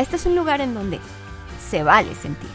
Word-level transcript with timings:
Este 0.00 0.16
es 0.16 0.24
un 0.24 0.34
lugar 0.34 0.62
en 0.62 0.72
donde 0.72 0.98
se 1.68 1.82
vale 1.82 2.14
sentir. 2.14 2.48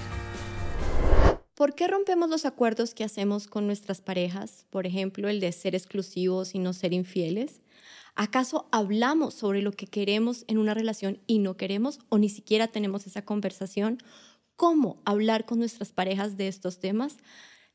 ¿Por 1.53 1.75
qué 1.75 1.87
rompemos 1.87 2.27
los 2.27 2.43
acuerdos 2.43 2.95
que 2.95 3.03
hacemos 3.03 3.45
con 3.45 3.67
nuestras 3.67 4.01
parejas? 4.01 4.65
Por 4.71 4.87
ejemplo, 4.87 5.29
el 5.29 5.39
de 5.39 5.51
ser 5.51 5.75
exclusivos 5.75 6.55
y 6.55 6.59
no 6.59 6.73
ser 6.73 6.91
infieles. 6.91 7.61
¿Acaso 8.15 8.67
hablamos 8.71 9.35
sobre 9.35 9.61
lo 9.61 9.73
que 9.73 9.85
queremos 9.85 10.43
en 10.47 10.57
una 10.57 10.73
relación 10.73 11.19
y 11.27 11.37
no 11.37 11.55
queremos 11.55 11.99
o 12.09 12.17
ni 12.17 12.29
siquiera 12.29 12.69
tenemos 12.69 13.05
esa 13.05 13.23
conversación? 13.23 13.99
¿Cómo 14.55 15.01
hablar 15.05 15.45
con 15.45 15.59
nuestras 15.59 15.91
parejas 15.91 16.37
de 16.37 16.47
estos 16.47 16.79
temas? 16.79 17.17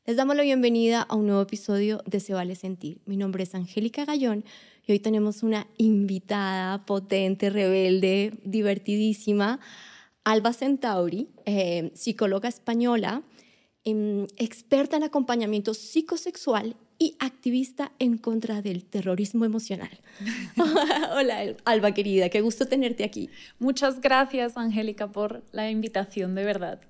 Les 0.05 0.17
damos 0.17 0.35
la 0.35 0.43
bienvenida 0.43 1.03
a 1.03 1.15
un 1.15 1.27
nuevo 1.27 1.43
episodio 1.43 2.03
de 2.05 2.19
Se 2.19 2.33
vale 2.33 2.55
sentir. 2.55 3.01
Mi 3.05 3.17
nombre 3.17 3.43
es 3.43 3.55
Angélica 3.55 4.03
Gallón 4.03 4.43
y 4.91 4.95
hoy 4.95 4.99
tenemos 4.99 5.41
una 5.41 5.67
invitada 5.77 6.85
potente, 6.85 7.49
rebelde, 7.49 8.33
divertidísima, 8.43 9.61
Alba 10.25 10.51
Centauri, 10.51 11.29
eh, 11.45 11.91
psicóloga 11.95 12.49
española, 12.49 13.23
em, 13.85 14.27
experta 14.35 14.97
en 14.97 15.03
acompañamiento 15.03 15.73
psicosexual 15.73 16.75
y 16.99 17.15
activista 17.19 17.93
en 17.99 18.17
contra 18.17 18.61
del 18.61 18.83
terrorismo 18.83 19.45
emocional. 19.45 19.97
Hola, 21.15 21.55
Alba 21.63 21.93
querida, 21.93 22.27
qué 22.27 22.41
gusto 22.41 22.65
tenerte 22.65 23.05
aquí. 23.05 23.29
Muchas 23.59 24.01
gracias, 24.01 24.57
Angélica, 24.57 25.09
por 25.09 25.41
la 25.53 25.71
invitación, 25.71 26.35
de 26.35 26.43
verdad. 26.43 26.81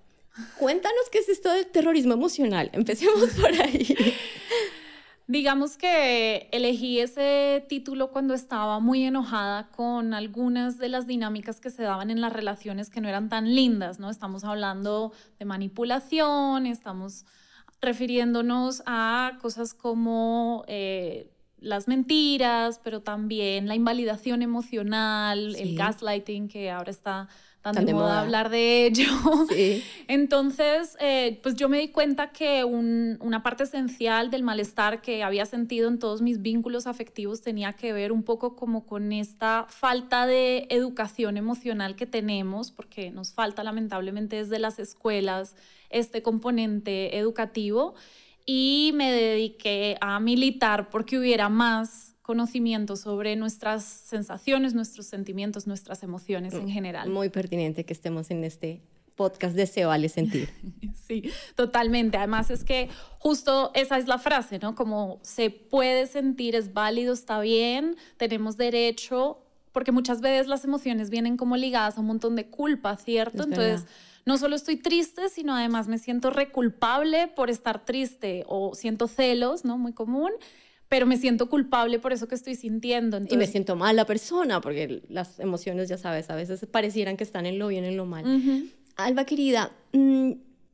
Cuéntanos 0.57 1.09
qué 1.11 1.19
es 1.19 1.29
esto 1.29 1.51
del 1.51 1.67
terrorismo 1.67 2.13
emocional. 2.13 2.69
Empecemos 2.73 3.29
por 3.31 3.51
ahí. 3.61 3.95
Digamos 5.31 5.77
que 5.77 6.49
elegí 6.51 6.99
ese 6.99 7.65
título 7.69 8.11
cuando 8.11 8.33
estaba 8.33 8.81
muy 8.81 9.05
enojada 9.05 9.69
con 9.69 10.13
algunas 10.13 10.77
de 10.77 10.89
las 10.89 11.07
dinámicas 11.07 11.61
que 11.61 11.69
se 11.69 11.83
daban 11.83 12.11
en 12.11 12.19
las 12.19 12.33
relaciones 12.33 12.89
que 12.89 12.99
no 12.99 13.07
eran 13.07 13.29
tan 13.29 13.55
lindas, 13.55 13.97
¿no? 13.97 14.09
Estamos 14.09 14.43
hablando 14.43 15.13
de 15.39 15.45
manipulación, 15.45 16.65
estamos 16.65 17.25
refiriéndonos 17.79 18.83
a 18.85 19.37
cosas 19.41 19.73
como 19.73 20.65
eh, 20.67 21.31
las 21.59 21.87
mentiras, 21.87 22.81
pero 22.83 23.01
también 23.01 23.69
la 23.69 23.75
invalidación 23.75 24.41
emocional, 24.41 25.55
el 25.55 25.77
gaslighting 25.77 26.49
que 26.49 26.71
ahora 26.71 26.91
está 26.91 27.29
tan, 27.61 27.85
de, 27.85 27.93
moda, 27.93 28.21
hablar 28.21 28.49
de 28.49 28.85
ello. 28.85 29.11
Entonces, 30.07 30.97
eh, 30.99 31.39
pues 31.43 31.55
yo 31.55 31.69
me 31.69 31.79
di 31.79 31.89
cuenta 31.89 32.31
que 32.31 32.63
una 32.63 33.43
parte 33.43 33.63
esencial 33.63 34.31
del 34.31 34.43
malestar 34.43 35.01
que 35.01 35.23
había 35.23 35.45
sentido 35.45 35.87
en 35.87 35.99
todos 35.99 36.21
mis 36.21 36.41
vínculos 36.41 36.87
afectivos 36.87 37.41
tenía 37.41 37.73
que 37.73 37.93
ver 37.93 38.11
un 38.11 38.23
poco 38.23 38.55
como 38.55 38.85
con 38.85 39.11
esta 39.11 39.67
falta 39.69 40.25
de 40.25 40.67
educación 40.69 41.37
emocional 41.37 41.95
que 41.95 42.07
tenemos, 42.07 42.71
porque 42.71 43.11
nos 43.11 43.33
falta 43.33 43.63
lamentablemente 43.63 44.37
desde 44.37 44.57
las 44.57 44.79
escuelas 44.79 45.55
este 45.89 46.21
componente 46.23 47.17
educativo. 47.17 47.93
Y 48.43 48.91
me 48.95 49.11
dediqué 49.11 49.97
a 50.01 50.19
militar 50.19 50.89
porque 50.89 51.17
hubiera 51.17 51.47
más 51.47 52.10
conocimiento 52.31 52.95
sobre 52.95 53.35
nuestras 53.35 53.83
sensaciones, 53.83 54.73
nuestros 54.73 55.05
sentimientos, 55.05 55.67
nuestras 55.67 56.01
emociones 56.01 56.53
en 56.53 56.69
general. 56.69 57.09
Muy 57.09 57.27
pertinente 57.27 57.83
que 57.83 57.91
estemos 57.91 58.31
en 58.31 58.45
este 58.45 58.81
podcast 59.17 59.53
de 59.53 59.67
Se 59.67 59.83
vale 59.83 60.07
sentir. 60.07 60.49
Sí, 61.07 61.29
totalmente. 61.55 62.15
Además 62.15 62.49
es 62.51 62.63
que 62.63 62.87
justo 63.19 63.71
esa 63.73 63.97
es 63.97 64.07
la 64.07 64.17
frase, 64.17 64.59
¿no? 64.59 64.75
Como 64.75 65.19
se 65.23 65.49
puede 65.49 66.07
sentir, 66.07 66.55
es 66.55 66.73
válido, 66.73 67.13
está 67.13 67.41
bien, 67.41 67.97
tenemos 68.15 68.55
derecho, 68.55 69.39
porque 69.73 69.91
muchas 69.91 70.21
veces 70.21 70.47
las 70.47 70.63
emociones 70.63 71.09
vienen 71.09 71.35
como 71.35 71.57
ligadas 71.57 71.97
a 71.97 71.99
un 71.99 72.07
montón 72.07 72.37
de 72.37 72.45
culpa, 72.45 72.95
¿cierto? 72.95 73.43
Entonces, 73.43 73.85
no 74.25 74.37
solo 74.37 74.55
estoy 74.55 74.77
triste, 74.77 75.27
sino 75.27 75.53
además 75.53 75.89
me 75.89 75.97
siento 75.97 76.29
reculpable 76.29 77.27
por 77.27 77.49
estar 77.49 77.83
triste 77.83 78.45
o 78.47 78.73
siento 78.73 79.09
celos, 79.09 79.65
¿no? 79.65 79.77
Muy 79.77 79.91
común 79.91 80.31
pero 80.91 81.05
me 81.05 81.15
siento 81.15 81.47
culpable 81.47 81.99
por 81.99 82.11
eso 82.11 82.27
que 82.27 82.35
estoy 82.35 82.55
sintiendo. 82.55 83.17
Y 83.29 83.37
me 83.37 83.47
siento 83.47 83.77
mala 83.77 84.05
persona, 84.05 84.59
porque 84.59 85.01
las 85.07 85.39
emociones, 85.39 85.87
ya 85.87 85.97
sabes, 85.97 86.29
a 86.29 86.35
veces 86.35 86.65
parecieran 86.69 87.15
que 87.15 87.23
están 87.23 87.45
en 87.45 87.59
lo 87.59 87.69
bien, 87.69 87.85
en 87.85 87.95
lo 87.95 88.05
mal. 88.05 88.25
Alba, 88.97 89.23
querida, 89.23 89.71
mm, 89.93 90.31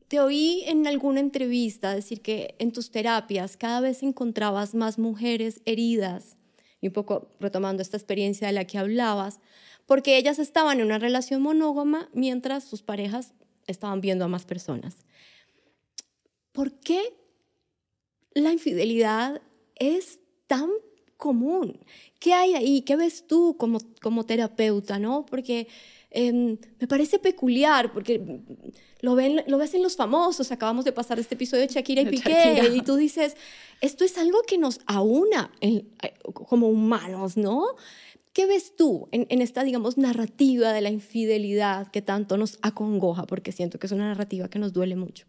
te 0.08 0.18
oí 0.18 0.64
en 0.66 0.88
alguna 0.88 1.20
entrevista 1.20 1.94
decir 1.94 2.20
que 2.20 2.56
en 2.58 2.72
tus 2.72 2.90
terapias 2.90 3.56
cada 3.56 3.80
vez 3.80 4.02
encontrabas 4.02 4.74
más 4.74 4.98
mujeres 4.98 5.60
heridas, 5.66 6.36
y 6.80 6.88
un 6.88 6.94
poco 6.94 7.30
retomando 7.38 7.80
esta 7.80 7.96
experiencia 7.96 8.48
de 8.48 8.54
la 8.54 8.64
que 8.64 8.76
hablabas, 8.76 9.38
porque 9.86 10.16
ellas 10.16 10.40
estaban 10.40 10.80
en 10.80 10.86
una 10.86 10.98
relación 10.98 11.42
monógama 11.42 12.08
mientras 12.12 12.64
sus 12.64 12.82
parejas 12.82 13.34
estaban 13.68 14.00
viendo 14.00 14.24
a 14.24 14.28
más 14.28 14.46
personas. 14.46 14.96
¿Por 16.50 16.72
qué 16.80 17.14
la 18.34 18.50
infidelidad 18.50 19.42
es 19.78 20.20
tan 20.46 20.70
común. 21.16 21.78
¿Qué 22.18 22.32
hay 22.32 22.54
ahí? 22.54 22.82
¿Qué 22.82 22.96
ves 22.96 23.26
tú 23.26 23.56
como, 23.58 23.80
como 24.00 24.24
terapeuta? 24.24 24.98
¿no? 24.98 25.26
Porque 25.26 25.68
em, 26.10 26.56
me 26.80 26.86
parece 26.86 27.18
peculiar, 27.18 27.92
porque 27.92 28.40
lo, 29.00 29.14
ven, 29.14 29.44
lo 29.46 29.58
ves 29.58 29.74
en 29.74 29.82
los 29.82 29.96
famosos, 29.96 30.50
acabamos 30.50 30.84
de 30.84 30.92
pasar 30.92 31.18
este 31.18 31.34
episodio 31.34 31.66
de 31.66 31.72
Shakira 31.72 32.02
y 32.02 32.06
Piqué, 32.06 32.72
y 32.74 32.80
tú 32.82 32.96
dices, 32.96 33.36
esto 33.80 34.04
es 34.04 34.16
algo 34.16 34.38
que 34.46 34.58
nos 34.58 34.80
aúna 34.86 35.52
como 36.32 36.68
humanos, 36.68 37.36
¿no? 37.36 37.64
¿Qué 38.32 38.46
ves 38.46 38.76
tú 38.76 39.08
en, 39.10 39.26
en, 39.30 39.42
esta, 39.42 39.64
digamos, 39.64 39.98
narrativa 39.98 40.72
de 40.72 40.80
la 40.80 40.90
infidelidad 40.90 41.88
que 41.90 42.02
tanto 42.02 42.36
nos 42.36 42.58
acongoja? 42.62 43.26
Porque 43.26 43.50
siento 43.50 43.78
que 43.78 43.86
es 43.86 43.92
una 43.92 44.06
narrativa 44.06 44.48
que 44.48 44.60
nos 44.60 44.72
duele 44.72 44.94
mucho. 44.94 45.26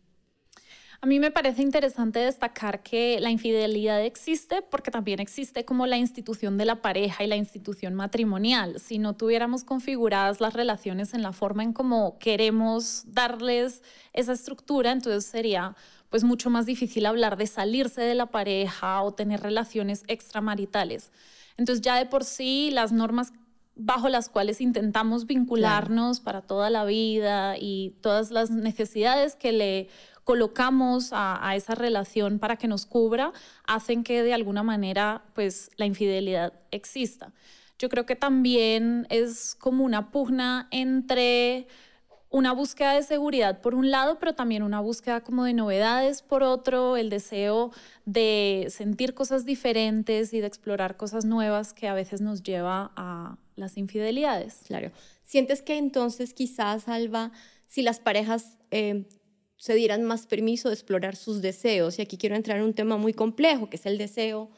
A 1.01 1.05
mí 1.05 1.17
me 1.21 1.31
parece 1.31 1.61
interesante 1.61 2.19
destacar 2.19 2.83
que 2.83 3.21
la 3.21 3.29
infidelidad 3.29 4.03
existe 4.03 4.61
porque 4.61 4.91
también 4.91 5.21
existe 5.21 5.63
como 5.63 5.87
la 5.87 5.97
institución 5.97 6.57
de 6.57 6.65
la 6.65 6.81
pareja 6.81 7.23
y 7.23 7.27
la 7.27 7.37
institución 7.37 7.95
matrimonial. 7.95 8.81
Si 8.81 8.99
no 8.99 9.15
tuviéramos 9.15 9.63
configuradas 9.63 10.41
las 10.41 10.53
relaciones 10.53 11.13
en 11.13 11.21
la 11.21 11.31
forma 11.31 11.63
en 11.63 11.71
cómo 11.71 12.17
queremos 12.19 13.03
darles 13.07 13.81
esa 14.11 14.33
estructura, 14.33 14.91
entonces 14.91 15.23
sería 15.23 15.73
pues 16.09 16.25
mucho 16.25 16.49
más 16.49 16.65
difícil 16.65 17.05
hablar 17.05 17.37
de 17.37 17.47
salirse 17.47 18.01
de 18.01 18.15
la 18.15 18.25
pareja 18.25 19.01
o 19.01 19.13
tener 19.13 19.39
relaciones 19.39 20.03
extramaritales. 20.07 21.13
Entonces 21.55 21.81
ya 21.81 21.95
de 21.95 22.07
por 22.07 22.25
sí 22.25 22.71
las 22.71 22.91
normas 22.91 23.31
bajo 23.81 24.09
las 24.09 24.27
cuales 24.27 24.59
intentamos 24.59 25.25
vincularnos 25.25 26.19
para 26.19 26.41
toda 26.41 26.69
la 26.69 26.83
vida 26.83 27.55
y 27.57 27.95
todas 28.01 28.29
las 28.29 28.51
necesidades 28.51 29.37
que 29.37 29.53
le 29.53 29.87
colocamos 30.29 31.09
a, 31.11 31.55
esa 31.55 31.73
relación 31.73 32.37
para 32.37 32.55
que 32.55 32.67
nos 32.67 32.85
cubra, 32.85 33.33
hacen 33.65 34.03
que 34.03 34.21
de 34.21 34.31
alguna 34.31 34.61
manera 34.61 35.23
pues 35.33 35.71
la 35.77 35.87
infidelidad 35.87 36.53
exista. 36.69 37.33
Yo 37.79 37.89
creo 37.89 38.05
que 38.05 38.15
también 38.15 39.07
es 39.09 39.55
como 39.55 39.83
una 39.83 40.11
pugna 40.11 40.67
entre 40.69 41.65
una 42.29 42.51
búsqueda 42.51 42.93
de 42.93 43.01
seguridad 43.01 43.59
por 43.61 43.73
un 43.73 43.89
lado, 43.89 44.19
pero 44.19 44.35
también 44.35 44.61
una 44.61 44.81
búsqueda 44.81 45.21
como 45.21 45.45
de 45.45 45.53
novedades 45.55 46.21
por 46.21 46.43
otro, 46.43 46.95
el 46.95 47.09
deseo 47.09 47.71
de 48.05 48.67
sentir 48.69 49.15
cosas 49.15 49.47
diferentes 49.47 50.31
y 50.31 50.41
de 50.41 50.45
explorar 50.45 50.95
cosas 50.95 51.25
nuevas 51.25 51.73
que 51.73 51.87
a 51.87 51.95
veces 51.95 52.21
nos 52.21 52.43
lleva 52.43 52.91
a 52.95 53.39
las 53.55 53.77
infidelidades. 53.77 54.61
Claro. 54.67 54.91
¿Sientes 55.23 55.63
que 55.63 55.79
entonces 55.79 56.35
quizás, 56.35 56.87
Alba, 56.87 57.31
si 57.65 57.81
las 57.81 57.99
parejas 57.99 58.59
eh, 58.69 59.05
se 59.59 59.75
dieran 59.75 60.03
más 60.03 60.25
permiso 60.25 60.69
de 60.69 60.75
explorar 60.75 61.15
sus 61.17 61.41
deseos. 61.41 61.99
Y 61.99 62.01
aquí 62.01 62.17
quiero 62.17 62.35
entrar 62.35 62.57
en 62.57 62.63
un 62.63 62.73
tema 62.73 62.97
muy 62.97 63.13
complejo, 63.13 63.69
que 63.69 63.75
es 63.75 63.85
el 63.85 63.97
deseo. 63.97 64.49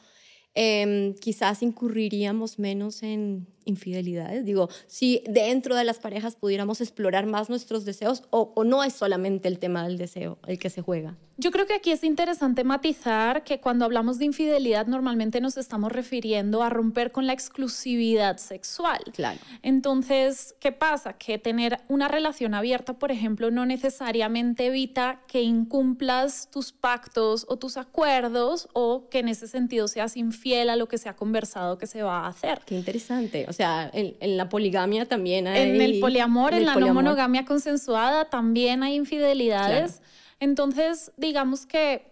Em, 0.54 1.14
quizás 1.14 1.62
incurriríamos 1.62 2.58
menos 2.58 3.02
en 3.02 3.48
infidelidades? 3.64 4.44
Digo, 4.44 4.68
si 4.86 5.22
dentro 5.28 5.76
de 5.76 5.84
las 5.84 5.98
parejas 5.98 6.36
pudiéramos 6.36 6.80
explorar 6.80 7.26
más 7.26 7.48
nuestros 7.48 7.84
deseos 7.84 8.24
o, 8.30 8.52
o 8.54 8.64
no 8.64 8.84
es 8.84 8.92
solamente 8.92 9.48
el 9.48 9.58
tema 9.58 9.84
del 9.84 9.98
deseo 9.98 10.38
el 10.46 10.58
que 10.58 10.70
se 10.70 10.82
juega. 10.82 11.16
Yo 11.38 11.50
creo 11.50 11.66
que 11.66 11.74
aquí 11.74 11.90
es 11.90 12.04
interesante 12.04 12.62
matizar 12.62 13.42
que 13.42 13.58
cuando 13.58 13.84
hablamos 13.84 14.18
de 14.18 14.26
infidelidad 14.26 14.86
normalmente 14.86 15.40
nos 15.40 15.56
estamos 15.56 15.90
refiriendo 15.90 16.62
a 16.62 16.68
romper 16.68 17.10
con 17.10 17.26
la 17.26 17.32
exclusividad 17.32 18.36
sexual. 18.36 19.00
Claro. 19.14 19.40
Entonces, 19.62 20.54
¿qué 20.60 20.72
pasa? 20.72 21.14
Que 21.14 21.38
tener 21.38 21.80
una 21.88 22.06
relación 22.06 22.54
abierta, 22.54 22.94
por 22.94 23.10
ejemplo, 23.10 23.50
no 23.50 23.64
necesariamente 23.64 24.66
evita 24.66 25.22
que 25.26 25.42
incumplas 25.42 26.50
tus 26.50 26.70
pactos 26.70 27.46
o 27.48 27.56
tus 27.56 27.76
acuerdos 27.76 28.68
o 28.74 29.08
que 29.08 29.20
en 29.20 29.28
ese 29.28 29.48
sentido 29.48 29.88
seas 29.88 30.16
infiel 30.16 30.68
a 30.68 30.76
lo 30.76 30.86
que 30.86 30.98
se 30.98 31.08
ha 31.08 31.16
conversado 31.16 31.78
que 31.78 31.86
se 31.86 32.02
va 32.02 32.20
a 32.20 32.28
hacer. 32.28 32.60
Qué 32.66 32.76
interesante. 32.76 33.46
O 33.52 33.54
sea, 33.54 33.90
en, 33.92 34.16
la 34.38 34.48
poligamia 34.48 35.06
también 35.06 35.46
hay... 35.46 35.68
En 35.68 35.82
el 35.82 36.00
poliamor, 36.00 36.54
en, 36.54 36.64
la 36.64 36.74
no 36.74 36.94
monogamia 36.94 37.44
consensuada 37.44 38.30
también 38.30 38.82
hay 38.82 38.94
infidelidades. 38.94 40.00
Entonces, 40.40 41.12
digamos 41.18 41.66
que 41.66 42.10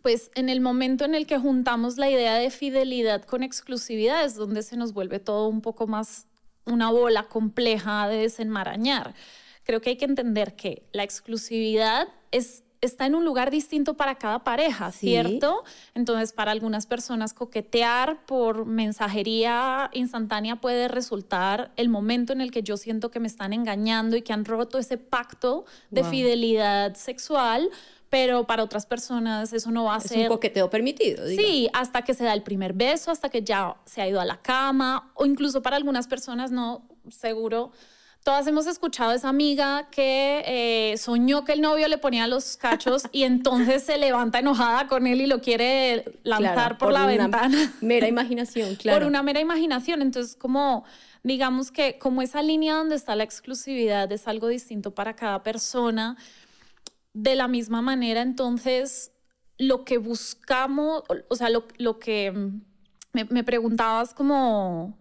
pues 0.00 0.30
en 0.36 0.48
el 0.48 0.60
momento 0.60 1.04
en 1.04 1.16
el 1.16 1.26
que 1.26 1.38
juntamos 1.38 1.98
la 1.98 2.08
idea 2.08 2.34
de 2.36 2.50
fidelidad 2.50 3.24
con 3.24 3.42
exclusividad 3.42 4.24
es 4.24 4.36
donde 4.36 4.62
se 4.62 4.76
nos 4.76 4.92
vuelve 4.92 5.18
todo 5.18 5.48
un 5.48 5.60
poco 5.60 5.88
más 5.88 6.28
una 6.64 6.92
bola 6.92 7.24
compleja 7.24 8.06
de 8.06 8.18
desenmarañar. 8.18 9.12
Creo 9.64 9.80
que 9.80 9.90
hay 9.90 9.96
que 9.96 10.04
entender 10.04 10.54
que 10.54 10.84
la 10.92 11.02
exclusividad 11.02 12.06
es 12.30 12.62
está 12.80 13.06
en 13.06 13.14
un 13.14 13.24
lugar 13.24 13.50
distinto 13.50 13.94
para 13.94 14.14
cada 14.16 14.42
pareja, 14.44 14.90
¿cierto? 14.90 15.64
Entonces, 15.94 16.32
para 16.32 16.50
algunas 16.50 16.86
personas 16.86 17.34
coquetear 17.34 18.24
por 18.24 18.64
mensajería 18.64 19.90
instantánea 19.92 20.56
puede 20.56 20.88
resultar 20.88 21.72
el 21.76 21.88
momento 21.88 22.32
en 22.32 22.40
el 22.40 22.50
que 22.50 22.62
yo 22.62 22.76
siento 22.76 23.10
que 23.10 23.20
me 23.20 23.26
están 23.26 23.52
engañando 23.52 24.16
y 24.16 24.22
que 24.22 24.32
han 24.32 24.44
roto 24.44 24.78
ese 24.78 24.96
pacto 24.96 25.64
de 25.90 26.04
fidelidad 26.04 26.94
sexual, 26.94 27.70
pero 28.08 28.46
para 28.46 28.64
otras 28.64 28.86
personas 28.86 29.52
eso 29.52 29.70
no 29.70 29.84
va 29.84 29.96
a 29.96 30.00
ser... 30.00 30.18
Es 30.18 30.22
un 30.24 30.28
coqueteo 30.28 30.70
permitido. 30.70 31.26
Sí, 31.28 31.68
hasta 31.72 32.02
que 32.02 32.14
se 32.14 32.24
da 32.24 32.32
el 32.32 32.42
primer 32.42 32.72
beso, 32.72 33.10
hasta 33.10 33.28
que 33.28 33.42
ya 33.42 33.76
se 33.84 34.00
ha 34.00 34.08
ido 34.08 34.20
a 34.20 34.24
la 34.24 34.40
cama, 34.40 35.12
o 35.14 35.26
incluso 35.26 35.62
para 35.62 35.76
algunas 35.76 36.08
personas 36.08 36.50
no, 36.50 36.82
seguro 37.10 37.72
Todas 38.22 38.46
hemos 38.46 38.66
escuchado 38.66 39.12
a 39.12 39.14
esa 39.14 39.30
amiga 39.30 39.88
que 39.90 40.42
eh, 40.46 40.96
soñó 40.98 41.44
que 41.44 41.52
el 41.52 41.62
novio 41.62 41.88
le 41.88 41.96
ponía 41.96 42.28
los 42.28 42.58
cachos 42.58 43.04
y 43.12 43.22
entonces 43.22 43.82
se 43.82 43.96
levanta 43.96 44.40
enojada 44.40 44.88
con 44.88 45.06
él 45.06 45.22
y 45.22 45.26
lo 45.26 45.40
quiere 45.40 46.04
lanzar 46.22 46.76
por, 46.76 46.92
la 46.92 47.06
ventana. 47.06 47.72
Mera 47.80 48.08
imaginación, 48.08 48.76
claro. 48.76 48.98
Por 48.98 49.08
una 49.08 49.22
mera 49.22 49.40
imaginación. 49.40 50.02
Entonces, 50.02 50.36
como 50.36 50.84
digamos 51.22 51.70
que 51.70 51.98
como 51.98 52.20
esa 52.20 52.42
línea 52.42 52.74
donde 52.74 52.94
está 52.94 53.14
la 53.16 53.24
exclusividad 53.24 54.10
es 54.12 54.28
algo 54.28 54.48
distinto 54.48 54.94
para 54.94 55.16
cada 55.16 55.42
persona, 55.42 56.16
de 57.12 57.34
la 57.34 57.48
misma 57.48 57.82
manera, 57.82 58.20
entonces, 58.20 59.12
lo 59.58 59.84
que 59.84 59.98
buscamos, 59.98 61.02
o 61.28 61.36
sea, 61.36 61.48
lo, 61.48 61.98
que 61.98 62.30
mm, 62.30 62.60
me, 63.12 63.24
me 63.24 63.44
preguntabas 63.44 64.14
como 64.14 64.99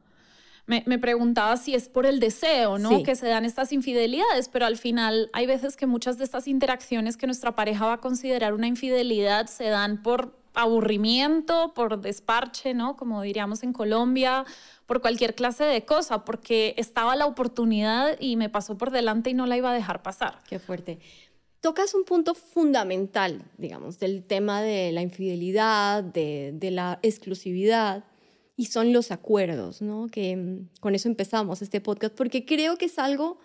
me, 0.70 1.00
preguntaba 1.00 1.58
si 1.58 1.74
es 1.74 1.90
por 1.90 2.06
el 2.06 2.20
deseo, 2.20 2.78
¿no? 2.78 3.02
Que 3.02 3.16
se 3.16 3.28
dan 3.28 3.44
estas 3.44 3.74
infidelidades, 3.74 4.50
pero 4.50 4.68
al 4.68 4.78
final 4.78 5.30
hay 5.34 5.48
veces 5.48 5.76
que 5.76 5.88
muchas 5.88 6.20
de 6.20 6.24
estas 6.24 6.48
interacciones 6.48 7.18
que 7.18 7.26
nuestra 7.26 7.56
pareja 7.56 7.88
va 7.88 7.94
a 7.94 8.02
considerar 8.02 8.54
una 8.54 8.68
infidelidad 8.68 9.48
se 9.48 9.66
dan 9.66 10.04
por 10.04 10.38
aburrimiento, 10.54 11.74
por 11.74 12.00
desparche, 12.00 12.76
¿no? 12.76 12.96
Como 12.98 13.22
diríamos 13.24 13.64
en 13.64 13.74
Colombia, 13.74 14.46
por 14.86 15.02
cualquier 15.02 15.34
clase 15.34 15.64
de 15.64 15.86
cosa, 15.86 16.24
porque 16.24 16.76
estaba 16.78 17.16
la 17.16 17.26
oportunidad 17.26 18.18
y 18.20 18.36
me 18.36 18.50
pasó 18.50 18.78
por 18.78 18.92
delante 18.92 19.32
y 19.32 19.34
no 19.34 19.48
la 19.48 19.58
iba 19.58 19.72
a 19.72 19.74
dejar 19.74 20.04
pasar. 20.04 20.40
Qué 20.48 20.60
fuerte. 20.60 21.00
Tocas 21.62 21.96
un 21.96 22.04
punto 22.04 22.36
fundamental, 22.36 23.44
digamos, 23.58 24.00
del 24.00 24.24
tema 24.24 24.62
de 24.62 24.92
la 24.92 25.02
infidelidad, 25.02 26.04
de, 26.04 26.52
de 26.54 26.72
la 26.72 27.00
exclusividad 27.02 28.04
y 28.60 28.66
son 28.66 28.92
los 28.92 29.10
acuerdos, 29.12 29.82
¿no? 29.82 30.10
Que 30.12 30.36
mm, 30.36 30.68
con 30.82 30.94
eso 30.94 31.08
empezamos 31.08 31.62
este 31.62 31.80
podcast, 31.80 32.14
porque 32.14 32.44
creo 32.44 32.78
que 32.78 32.88
es 32.88 33.00
algo 33.00 33.38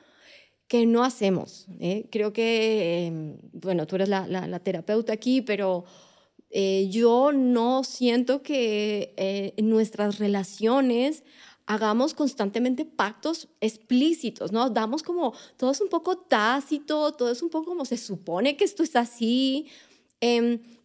que 0.66 0.86
no 0.86 1.04
hacemos. 1.04 1.66
¿eh? 1.78 2.08
Creo 2.10 2.32
que, 2.32 3.06
em, 3.06 3.38
bueno, 3.52 3.86
tú 3.86 3.94
eres 3.94 4.08
la, 4.08 4.26
la, 4.26 4.58
terapeuta 4.58 5.12
aquí, 5.12 5.40
pero 5.40 5.84
eh, 6.50 6.88
yo 6.90 7.30
no 7.30 7.84
siento 7.84 8.42
que 8.42 9.14
eh, 9.16 9.54
en 9.56 9.70
nuestras 9.70 10.18
relaciones 10.18 11.22
hagamos 11.66 12.12
constantemente 12.12 12.84
pactos 12.84 13.46
explícitos, 13.60 14.50
¿no? 14.50 14.68
Damos 14.68 15.04
como, 15.04 15.32
todo 15.56 15.70
es 15.70 15.80
un 15.80 15.90
poco 15.90 16.18
tácito, 16.18 17.12
todo 17.12 17.30
es 17.30 17.40
un 17.40 17.50
poco 17.50 17.66
como 17.66 17.84
se 17.84 17.98
supone 17.98 18.56
que 18.56 18.64
esto 18.64 18.82
es 18.82 18.96
así. 18.96 19.68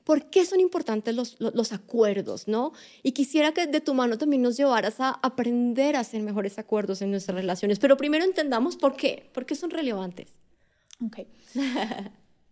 ¿Por 0.10 0.32
qué 0.32 0.44
son 0.44 0.60
importantes 0.60 1.14
los, 1.14 1.36
los, 1.40 1.72
acuerdos, 1.72 2.48
no? 2.48 2.74
Y 3.04 3.12
quisiera 3.12 3.52
que 3.52 3.68
de 3.68 3.80
tu 3.80 3.94
mano 3.94 4.18
también 4.18 4.42
nos 4.42 4.58
llevaras 4.58 5.00
a 5.00 5.12
aprender 5.22 5.96
a 5.96 6.00
hacer 6.00 6.24
mejores 6.24 6.58
acuerdos 6.58 7.04
en 7.04 7.12
nuestras 7.12 7.36
relaciones. 7.36 7.78
Pero 7.78 7.96
primero 7.96 8.26
entendamos 8.26 8.76
por 8.76 8.96
qué, 8.96 9.30
por 9.36 9.46
qué 9.46 9.54
son 9.54 9.70
relevantes. 9.70 10.32
Ok. 11.06 11.20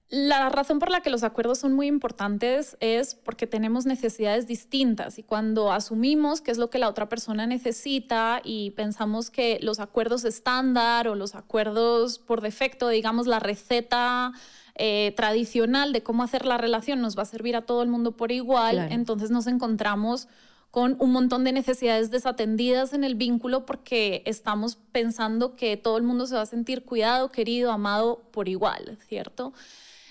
La 0.09 0.49
razón 0.49 0.77
por 0.77 0.91
la 0.91 1.01
que 1.01 1.09
los 1.09 1.23
acuerdos 1.23 1.57
son 1.57 1.73
muy 1.73 1.87
importantes 1.87 2.77
es 2.79 3.15
porque 3.15 3.47
tenemos 3.47 3.87
necesidades 3.87 4.45
distintas 4.45 5.17
y 5.17 5.23
cuando 5.23 5.71
asumimos 5.71 6.41
qué 6.41 6.51
es 6.51 6.59
lo 6.59 6.69
que 6.69 6.77
la 6.77 6.87
otra 6.87 7.09
persona 7.09 7.47
necesita 7.47 8.39
y 8.43 8.69
pensamos 8.71 9.31
que 9.31 9.57
los 9.63 9.79
acuerdos 9.79 10.23
estándar 10.25 11.07
o 11.07 11.15
los 11.15 11.33
acuerdos 11.33 12.19
por 12.19 12.41
defecto, 12.41 12.87
digamos 12.87 13.25
la 13.25 13.39
receta 13.39 14.31
eh, 14.77 15.13
tradicional 15.15 15.91
de 15.91 16.03
cómo 16.03 16.23
hacer 16.23 16.45
la 16.45 16.57
relación 16.57 17.01
nos 17.01 17.17
va 17.17 17.23
a 17.23 17.25
servir 17.25 17.55
a 17.55 17.63
todo 17.63 17.83
el 17.83 17.89
mundo 17.89 18.15
por 18.15 18.31
igual, 18.31 18.87
entonces 18.91 19.31
nos 19.31 19.47
encontramos 19.47 20.27
con 20.71 20.95
un 20.99 21.11
montón 21.11 21.43
de 21.43 21.51
necesidades 21.51 22.11
desatendidas 22.11 22.93
en 22.93 23.03
el 23.03 23.15
vínculo 23.15 23.65
porque 23.65 24.21
estamos 24.25 24.77
pensando 24.91 25.55
que 25.55 25.77
todo 25.77 25.97
el 25.97 26.03
mundo 26.03 26.27
se 26.27 26.35
va 26.35 26.41
a 26.41 26.45
sentir 26.45 26.83
cuidado, 26.85 27.29
querido, 27.29 27.71
amado 27.71 28.21
por 28.31 28.47
igual, 28.47 28.97
¿cierto? 29.07 29.53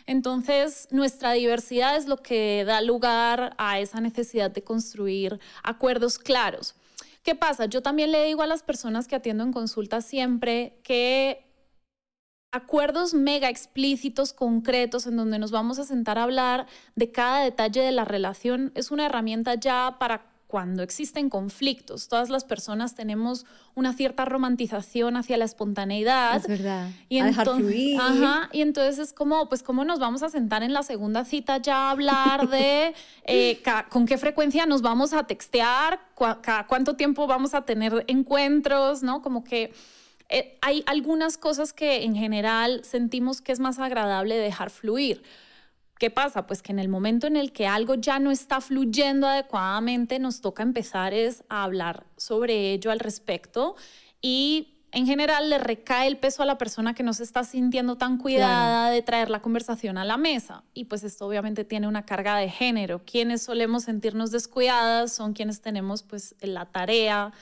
Entonces, 0.06 0.88
nuestra 0.90 1.32
diversidad 1.32 1.96
es 1.96 2.06
lo 2.06 2.16
que 2.16 2.64
da 2.64 2.80
lugar 2.80 3.54
a 3.58 3.80
esa 3.80 4.00
necesidad 4.00 4.50
de 4.50 4.62
construir 4.62 5.40
acuerdos 5.62 6.18
claros. 6.18 6.74
¿Qué 7.22 7.34
pasa? 7.34 7.66
Yo 7.66 7.82
también 7.82 8.12
le 8.12 8.24
digo 8.24 8.42
a 8.42 8.46
las 8.46 8.62
personas 8.62 9.08
que 9.08 9.16
atiendo 9.16 9.42
en 9.42 9.52
consulta 9.52 10.00
siempre 10.00 10.78
que 10.84 11.45
acuerdos 12.56 13.14
mega 13.14 13.48
explícitos, 13.48 14.32
concretos, 14.32 15.06
en 15.06 15.16
donde 15.16 15.38
nos 15.38 15.50
vamos 15.50 15.78
a 15.78 15.84
sentar 15.84 16.18
a 16.18 16.24
hablar 16.24 16.66
de 16.94 17.10
cada 17.10 17.40
detalle 17.40 17.82
de 17.82 17.92
la 17.92 18.04
relación, 18.04 18.72
es 18.74 18.90
una 18.90 19.06
herramienta 19.06 19.54
ya 19.54 19.96
para 19.98 20.36
cuando 20.46 20.82
existen 20.82 21.28
conflictos. 21.28 22.08
Todas 22.08 22.30
las 22.30 22.44
personas 22.44 22.94
tenemos 22.94 23.46
una 23.74 23.92
cierta 23.92 24.24
romantización 24.24 25.16
hacia 25.16 25.36
la 25.36 25.44
espontaneidad. 25.44 26.36
Es 26.36 26.46
verdad. 26.46 26.90
Y 27.08 27.18
a 27.18 27.26
dejar 27.26 27.48
fluir. 27.48 28.00
Ajá, 28.00 28.48
y 28.52 28.62
entonces 28.62 28.98
es 28.98 29.12
como, 29.12 29.48
pues, 29.48 29.62
¿cómo 29.62 29.84
nos 29.84 29.98
vamos 29.98 30.22
a 30.22 30.28
sentar 30.28 30.62
en 30.62 30.72
la 30.72 30.82
segunda 30.82 31.24
cita 31.24 31.58
ya 31.58 31.88
a 31.88 31.90
hablar 31.90 32.48
de 32.48 32.94
eh, 33.24 33.60
con 33.88 34.06
qué 34.06 34.18
frecuencia 34.18 34.66
nos 34.66 34.82
vamos 34.82 35.12
a 35.12 35.24
textear, 35.24 36.00
cada 36.16 36.66
cuánto 36.66 36.94
tiempo 36.94 37.26
vamos 37.26 37.54
a 37.54 37.62
tener 37.62 38.04
encuentros, 38.06 39.02
¿no? 39.02 39.22
Como 39.22 39.42
que 39.42 39.72
eh, 40.28 40.58
hay 40.60 40.82
algunas 40.86 41.38
cosas 41.38 41.72
que 41.72 42.04
en 42.04 42.14
general 42.14 42.82
sentimos 42.84 43.40
que 43.40 43.52
es 43.52 43.60
más 43.60 43.78
agradable 43.78 44.36
dejar 44.36 44.70
fluir. 44.70 45.22
¿Qué 45.98 46.10
pasa? 46.10 46.46
Pues 46.46 46.62
que 46.62 46.72
en 46.72 46.78
el 46.78 46.88
momento 46.88 47.26
en 47.26 47.36
el 47.36 47.52
que 47.52 47.66
algo 47.66 47.94
ya 47.94 48.18
no 48.18 48.30
está 48.30 48.60
fluyendo 48.60 49.26
adecuadamente, 49.26 50.18
nos 50.18 50.40
toca 50.42 50.62
empezar 50.62 51.14
es 51.14 51.42
a 51.48 51.64
hablar 51.64 52.04
sobre 52.16 52.72
ello 52.72 52.90
al 52.90 53.00
respecto 53.00 53.76
y 54.20 54.76
en 54.92 55.06
general 55.06 55.48
le 55.48 55.58
recae 55.58 56.06
el 56.06 56.18
peso 56.18 56.42
a 56.42 56.46
la 56.46 56.58
persona 56.58 56.94
que 56.94 57.02
no 57.02 57.12
se 57.12 57.22
está 57.22 57.44
sintiendo 57.44 57.96
tan 57.96 58.18
cuidada 58.18 58.90
de 58.90 59.02
traer 59.02 59.30
la 59.30 59.40
conversación 59.40 59.98
a 59.98 60.04
la 60.04 60.16
mesa. 60.16 60.64
Y 60.74 60.84
pues 60.84 61.02
esto 61.02 61.26
obviamente 61.26 61.64
tiene 61.64 61.86
una 61.86 62.06
carga 62.06 62.36
de 62.36 62.48
género. 62.48 63.02
Quienes 63.04 63.42
solemos 63.42 63.84
sentirnos 63.84 64.30
descuidadas 64.30 65.12
son 65.12 65.32
quienes 65.32 65.60
tenemos 65.60 66.02
pues 66.02 66.34
la 66.40 66.66
tarea 66.66 67.32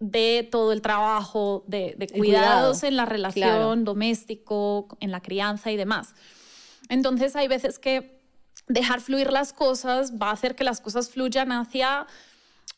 de 0.00 0.48
todo 0.50 0.72
el 0.72 0.82
trabajo 0.82 1.64
de, 1.66 1.96
cuidados 2.14 2.82
en 2.82 2.96
la 2.96 3.04
relación 3.04 3.84
doméstico, 3.84 4.88
en 5.00 5.10
la 5.10 5.20
crianza 5.20 5.70
y 5.70 5.76
demás. 5.76 6.14
Entonces 6.88 7.36
hay 7.36 7.48
veces 7.48 7.78
que 7.78 8.20
dejar 8.68 9.00
fluir 9.00 9.32
las 9.32 9.52
cosas 9.52 10.14
va 10.20 10.30
a 10.30 10.32
hacer 10.32 10.54
que 10.54 10.64
las 10.64 10.80
cosas 10.80 11.10
fluyan 11.10 11.52
hacia 11.52 12.06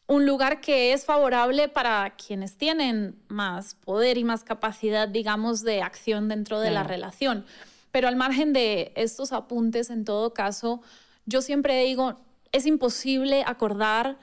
un 0.08 0.24
lugar 0.24 0.60
que 0.60 0.92
es 0.92 1.04
favorable 1.04 1.68
para 1.68 2.14
quienes 2.16 2.56
tienen 2.56 3.20
más 3.28 3.74
poder 3.74 4.18
y 4.18 4.24
más 4.24 4.44
capacidad, 4.44 5.08
digamos, 5.08 5.62
de 5.62 5.82
acción 5.82 6.28
dentro 6.28 6.60
de 6.60 6.70
la 6.70 6.84
relación. 6.84 7.44
Pero 7.90 8.06
al 8.08 8.14
margen 8.14 8.52
de 8.52 8.92
estos 8.94 9.32
apuntes, 9.32 9.90
en 9.90 10.04
todo 10.04 10.32
caso, 10.32 10.80
yo 11.24 11.42
siempre 11.42 11.82
digo, 11.82 12.20
es 12.52 12.66
imposible 12.66 13.42
acordar 13.46 14.18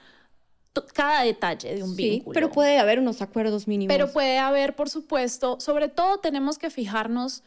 cada 0.82 1.22
detalle 1.22 1.74
de 1.74 1.82
un 1.82 1.94
sí, 1.94 2.10
vínculo. 2.10 2.34
Pero 2.34 2.50
puede 2.50 2.78
haber 2.78 2.98
unos 2.98 3.22
acuerdos 3.22 3.68
mínimos. 3.68 3.92
Pero 3.94 4.12
puede 4.12 4.38
haber, 4.38 4.74
por 4.74 4.90
supuesto, 4.90 5.58
sobre 5.60 5.88
todo 5.88 6.18
tenemos 6.18 6.58
que 6.58 6.70
fijarnos 6.70 7.42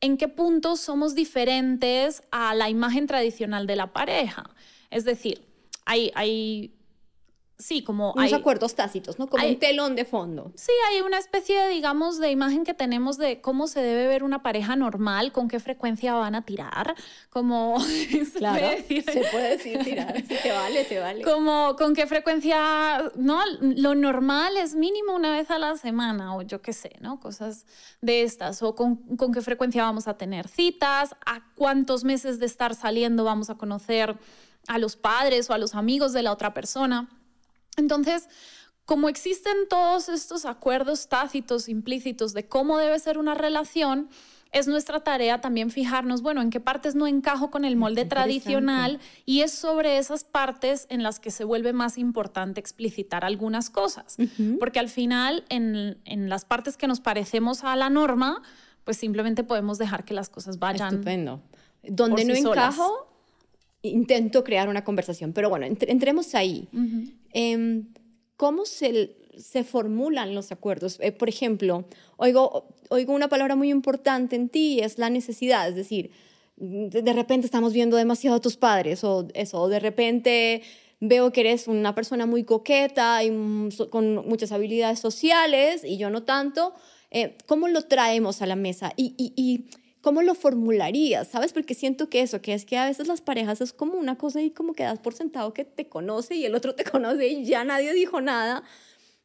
en 0.00 0.16
qué 0.16 0.28
puntos 0.28 0.80
somos 0.80 1.14
diferentes 1.14 2.22
a 2.30 2.54
la 2.54 2.68
imagen 2.70 3.06
tradicional 3.06 3.66
de 3.66 3.76
la 3.76 3.92
pareja. 3.92 4.50
Es 4.90 5.04
decir, 5.04 5.42
hay, 5.84 6.12
hay 6.14 6.77
sí, 7.58 7.82
como 7.82 8.12
Unos 8.12 8.32
hay... 8.32 8.34
acuerdos 8.34 8.74
tácitos, 8.74 9.18
¿no? 9.18 9.26
Como 9.26 9.42
hay- 9.42 9.54
un 9.54 9.58
telón 9.58 9.96
de 9.96 10.04
fondo. 10.04 10.52
Sí, 10.54 10.70
hay 10.90 11.00
una 11.00 11.18
especie, 11.18 11.58
de, 11.60 11.68
digamos, 11.70 12.18
de 12.18 12.30
imagen 12.30 12.64
que 12.64 12.72
tenemos 12.74 13.18
de 13.18 13.40
cómo 13.40 13.66
se 13.66 13.80
debe 13.80 14.06
ver 14.06 14.22
una 14.22 14.42
pareja 14.42 14.76
normal, 14.76 15.32
con 15.32 15.48
qué 15.48 15.58
frecuencia 15.60 16.14
van 16.14 16.34
a 16.36 16.42
tirar, 16.42 16.94
como... 17.30 17.78
se 17.80 18.24
Claro, 18.38 18.60
puede 18.60 18.76
decir. 18.76 19.04
se 19.04 19.20
puede 19.32 19.48
decir 19.56 19.78
tirar. 19.84 20.14
Sí, 20.26 20.36
se 20.36 20.52
vale, 20.52 20.84
se 20.84 20.98
vale. 21.00 21.24
Como 21.24 21.74
con 21.76 21.94
qué 21.94 22.06
frecuencia, 22.06 23.02
¿no? 23.16 23.40
Lo 23.60 23.94
normal 23.94 24.56
es 24.56 24.74
mínimo 24.74 25.14
una 25.14 25.32
vez 25.32 25.50
a 25.50 25.58
la 25.58 25.76
semana 25.76 26.36
o 26.36 26.42
yo 26.42 26.62
qué 26.62 26.72
sé, 26.72 26.92
¿no? 27.00 27.18
Cosas 27.20 27.66
de 28.00 28.22
estas. 28.22 28.62
O 28.62 28.74
con, 28.74 28.96
con 29.16 29.32
qué 29.32 29.40
frecuencia 29.42 29.82
vamos 29.82 30.06
a 30.08 30.16
tener 30.16 30.46
citas, 30.48 31.16
a 31.26 31.42
cuántos 31.56 32.04
meses 32.04 32.38
de 32.38 32.46
estar 32.46 32.74
saliendo 32.74 33.24
vamos 33.24 33.50
a 33.50 33.56
conocer 33.56 34.16
a 34.68 34.78
los 34.78 34.96
padres 34.96 35.48
o 35.50 35.54
a 35.54 35.58
los 35.58 35.74
amigos 35.74 36.12
de 36.12 36.22
la 36.22 36.32
otra 36.32 36.54
persona. 36.54 37.08
Entonces, 37.78 38.28
como 38.84 39.08
existen 39.08 39.54
todos 39.68 40.08
estos 40.08 40.44
acuerdos 40.44 41.08
tácitos, 41.08 41.68
implícitos 41.68 42.32
de 42.32 42.48
cómo 42.48 42.78
debe 42.78 42.98
ser 42.98 43.18
una 43.18 43.34
relación, 43.34 44.08
es 44.50 44.66
nuestra 44.66 45.00
tarea 45.00 45.40
también 45.40 45.70
fijarnos, 45.70 46.22
bueno, 46.22 46.40
en 46.40 46.50
qué 46.50 46.58
partes 46.58 46.94
no 46.94 47.06
encajo 47.06 47.50
con 47.50 47.64
el 47.64 47.76
molde 47.76 48.02
Interesante. 48.02 48.40
tradicional 48.40 49.00
y 49.26 49.42
es 49.42 49.52
sobre 49.52 49.98
esas 49.98 50.24
partes 50.24 50.86
en 50.88 51.02
las 51.02 51.20
que 51.20 51.30
se 51.30 51.44
vuelve 51.44 51.72
más 51.72 51.98
importante 51.98 52.60
explicitar 52.60 53.24
algunas 53.24 53.68
cosas. 53.68 54.16
Porque 54.58 54.78
al 54.78 54.88
final, 54.88 55.44
en, 55.50 55.98
en 56.06 56.28
las 56.30 56.46
partes 56.46 56.76
que 56.76 56.86
nos 56.86 57.00
parecemos 57.00 57.62
a 57.64 57.76
la 57.76 57.90
norma, 57.90 58.42
pues 58.84 58.96
simplemente 58.96 59.44
podemos 59.44 59.76
dejar 59.76 60.04
que 60.04 60.14
las 60.14 60.30
cosas 60.30 60.58
vayan. 60.58 60.94
Estupendo. 60.94 61.42
Donde 61.82 62.24
no 62.24 62.34
sí 62.34 62.42
solas. 62.42 62.76
Intento 63.82 64.44
crear 64.44 64.68
una 64.68 64.84
conversación. 64.84 65.32
Pero 65.32 65.48
bueno, 65.50 65.66
entre- 65.66 65.90
entremos 65.92 66.34
ahí. 66.34 66.68
Em, 67.32 67.86
¿Cómo 68.36 68.66
se, 68.66 69.16
se 69.36 69.64
formulan 69.64 70.34
los 70.34 70.52
acuerdos? 70.52 70.98
Eh, 71.00 71.10
por 71.12 71.28
ejemplo, 71.28 71.84
oigo, 72.16 72.68
oigo 72.88 73.12
una 73.12 73.28
palabra 73.28 73.56
muy 73.56 73.70
importante 73.70 74.36
en 74.36 74.48
ti, 74.48 74.80
es 74.80 74.98
la 74.98 75.10
necesidad. 75.10 75.68
Es 75.68 75.74
decir, 75.74 76.10
de, 76.56 77.02
de 77.02 77.12
repente 77.12 77.46
estamos 77.46 77.72
viendo 77.72 77.96
demasiado 77.96 78.36
a 78.36 78.40
tus 78.40 78.56
padres 78.56 79.02
o 79.04 79.26
eso, 79.34 79.60
o 79.62 79.68
de 79.68 79.80
repente 79.80 80.62
veo 81.00 81.32
que 81.32 81.40
eres 81.42 81.68
una 81.68 81.94
persona 81.94 82.26
muy 82.26 82.42
coqueta 82.44 83.22
y 83.22 83.30
mm, 83.30 83.70
con 83.90 84.26
muchas 84.28 84.50
habilidades 84.52 84.98
sociales 85.00 85.82
y 85.84 85.96
yo 85.98 86.10
no 86.10 86.22
tanto. 86.24 86.74
Eh, 87.10 87.36
¿Cómo 87.46 87.68
lo 87.68 87.82
traemos 87.82 88.42
a 88.42 88.46
la 88.46 88.56
mesa? 88.56 88.92
Y, 88.96 89.14
y, 89.16 89.32
y 89.36 89.64
¿Cómo 90.00 90.22
lo 90.22 90.34
formularías? 90.34 91.28
¿Sabes? 91.28 91.52
Porque 91.52 91.74
siento 91.74 92.08
que 92.08 92.20
eso, 92.20 92.40
que 92.40 92.54
es 92.54 92.64
que 92.64 92.76
a 92.78 92.86
veces 92.86 93.08
las 93.08 93.20
parejas 93.20 93.60
es 93.60 93.72
como 93.72 93.94
una 93.94 94.16
cosa 94.16 94.40
y 94.40 94.50
como 94.50 94.74
que 94.74 94.84
das 94.84 94.98
por 94.98 95.14
sentado 95.14 95.52
que 95.52 95.64
te 95.64 95.88
conoce 95.88 96.36
y 96.36 96.44
el 96.44 96.54
otro 96.54 96.74
te 96.74 96.84
conoce 96.90 97.28
y 97.28 97.44
ya 97.44 97.64
nadie 97.64 97.92
dijo 97.92 98.20
nada. 98.20 98.62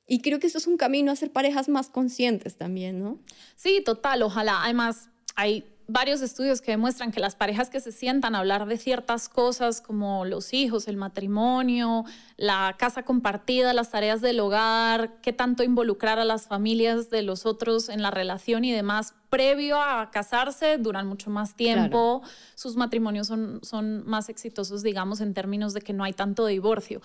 Y 0.08 0.20
creo 0.20 0.40
que 0.40 0.48
eso 0.48 0.58
es 0.58 0.68
un 0.68 0.78
camino 0.78 1.12
a 1.12 1.16
ser 1.16 1.32
parejas 1.32 1.70
más 1.70 1.90
conscientes 1.90 2.58
también, 2.58 3.02
¿no? 3.02 3.20
Sí, 3.56 3.82
total, 3.86 4.24
ojalá. 4.24 4.64
Además, 4.64 5.10
hay 5.36 5.73
varios 5.88 6.22
estudios 6.22 6.62
que 6.62 6.72
demuestran 6.72 7.12
que 7.12 7.20
las 7.20 7.36
parejas 7.36 7.70
que 7.70 7.80
se 7.80 7.92
sientan 7.92 8.36
a 8.36 8.40
hablar 8.40 8.66
de 8.66 8.78
ciertas 8.78 9.30
cosas 9.30 9.82
como 9.82 10.26
los 10.26 10.54
hijos, 10.54 10.88
el 10.88 10.98
matrimonio, 10.98 12.06
la 12.38 12.76
casa 12.78 13.04
compartida, 13.04 13.74
las 13.74 13.92
tareas 13.92 14.22
del 14.22 14.40
hogar, 14.40 15.22
qué 15.22 15.34
tanto 15.34 15.64
involucrar 15.64 16.20
a 16.20 16.26
las 16.26 16.48
familias 16.48 17.10
de 17.10 17.22
los 17.22 17.46
otros 17.46 17.90
en 17.90 18.02
la 18.02 18.12
relación 18.12 18.66
y 18.66 18.72
demás, 18.72 19.16
previo 19.30 19.82
a 19.82 20.12
casarse, 20.12 20.78
duran 20.78 21.08
mucho 21.08 21.30
más 21.30 21.56
tiempo, 21.56 22.22
sus 22.56 22.76
matrimonios 22.76 23.28
son, 23.28 23.60
son 23.64 24.06
más 24.08 24.30
exitosos, 24.30 24.84
digamos, 24.84 25.22
en 25.22 25.34
términos 25.34 25.74
de 25.74 25.82
que 25.82 25.94
no 25.94 26.04
hay 26.04 26.14
tanto 26.14 26.46
divorcio. 26.46 27.02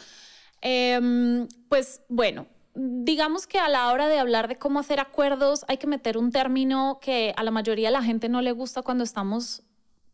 Em, 0.60 1.46
pues 1.68 2.02
bueno, 2.08 2.46
digamos 2.80 3.46
que 3.48 3.58
a 3.58 3.68
la 3.68 3.90
hora 3.92 4.06
de 4.08 4.18
hablar 4.18 4.46
de 4.48 4.56
cómo 4.56 4.78
hacer 4.78 5.00
acuerdos 5.00 5.64
hay 5.68 5.78
que 5.78 5.86
meter 5.88 6.16
un 6.16 6.30
término 6.30 6.98
que 7.02 7.34
a 7.36 7.42
la 7.42 7.50
mayoría 7.50 7.88
de 7.88 7.92
la 7.92 8.02
gente 8.02 8.28
no 8.28 8.40
le 8.40 8.52
gusta 8.52 8.82
cuando 8.82 9.02
estamos 9.04 9.62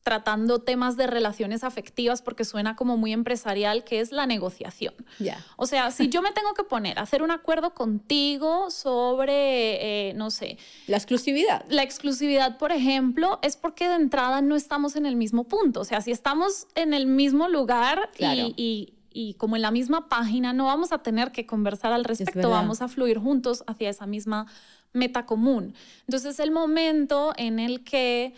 tratando 0.03 0.59
temas 0.61 0.99
de 0.99 1.07
relaciones 1.07 1.65
afectivas 1.65 2.21
porque 2.21 2.45
suena 2.45 2.77
como 2.77 2.99
muy 2.99 3.13
empresarial, 3.15 3.85
que 3.85 4.01
es 4.01 4.13
la 4.13 4.27
negociación. 4.27 4.93
Ya. 5.19 5.43
O 5.57 5.65
sea, 5.67 5.91
si 5.91 6.11
yo 6.11 6.21
me 6.21 6.31
tengo 6.33 6.53
que 6.53 6.63
poner 6.63 6.99
a 6.99 7.03
hacer 7.03 7.23
un 7.23 7.31
acuerdo 7.31 7.73
contigo 7.73 8.71
sobre, 8.71 10.11
eh, 10.11 10.15
no 10.15 10.31
sé, 10.31 10.59
La 10.87 10.97
exclusividad. 10.99 11.65
la 11.71 11.83
exclusividad, 11.83 12.59
por 12.59 12.71
ejemplo, 12.73 13.39
es 13.43 13.57
porque 13.57 13.89
de 13.89 13.95
entrada 13.95 14.43
no 14.43 14.57
estamos 14.57 14.95
en 14.97 15.07
el 15.07 15.17
mismo 15.17 15.45
punto. 15.45 15.81
O 15.81 15.85
sea, 15.85 16.01
si 16.03 16.11
estamos 16.11 16.67
en 16.75 16.93
el 16.93 17.07
mismo 17.07 17.49
lugar 17.49 18.11
Claro. 18.15 18.41
y, 18.41 18.55
y 18.57 18.94
como 19.39 19.57
en 19.57 19.63
la 19.63 19.71
misma 19.71 20.09
página, 20.09 20.53
no 20.53 20.67
vamos 20.67 20.93
a 20.93 20.99
tener 20.99 21.31
que 21.31 21.47
conversar 21.47 21.93
al 21.93 22.05
respecto, 22.05 22.51
vamos 22.51 22.83
a 22.83 22.89
fluir 22.89 23.19
juntos 23.19 23.63
hacia 23.67 23.89
esa 23.89 24.07
misma 24.07 24.47
meta 24.93 25.25
común. 25.25 25.75
Entonces, 26.07 26.41
el 26.41 26.51
momento 26.51 27.33
en 27.37 27.59
el 27.59 27.85
que 27.85 28.35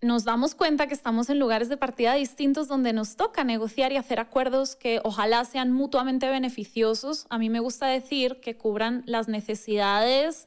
nos 0.00 0.24
damos 0.24 0.54
cuenta 0.54 0.86
que 0.86 0.94
estamos 0.94 1.30
en 1.30 1.38
lugares 1.38 1.68
de 1.68 1.76
partida 1.76 2.14
distintos 2.14 2.68
donde 2.68 2.92
nos 2.92 3.16
toca 3.16 3.42
negociar 3.42 3.92
y 3.92 3.96
hacer 3.96 4.20
acuerdos 4.20 4.76
que 4.76 5.00
ojalá 5.02 5.44
sean 5.44 5.72
mutuamente 5.72 6.28
beneficiosos. 6.28 7.26
A 7.30 7.38
mí 7.38 7.48
me 7.48 7.60
gusta 7.60 7.86
decir 7.86 8.40
que 8.40 8.56
cubran 8.56 9.02
las 9.06 9.28
necesidades 9.28 10.46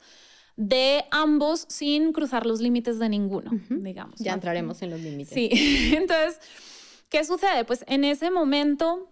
de 0.55 1.05
ambos 1.11 1.65
sin 1.69 2.13
cruzar 2.13 2.45
los 2.45 2.61
límites 2.61 2.99
de 2.99 3.09
ninguno, 3.09 3.51
digamos. 3.69 4.19
Ya 4.19 4.31
¿no? 4.31 4.35
entraremos 4.35 4.81
en 4.81 4.91
los 4.91 5.01
límites. 5.01 5.33
Sí, 5.33 5.49
entonces, 5.95 6.39
¿qué 7.09 7.23
sucede? 7.23 7.65
Pues 7.65 7.83
en 7.87 8.03
ese 8.03 8.31
momento 8.31 9.09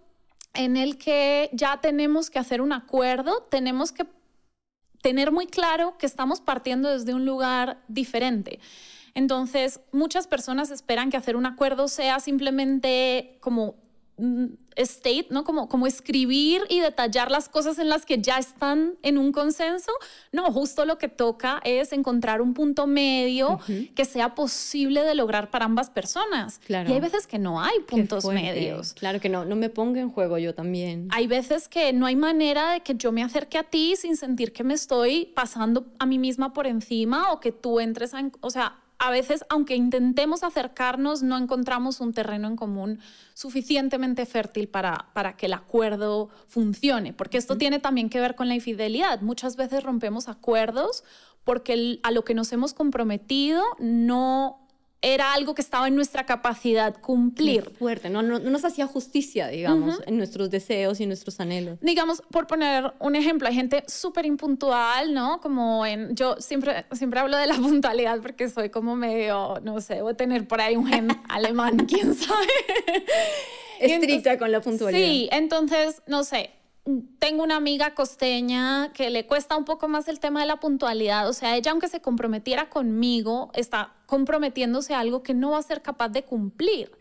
en 0.55 0.77
el 0.77 0.97
que 0.97 1.49
ya 1.53 1.81
tenemos 1.81 2.29
que 2.29 2.39
hacer 2.39 2.61
un 2.61 2.73
acuerdo, 2.73 3.43
tenemos 3.49 3.91
que 3.91 4.05
tener 5.01 5.31
muy 5.31 5.45
claro 5.45 5.97
que 5.97 6.05
estamos 6.05 6.41
partiendo 6.41 6.89
desde 6.89 7.13
un 7.13 7.25
lugar 7.25 7.81
diferente. 7.87 8.59
Entonces, 9.13 9.79
muchas 9.91 10.27
personas 10.27 10.71
esperan 10.71 11.09
que 11.09 11.17
hacer 11.17 11.35
un 11.35 11.45
acuerdo 11.45 11.87
sea 11.87 12.19
simplemente 12.19 13.37
como 13.39 13.75
state, 14.75 15.27
¿no? 15.29 15.43
Como, 15.43 15.67
como 15.67 15.87
escribir 15.87 16.61
y 16.69 16.79
detallar 16.79 17.31
las 17.31 17.49
cosas 17.49 17.79
en 17.79 17.89
las 17.89 18.05
que 18.05 18.21
ya 18.21 18.37
están 18.37 18.95
en 19.03 19.17
un 19.17 19.31
consenso. 19.31 19.91
No, 20.31 20.51
justo 20.51 20.85
lo 20.85 20.97
que 20.97 21.07
toca 21.07 21.61
es 21.63 21.91
encontrar 21.91 22.41
un 22.41 22.53
punto 22.53 22.87
medio 22.87 23.59
que 23.93 24.05
sea 24.05 24.35
posible 24.35 25.03
de 25.03 25.15
lograr 25.15 25.49
para 25.49 25.65
ambas 25.65 25.89
personas. 25.89 26.59
Claro. 26.65 26.89
Y 26.89 26.93
hay 26.93 26.99
veces 26.99 27.27
que 27.27 27.39
no 27.39 27.61
hay 27.61 27.79
puntos 27.81 28.25
medios. 28.25 28.93
Claro 28.93 29.19
que 29.19 29.29
no, 29.29 29.45
no 29.45 29.55
me 29.55 29.69
ponga 29.69 30.01
en 30.01 30.09
juego 30.09 30.37
yo 30.37 30.53
también. 30.53 31.07
Hay 31.11 31.27
veces 31.27 31.67
que 31.67 31.93
no 31.93 32.05
hay 32.05 32.15
manera 32.15 32.71
de 32.71 32.81
que 32.81 32.95
yo 32.95 33.11
me 33.11 33.23
acerque 33.23 33.57
a 33.57 33.63
ti 33.63 33.95
sin 33.95 34.17
sentir 34.17 34.53
que 34.53 34.63
me 34.63 34.73
estoy 34.73 35.31
pasando 35.35 35.85
a 35.99 36.05
mí 36.05 36.19
misma 36.19 36.53
por 36.53 36.67
encima 36.67 37.31
o 37.31 37.39
que 37.39 37.51
tú 37.51 37.79
entres 37.79 38.13
a... 38.13 38.29
O 38.41 38.49
sea, 38.49 38.79
a 38.97 39.11
veces, 39.11 39.45
aunque 39.49 39.75
intentemos 39.75 40.43
acercarnos, 40.43 41.21
no 41.21 41.37
encontramos 41.37 41.99
un 41.99 42.13
terreno 42.13 42.47
en 42.47 42.55
común 42.55 42.99
suficientemente 43.33 44.25
fértil 44.25 44.67
para, 44.67 45.07
para 45.13 45.35
que 45.35 45.45
el 45.47 45.53
acuerdo 45.53 46.29
funcione, 46.47 47.13
porque 47.13 47.37
esto 47.37 47.57
tiene 47.57 47.79
también 47.79 48.09
que 48.09 48.19
ver 48.21 48.35
con 48.35 48.47
la 48.47 48.55
infidelidad. 48.55 49.21
Muchas 49.21 49.55
veces 49.55 49.83
rompemos 49.83 50.27
acuerdos 50.29 51.03
porque 51.43 51.73
el- 51.73 51.99
a 52.03 52.11
lo 52.11 52.23
que 52.23 52.33
nos 52.33 52.51
hemos 52.53 52.73
comprometido 52.73 53.61
no 53.79 54.64
era 55.05 55.33
algo 55.33 55.53
que 55.53 55.61
estaba 55.61 55.87
en 55.87 55.95
nuestra 55.95 56.25
capacidad 56.25 56.99
cumplir. 56.99 57.69
fuerte, 57.77 58.09
no, 58.09 58.23
no, 58.23 58.39
no 58.39 58.49
nos 58.49 58.65
hacía 58.65 58.87
justicia, 58.87 59.49
digamos, 59.49 60.01
en 60.07 60.17
nuestros 60.17 60.49
deseos 60.49 60.99
y 60.99 61.05
nuestros 61.05 61.39
anhelos. 61.39 61.77
digamos, 61.81 62.23
por 62.31 62.47
poner 62.47 62.91
un 62.99 63.15
ejemplo, 63.15 63.47
hay 63.47 63.53
gente 63.53 63.83
súper 63.87 64.25
impuntual, 64.25 65.13
¿no? 65.13 65.39
Como 65.41 65.85
en, 65.85 66.15
yo 66.15 66.37
siempre, 66.39 66.85
siempre 66.93 67.19
hablo 67.19 67.37
de 67.37 67.45
la 67.45 67.53
puntualidad 67.61 68.19
porque 68.19 68.49
soy 68.49 68.71
como 68.71 68.95
medio, 68.95 69.59
no 69.61 69.79
sé, 69.79 70.01
voy 70.01 70.13
a 70.13 70.17
tener 70.17 70.47
por 70.47 70.59
ahí 70.59 70.75
un 70.75 70.87
gen 70.87 71.09
alemán, 71.29 71.85
quién 71.85 72.15
sabe. 72.15 72.47
Estricta 73.79 74.39
con 74.39 74.51
la 74.51 74.61
puntualidad. 74.61 75.05
Sí, 75.05 75.29
entonces, 75.31 76.01
no 76.07 76.23
sé, 76.23 76.49
tengo 77.19 77.43
una 77.43 77.55
amiga 77.55 77.95
costeña 77.95 78.91
que 78.93 79.09
le 79.09 79.25
cuesta 79.25 79.57
un 79.57 79.65
poco 79.65 79.87
más 79.87 80.07
el 80.07 80.19
tema 80.19 80.41
de 80.41 80.45
la 80.45 80.59
puntualidad. 80.59 81.27
O 81.27 81.33
sea, 81.33 81.55
ella 81.55 81.71
aunque 81.71 81.87
se 81.87 81.99
comprometiera 81.99 82.69
conmigo, 82.69 83.49
está 83.55 83.93
comprometiéndose 84.05 84.93
a 84.93 84.99
algo 84.99 85.23
que 85.23 85.33
no 85.33 85.51
va 85.51 85.57
a 85.57 85.63
ser 85.63 85.81
capaz 85.81 86.09
de 86.09 86.23
cumplir. 86.23 86.91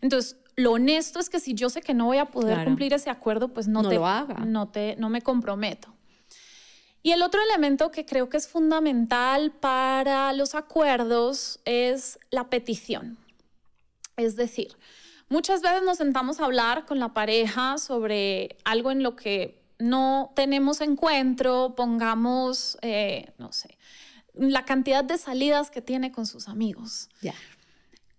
Entonces, 0.00 0.36
lo 0.56 0.72
honesto 0.72 1.18
es 1.20 1.28
que 1.28 1.38
si 1.38 1.52
yo 1.52 1.68
sé 1.68 1.82
que 1.82 1.92
no 1.92 2.06
voy 2.06 2.16
a 2.16 2.26
poder 2.26 2.54
Claro. 2.54 2.64
cumplir 2.70 2.94
ese 2.94 3.10
acuerdo, 3.10 3.48
pues 3.48 3.68
no, 3.68 3.82
No 3.82 3.88
te, 3.90 3.94
lo 3.96 4.06
haga. 4.06 4.36
No, 4.46 4.68
te, 4.68 4.96
no 4.96 5.10
me 5.10 5.20
comprometo. 5.20 5.88
Y 7.02 7.12
el 7.12 7.22
otro 7.22 7.40
elemento 7.42 7.90
que 7.90 8.06
creo 8.06 8.30
que 8.30 8.38
es 8.38 8.48
fundamental 8.48 9.52
para 9.52 10.32
los 10.32 10.54
acuerdos 10.54 11.60
es 11.66 12.18
la 12.30 12.48
petición. 12.48 13.18
Es 14.16 14.34
decir, 14.34 14.76
muchas 15.28 15.62
veces 15.62 15.82
nos 15.82 15.98
sentamos 15.98 16.40
a 16.40 16.44
hablar 16.44 16.86
con 16.86 16.98
la 16.98 17.12
pareja 17.14 17.78
sobre 17.78 18.56
algo 18.64 18.90
en 18.90 19.02
lo 19.02 19.16
que 19.16 19.62
no 19.78 20.32
tenemos 20.34 20.80
encuentro, 20.80 21.74
pongamos, 21.76 22.78
eh, 22.82 23.32
no 23.38 23.52
sé, 23.52 23.76
la 24.34 24.64
cantidad 24.64 25.04
de 25.04 25.18
salidas 25.18 25.70
que 25.70 25.82
tiene 25.82 26.12
con 26.12 26.26
sus 26.26 26.48
amigos. 26.48 27.08
Ya. 27.20 27.34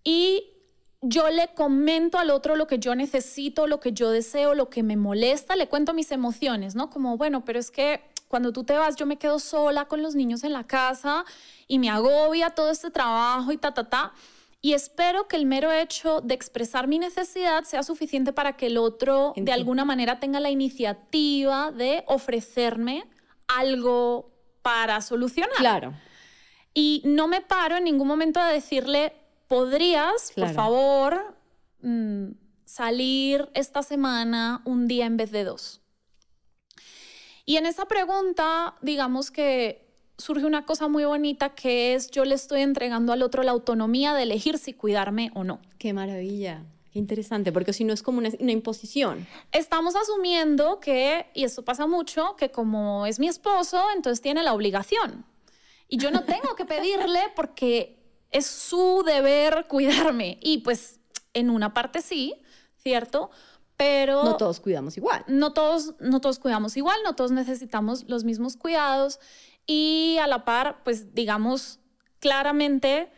Y 0.04 0.44
yo 1.00 1.30
le 1.30 1.48
comento 1.54 2.18
al 2.18 2.30
otro 2.30 2.56
lo 2.56 2.66
que 2.66 2.78
yo 2.78 2.94
necesito, 2.94 3.66
lo 3.66 3.80
que 3.80 3.92
yo 3.92 4.10
deseo, 4.10 4.54
lo 4.54 4.68
que 4.68 4.82
me 4.82 4.96
molesta, 4.96 5.54
le 5.56 5.68
cuento 5.68 5.94
mis 5.94 6.10
emociones, 6.10 6.74
¿no? 6.74 6.90
Como, 6.90 7.16
bueno, 7.16 7.44
pero 7.44 7.58
es 7.58 7.70
que 7.70 8.02
cuando 8.28 8.52
tú 8.52 8.64
te 8.64 8.76
vas 8.76 8.96
yo 8.96 9.06
me 9.06 9.16
quedo 9.16 9.38
sola 9.38 9.86
con 9.86 10.02
los 10.02 10.14
niños 10.14 10.44
en 10.44 10.52
la 10.52 10.66
casa 10.66 11.24
y 11.66 11.78
me 11.78 11.88
agobia 11.88 12.50
todo 12.50 12.70
este 12.70 12.90
trabajo 12.90 13.52
y 13.52 13.56
ta, 13.56 13.72
ta, 13.72 13.88
ta. 13.88 14.12
Y 14.60 14.72
espero 14.72 15.28
que 15.28 15.36
el 15.36 15.46
mero 15.46 15.70
hecho 15.70 16.20
de 16.20 16.34
expresar 16.34 16.88
mi 16.88 16.98
necesidad 16.98 17.62
sea 17.64 17.84
suficiente 17.84 18.32
para 18.32 18.56
que 18.56 18.66
el 18.66 18.76
otro 18.76 19.32
de 19.36 19.52
alguna 19.52 19.84
manera 19.84 20.18
tenga 20.18 20.40
la 20.40 20.50
iniciativa 20.50 21.70
de 21.70 22.02
ofrecerme 22.06 23.04
algo 23.46 24.32
para 24.62 25.00
solucionar. 25.00 25.56
Claro. 25.56 25.94
Y 26.74 27.02
no 27.04 27.28
me 27.28 27.40
paro 27.40 27.76
en 27.76 27.84
ningún 27.84 28.08
momento 28.08 28.40
a 28.40 28.48
decirle, 28.48 29.12
¿podrías, 29.46 30.32
por 30.34 30.52
favor, 30.52 31.36
mm, 31.80 32.30
salir 32.64 33.48
esta 33.54 33.82
semana 33.82 34.60
un 34.64 34.88
día 34.88 35.06
en 35.06 35.16
vez 35.16 35.30
de 35.30 35.44
dos? 35.44 35.80
Y 37.44 37.56
en 37.56 37.64
esa 37.64 37.86
pregunta, 37.86 38.74
digamos 38.82 39.30
que 39.30 39.87
surge 40.18 40.44
una 40.44 40.66
cosa 40.66 40.88
muy 40.88 41.04
bonita 41.04 41.50
que 41.50 41.94
es 41.94 42.10
yo 42.10 42.24
le 42.24 42.34
estoy 42.34 42.62
entregando 42.62 43.12
al 43.12 43.22
otro 43.22 43.42
la 43.42 43.52
autonomía 43.52 44.14
de 44.14 44.24
elegir 44.24 44.58
si 44.58 44.74
cuidarme 44.74 45.30
o 45.34 45.44
no. 45.44 45.60
Qué 45.78 45.92
maravilla. 45.92 46.64
Qué 46.92 46.98
interesante, 46.98 47.52
porque 47.52 47.72
si 47.72 47.84
no 47.84 47.92
es 47.92 48.02
como 48.02 48.18
una, 48.18 48.30
imposición. 48.50 49.26
Estamos 49.52 49.94
asumiendo 49.94 50.80
que, 50.80 51.26
y 51.34 51.44
esto 51.44 51.64
pasa 51.64 51.86
mucho, 51.86 52.34
que 52.36 52.50
como 52.50 53.06
es 53.06 53.18
mi 53.18 53.28
esposo, 53.28 53.80
entonces 53.94 54.20
tiene 54.20 54.42
la 54.42 54.54
obligación. 54.54 55.24
Y 55.86 55.98
yo 55.98 56.10
no 56.10 56.24
tengo 56.24 56.54
que 56.56 56.64
pedirle 56.64 57.20
porque 57.36 57.98
es 58.30 58.46
su 58.46 59.02
deber 59.06 59.66
cuidarme. 59.68 60.38
Y 60.40 60.58
pues 60.58 60.98
en 61.34 61.50
una 61.50 61.74
parte 61.74 62.00
sí, 62.00 62.34
¿cierto? 62.76 63.30
Pero... 63.78 64.24
No 64.24 64.36
todos 64.36 64.60
cuidamos 64.60 64.96
igual. 64.96 65.24
No 65.28 65.52
todos, 65.54 65.94
no 66.00 66.20
todos 66.20 66.38
cuidamos 66.38 66.76
igual, 66.76 66.98
no 67.04 67.14
todos 67.14 67.30
necesitamos 67.30 68.04
los 68.08 68.24
mismos 68.24 68.56
cuidados. 68.56 69.20
Y 69.66 70.18
a 70.20 70.26
la 70.26 70.44
par, 70.44 70.82
pues 70.82 71.14
digamos 71.14 71.78
claramente, 72.18 73.10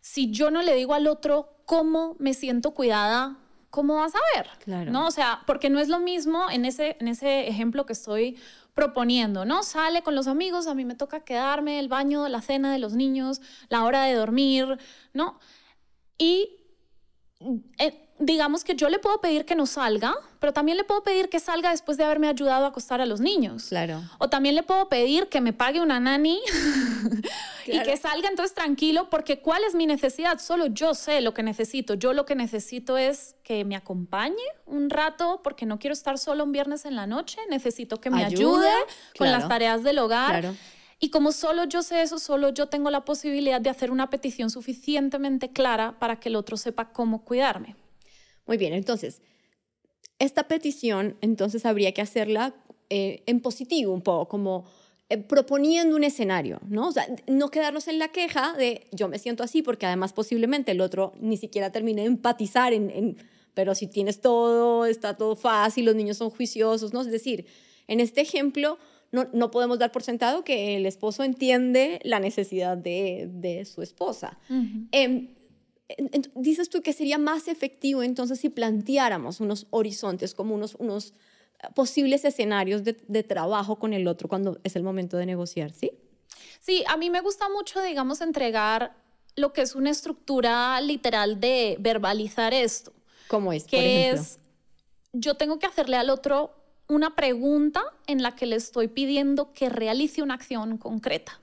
si 0.00 0.30
yo 0.30 0.50
no 0.52 0.62
le 0.62 0.74
digo 0.74 0.94
al 0.94 1.08
otro 1.08 1.60
cómo 1.66 2.14
me 2.20 2.34
siento 2.34 2.70
cuidada, 2.72 3.38
¿cómo 3.70 3.96
vas 3.96 4.14
a 4.14 4.20
ver? 4.36 4.46
Claro. 4.60 4.92
¿No? 4.92 5.08
O 5.08 5.10
sea, 5.10 5.42
porque 5.44 5.70
no 5.70 5.80
es 5.80 5.88
lo 5.88 5.98
mismo 5.98 6.48
en 6.50 6.64
ese, 6.64 6.96
en 7.00 7.08
ese 7.08 7.48
ejemplo 7.48 7.84
que 7.84 7.92
estoy 7.92 8.38
proponiendo, 8.74 9.44
¿no? 9.44 9.64
Sale 9.64 10.02
con 10.02 10.14
los 10.14 10.28
amigos, 10.28 10.68
a 10.68 10.74
mí 10.74 10.84
me 10.84 10.94
toca 10.94 11.24
quedarme, 11.24 11.80
el 11.80 11.88
baño, 11.88 12.28
la 12.28 12.42
cena 12.42 12.72
de 12.72 12.78
los 12.78 12.92
niños, 12.92 13.40
la 13.70 13.82
hora 13.82 14.04
de 14.04 14.14
dormir, 14.14 14.78
¿no? 15.14 15.40
Y 16.16 16.60
eh, 17.78 18.05
digamos 18.18 18.64
que 18.64 18.74
yo 18.74 18.88
le 18.88 18.98
puedo 18.98 19.20
pedir 19.20 19.44
que 19.44 19.54
no 19.54 19.66
salga, 19.66 20.14
pero 20.40 20.52
también 20.52 20.78
le 20.78 20.84
puedo 20.84 21.02
pedir 21.02 21.28
que 21.28 21.40
salga 21.40 21.70
después 21.70 21.98
de 21.98 22.04
haberme 22.04 22.28
ayudado 22.28 22.64
a 22.64 22.68
acostar 22.68 23.00
a 23.00 23.06
los 23.06 23.20
niños. 23.20 23.66
Claro. 23.68 24.02
O 24.18 24.28
también 24.28 24.54
le 24.54 24.62
puedo 24.62 24.88
pedir 24.88 25.28
que 25.28 25.40
me 25.40 25.52
pague 25.52 25.80
una 25.80 26.00
nani 26.00 26.40
y 27.66 27.82
que 27.82 27.96
salga 27.96 28.28
entonces 28.28 28.54
tranquilo, 28.54 29.10
porque 29.10 29.40
¿cuál 29.40 29.64
es 29.64 29.74
mi 29.74 29.86
necesidad? 29.86 30.38
Solo 30.38 30.66
yo 30.66 30.94
sé 30.94 31.20
lo 31.20 31.34
que 31.34 31.42
necesito. 31.42 31.94
Yo 31.94 32.12
lo 32.12 32.24
que 32.24 32.34
necesito 32.34 32.96
es 32.96 33.36
que 33.42 33.64
me 33.64 33.76
acompañe 33.76 34.36
un 34.64 34.88
rato, 34.88 35.40
porque 35.42 35.66
no 35.66 35.78
quiero 35.78 35.92
estar 35.92 36.18
solo 36.18 36.44
un 36.44 36.52
viernes 36.52 36.86
en 36.86 36.96
la 36.96 37.06
noche. 37.06 37.38
Necesito 37.50 38.00
que 38.00 38.10
me 38.10 38.24
ayude 38.24 38.70
con 39.18 39.30
las 39.30 39.48
tareas 39.48 39.82
del 39.82 39.98
hogar. 39.98 40.40
Claro. 40.40 40.56
Y 40.98 41.10
como 41.10 41.32
solo 41.32 41.64
yo 41.64 41.82
sé 41.82 42.00
eso, 42.00 42.18
solo 42.18 42.48
yo 42.48 42.68
tengo 42.68 42.90
la 42.90 43.04
posibilidad 43.04 43.60
de 43.60 43.68
hacer 43.68 43.90
una 43.90 44.08
petición 44.08 44.48
suficientemente 44.48 45.50
clara 45.50 45.98
para 45.98 46.18
que 46.18 46.30
el 46.30 46.36
otro 46.36 46.56
sepa 46.56 46.90
cómo 46.92 47.22
cuidarme. 47.22 47.76
Muy 48.46 48.56
bien, 48.56 48.72
entonces, 48.72 49.20
esta 50.18 50.48
petición, 50.48 51.16
entonces 51.20 51.66
habría 51.66 51.92
que 51.92 52.02
hacerla 52.02 52.54
eh, 52.88 53.22
en 53.26 53.40
positivo 53.40 53.92
un 53.92 54.02
poco, 54.02 54.28
como 54.28 54.64
eh, 55.08 55.18
proponiendo 55.18 55.96
un 55.96 56.04
escenario, 56.04 56.60
¿no? 56.68 56.88
O 56.88 56.92
sea, 56.92 57.06
no 57.26 57.50
quedarnos 57.50 57.88
en 57.88 57.98
la 57.98 58.08
queja 58.08 58.54
de 58.54 58.86
yo 58.92 59.08
me 59.08 59.18
siento 59.18 59.42
así, 59.42 59.62
porque 59.62 59.86
además 59.86 60.12
posiblemente 60.12 60.72
el 60.72 60.80
otro 60.80 61.12
ni 61.20 61.36
siquiera 61.36 61.70
termine 61.70 62.02
de 62.02 62.08
empatizar 62.08 62.72
en, 62.72 62.90
en 62.90 63.16
pero 63.54 63.74
si 63.74 63.86
tienes 63.86 64.20
todo, 64.20 64.84
está 64.84 65.16
todo 65.16 65.34
fácil, 65.34 65.86
los 65.86 65.94
niños 65.94 66.18
son 66.18 66.30
juiciosos, 66.30 66.92
¿no? 66.92 67.00
Es 67.00 67.10
decir, 67.10 67.46
en 67.88 68.00
este 68.00 68.20
ejemplo, 68.20 68.78
no, 69.12 69.28
no, 69.32 69.50
podemos 69.50 69.78
dar 69.78 69.92
por 69.92 70.02
sentado 70.02 70.44
que 70.44 70.76
el 70.76 70.84
esposo 70.84 71.24
entiende 71.24 72.00
la 72.02 72.20
necesidad 72.20 72.76
de, 72.76 73.28
de 73.32 73.64
su 73.64 73.82
esposa 73.82 74.38
dices 76.34 76.68
tú 76.68 76.82
que 76.82 76.92
sería 76.92 77.18
más 77.18 77.48
efectivo 77.48 78.02
entonces 78.02 78.40
si 78.40 78.48
planteáramos 78.48 79.40
unos 79.40 79.66
horizontes 79.70 80.34
como 80.34 80.54
unos, 80.54 80.74
unos 80.76 81.12
eh, 81.60 81.68
posibles 81.74 82.24
escenarios 82.24 82.82
de, 82.82 82.96
de, 83.06 83.22
trabajo 83.22 83.78
con 83.78 83.92
el 83.92 84.08
otro 84.08 84.28
cuando 84.28 84.58
es 84.64 84.74
el 84.74 84.82
momento 84.82 85.16
de 85.16 85.26
negociar, 85.26 85.72
¿sí? 85.72 85.92
Sí, 86.60 86.82
a 86.88 86.96
mí 86.96 87.10
me 87.10 87.20
gusta 87.20 87.48
mucho, 87.48 87.80
digamos, 87.82 88.20
entregar 88.20 88.96
lo 89.36 89.52
que 89.52 89.62
es 89.62 89.74
una 89.74 89.90
estructura 89.90 90.80
literal 90.80 91.38
de 91.38 91.76
verbalizar 91.78 92.52
esto. 92.52 92.92
¿Cómo 93.28 93.52
es? 93.52 93.64
Que 93.64 93.76
por 93.76 93.86
ejemplo? 93.86 94.22
es, 94.22 94.38
yo 95.12 95.34
tengo 95.34 95.58
que 95.58 95.66
hacerle 95.66 95.96
al 95.96 96.10
otro 96.10 96.52
una 96.88 97.14
pregunta 97.14 97.82
en 98.06 98.22
la 98.22 98.34
que 98.34 98.46
le 98.46 98.56
estoy 98.56 98.88
pidiendo 98.88 99.52
que 99.52 99.68
realice 99.68 100.22
una 100.22 100.34
acción 100.34 100.78
concreta. 100.78 101.40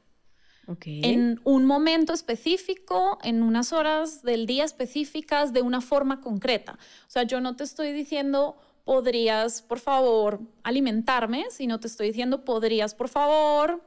En 0.86 1.42
un 1.44 1.66
momento 1.66 2.14
específico, 2.14 3.20
en 3.24 3.44
unas 3.44 3.74
horas 3.74 4.24
del 4.24 4.46
día 4.46 4.64
específicas, 4.64 5.52
de 5.52 5.62
una 5.62 5.82
forma 5.82 6.22
concreta. 6.22 6.74
O 7.08 7.10
sea, 7.10 7.24
yo 7.24 7.42
no 7.42 7.56
te 7.56 7.64
estoy 7.64 7.92
diciendo, 7.92 8.56
podrías, 8.86 9.62
por 9.62 9.80
favor, 9.80 10.40
alimentarme, 10.64 11.46
sino 11.50 11.80
te 11.80 11.88
estoy 11.88 12.08
diciendo, 12.08 12.46
podrías, 12.46 12.96
por 12.96 13.10
favor, 13.10 13.82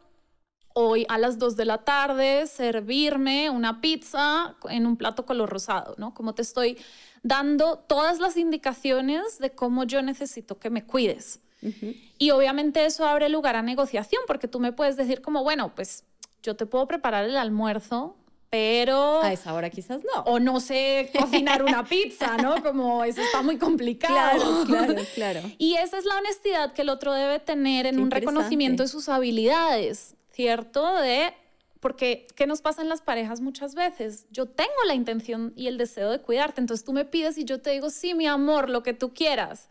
hoy 0.79 1.07
a 1.09 1.17
las 1.17 1.39
2 1.39 1.57
de 1.57 1.65
la 1.65 1.79
tarde 1.79 2.47
servirme 2.47 3.49
una 3.49 3.81
pizza 3.81 4.57
en 4.69 4.87
un 4.87 4.99
plato 4.99 5.25
color 5.25 5.49
rosado, 5.49 5.95
¿no? 5.97 6.13
Como 6.13 6.35
te 6.35 6.43
estoy 6.43 6.77
dando 7.23 7.79
todas 7.79 8.21
las 8.21 8.37
indicaciones 8.37 9.39
de 9.39 9.53
cómo 9.53 9.85
yo 9.85 10.03
necesito 10.03 10.59
que 10.59 10.69
me 10.69 10.85
cuides. 10.85 11.41
Y 12.19 12.31
obviamente 12.31 12.85
eso 12.85 13.07
abre 13.07 13.29
lugar 13.29 13.57
a 13.57 13.63
negociación, 13.63 14.23
porque 14.27 14.47
tú 14.47 14.61
me 14.61 14.73
puedes 14.73 14.97
decir 14.97 15.21
como, 15.21 15.43
bueno, 15.43 15.75
pues 15.75 16.05
yo 16.47 16.55
te 16.55 16.65
puedo 16.65 16.87
preparar 16.87 17.25
el 17.25 17.37
almuerzo, 17.37 18.17
pero... 18.51 19.21
A 19.21 19.33
esa 19.33 19.53
hora 19.53 19.69
quizás 19.69 20.03
no. 20.05 20.23
O 20.23 20.39
no 20.39 20.61
sé 20.61 21.11
cocinar 21.19 21.65
una 21.65 21.85
pizza, 21.85 22.37
¿no? 22.37 22.63
Como 22.63 23.03
eso 23.05 23.21
está 23.21 23.43
muy 23.43 23.59
complicado. 23.59 24.15
Claro, 24.15 24.65
claro, 24.65 24.95
claro. 25.15 25.41
Y 25.59 25.75
esa 25.75 25.99
es 25.99 26.05
la 26.05 26.17
honestidad 26.17 26.73
que 26.73 26.83
el 26.83 26.89
otro 26.89 27.13
debe 27.13 27.41
tener 27.41 27.87
en 27.87 27.99
un 27.99 28.13
reconocimiento 28.13 28.85
de 28.85 28.89
sus 28.89 29.09
habilidades, 29.09 30.15
¿cierto? 30.31 30.95
De... 30.95 31.35
Porque, 31.81 32.27
¿qué 32.37 32.47
nos 32.47 32.63
pasa 32.63 32.81
en 32.81 32.89
las 32.89 33.03
parejas 33.03 33.41
muchas 33.41 33.75
veces? 33.75 34.27
Yo 34.31 34.47
tengo 34.47 34.71
la 34.87 34.95
intención 34.95 35.53
y 35.57 35.67
el 35.67 35.79
deseo 35.79 36.11
de 36.11 36.21
cuidarte, 36.21 36.61
entonces 36.61 36.85
tú 36.85 36.93
me 36.93 37.05
pides 37.05 37.39
y 37.39 37.45
yo 37.45 37.61
te 37.61 37.71
digo, 37.71 37.91
sí, 37.91 38.15
mi 38.15 38.27
amor, 38.27 38.71
lo 38.71 38.85
que 38.85 38.95
tú 38.95 39.13
quieras. 39.13 39.69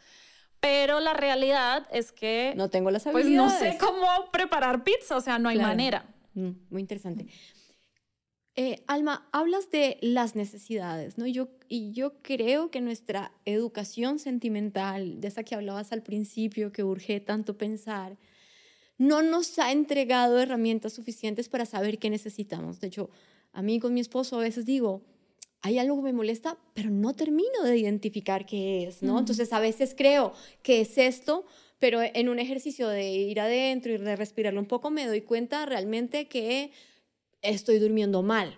Pero 0.59 0.99
la 0.99 1.13
realidad 1.13 1.87
es 1.91 2.11
que... 2.11 2.53
No 2.57 2.69
tengo 2.69 2.91
las 2.91 3.07
habilidades. 3.07 3.53
Pues 3.57 3.63
no 3.63 3.71
sé 3.71 3.77
cómo 3.77 4.07
preparar 4.31 4.83
pizza, 4.83 5.15
o 5.15 5.21
sea, 5.21 5.39
no 5.39 5.49
hay 5.49 5.57
manera. 5.57 6.05
Mm, 6.35 6.51
muy 6.69 6.81
interesante. 6.81 7.27
Eh, 8.57 8.83
Alma, 8.87 9.27
hablas 9.33 9.69
de 9.69 9.97
las 10.01 10.35
necesidades, 10.35 11.17
¿no? 11.17 11.27
Yo, 11.27 11.49
y 11.67 11.91
yo 11.91 12.21
creo 12.21 12.71
que 12.71 12.79
nuestra 12.79 13.33
educación 13.43 14.17
sentimental, 14.17 15.19
de 15.19 15.27
esa 15.27 15.43
que 15.43 15.55
hablabas 15.55 15.91
al 15.91 16.03
principio, 16.03 16.71
que 16.71 16.83
urge 16.83 17.19
tanto 17.19 17.57
pensar, 17.57 18.17
no 18.97 19.21
nos 19.21 19.59
ha 19.59 19.73
entregado 19.73 20.39
herramientas 20.39 20.93
suficientes 20.93 21.49
para 21.49 21.65
saber 21.65 21.99
qué 21.99 22.09
necesitamos. 22.09 22.79
De 22.79 22.87
hecho, 22.87 23.09
a 23.51 23.61
mí 23.61 23.79
con 23.79 23.93
mi 23.93 23.99
esposo 23.99 24.37
a 24.37 24.43
veces 24.43 24.65
digo, 24.65 25.01
hay 25.61 25.77
algo 25.79 25.97
que 25.97 26.03
me 26.03 26.13
molesta, 26.13 26.57
pero 26.73 26.89
no 26.89 27.13
termino 27.13 27.63
de 27.63 27.77
identificar 27.77 28.45
qué 28.45 28.87
es, 28.87 29.01
¿no? 29.01 29.19
Entonces 29.19 29.51
a 29.51 29.59
veces 29.59 29.95
creo 29.97 30.31
que 30.61 30.81
es 30.81 30.97
esto, 30.97 31.45
pero 31.79 32.01
en 32.01 32.29
un 32.29 32.39
ejercicio 32.39 32.87
de 32.87 33.09
ir 33.09 33.39
adentro 33.39 33.91
y 33.91 33.97
de 33.97 34.15
respirarlo 34.15 34.59
un 34.59 34.67
poco 34.67 34.89
me 34.89 35.05
doy 35.05 35.21
cuenta 35.21 35.65
realmente 35.65 36.27
que 36.27 36.71
estoy 37.41 37.79
durmiendo 37.79 38.21
mal. 38.21 38.57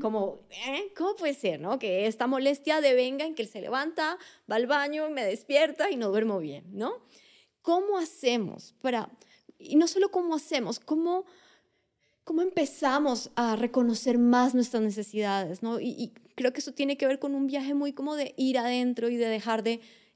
Como, 0.00 0.38
¿eh? 0.50 0.92
¿cómo 0.96 1.16
puede 1.16 1.34
ser, 1.34 1.60
no? 1.60 1.80
Que 1.80 2.06
esta 2.06 2.28
molestia 2.28 2.80
devenga 2.80 3.24
en 3.26 3.34
que 3.34 3.42
él 3.42 3.48
se 3.48 3.60
levanta, 3.60 4.16
va 4.48 4.54
al 4.54 4.68
baño, 4.68 5.10
me 5.10 5.24
despierta 5.24 5.90
y 5.90 5.96
no 5.96 6.10
duermo 6.10 6.38
bien, 6.38 6.64
¿no? 6.72 6.92
¿Cómo 7.60 7.98
hacemos 7.98 8.76
para, 8.80 9.10
y 9.58 9.74
no 9.74 9.88
solo 9.88 10.12
cómo 10.12 10.36
hacemos, 10.36 10.78
cómo, 10.78 11.24
cómo 12.22 12.42
empezamos 12.42 13.32
a 13.34 13.56
reconocer 13.56 14.16
más 14.16 14.54
nuestras 14.54 14.80
necesidades, 14.80 15.60
¿no? 15.60 15.80
Y, 15.80 15.88
y 15.88 16.12
creo 16.36 16.52
que 16.52 16.60
eso 16.60 16.72
tiene 16.72 16.96
que 16.96 17.08
ver 17.08 17.18
con 17.18 17.34
un 17.34 17.48
viaje 17.48 17.74
muy 17.74 17.92
como 17.92 18.14
de 18.14 18.34
ir 18.36 18.58
adentro 18.58 19.08
y 19.08 19.16
de 19.16 19.26
dejar 19.26 19.64
de, 19.64 19.80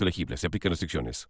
elegibles. 0.00 0.40
Se 0.40 0.46
aplican 0.46 0.70
restricciones. 0.70 1.28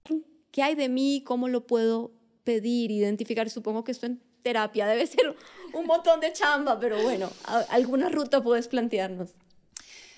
¿Qué 0.51 0.63
hay 0.63 0.75
de 0.75 0.89
mí? 0.89 1.23
¿Cómo 1.25 1.49
lo 1.49 1.67
puedo 1.67 2.13
pedir, 2.45 2.91
identificar? 2.91 3.51
Supongo 3.51 3.85
que 3.85 3.93
esto 3.93 4.07
en 4.07 4.23
terapia 4.43 4.87
debe 4.87 5.07
ser 5.07 5.35
un 5.73 5.87
montón 5.87 6.21
de 6.21 6.33
chamba, 6.33 6.79
pero 6.79 7.03
bueno, 7.03 7.31
alguna 7.71 8.09
ruta 8.09 8.43
puedes 8.43 8.69
plantearnos. 8.69 9.35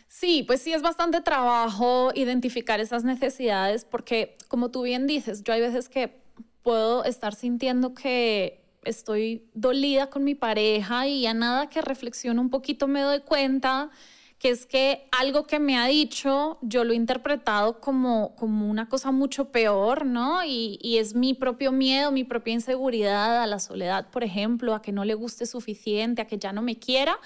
Sí, 0.08 0.44
pues 0.46 0.62
sí 0.62 0.72
es 0.72 0.82
bastante 0.82 1.20
trabajo 1.20 2.10
identificar 2.14 2.80
esas 2.80 3.04
necesidades 3.04 3.84
porque, 3.84 4.36
como 4.48 4.70
tú 4.70 4.82
bien 4.82 5.06
dices, 5.06 5.42
yo 5.42 5.52
hay 5.52 5.60
veces 5.60 5.88
que 5.88 6.22
puedo 6.62 7.04
estar 7.04 7.34
sintiendo 7.34 7.94
que 7.94 8.64
estoy 8.82 9.48
dolida 9.54 10.10
con 10.10 10.24
mi 10.24 10.34
pareja 10.34 11.06
y 11.06 11.26
a 11.26 11.34
nada 11.34 11.68
que 11.68 11.82
reflexiono 11.82 12.40
un 12.40 12.50
poquito 12.50 12.88
me 12.88 13.00
doy 13.00 13.20
cuenta 13.20 13.90
que 14.38 14.50
es 14.50 14.66
que 14.66 15.08
algo 15.18 15.46
que 15.46 15.58
me 15.58 15.78
ha 15.78 15.86
dicho 15.86 16.58
yo 16.62 16.84
lo 16.84 16.92
he 16.92 16.96
interpretado 16.96 17.80
como, 17.80 18.36
como 18.36 18.68
una 18.70 18.88
cosa 18.88 19.10
mucho 19.10 19.50
peor, 19.50 20.04
¿no? 20.04 20.44
Y, 20.44 20.78
y, 20.82 20.98
es 20.98 21.14
mi 21.14 21.32
propio 21.34 21.72
miedo, 21.72 22.12
mi 22.12 22.24
propia 22.24 22.52
inseguridad 22.52 23.42
a 23.42 23.46
la 23.46 23.58
soledad, 23.58 24.10
por 24.10 24.24
ejemplo, 24.24 24.74
a 24.74 24.82
que 24.82 24.92
no 24.92 25.04
le 25.04 25.14
guste 25.14 25.46
suficiente, 25.46 26.22
a 26.22 26.26
que 26.26 26.38
ya 26.38 26.52
no 26.52 26.62
me 26.62 26.78
quiera, 26.78 27.18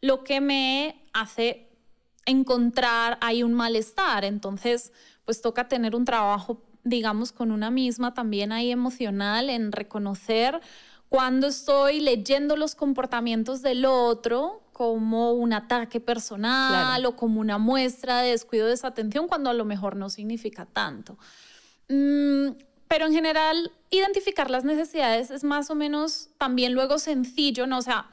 lo 0.00 0.24
que 0.24 0.40
me 0.40 1.04
hace 1.12 1.68
encontrar 2.26 3.18
ahí 3.22 3.42
un 3.42 3.54
malestar. 3.54 4.24
Entonces, 4.24 4.92
pues 5.24 5.40
toca 5.40 5.68
tener 5.68 5.94
un 5.96 6.04
trabajo, 6.04 6.62
digamos, 6.84 7.32
con 7.32 7.50
una 7.50 7.70
misma 7.70 8.12
también 8.12 8.52
ahí 8.52 8.70
emocional 8.70 9.48
en 9.48 9.72
reconocer 9.72 10.60
cuando 11.08 11.46
estoy 11.46 12.00
leyendo 12.00 12.56
los 12.56 12.74
comportamientos 12.74 13.62
del 13.62 13.84
otro 13.84 14.62
como 14.76 15.32
un 15.32 15.54
ataque 15.54 16.00
personal 16.00 17.06
o 17.06 17.16
como 17.16 17.40
una 17.40 17.56
muestra 17.56 18.20
de 18.20 18.32
descuido, 18.32 18.66
de 18.66 18.72
desatención, 18.72 19.26
cuando 19.26 19.48
a 19.48 19.54
lo 19.54 19.64
mejor 19.64 19.96
no 19.96 20.10
significa 20.10 20.66
tanto. 20.66 21.16
Mm, 21.88 22.48
pero 22.86 23.06
en 23.06 23.14
general, 23.14 23.72
identificar 23.88 24.50
las 24.50 24.64
necesidades 24.64 25.30
es 25.30 25.44
más 25.44 25.70
o 25.70 25.74
menos 25.74 26.28
también 26.36 26.74
luego 26.74 26.98
sencillo, 26.98 27.66
¿no? 27.66 27.78
O 27.78 27.80
sea, 27.80 28.10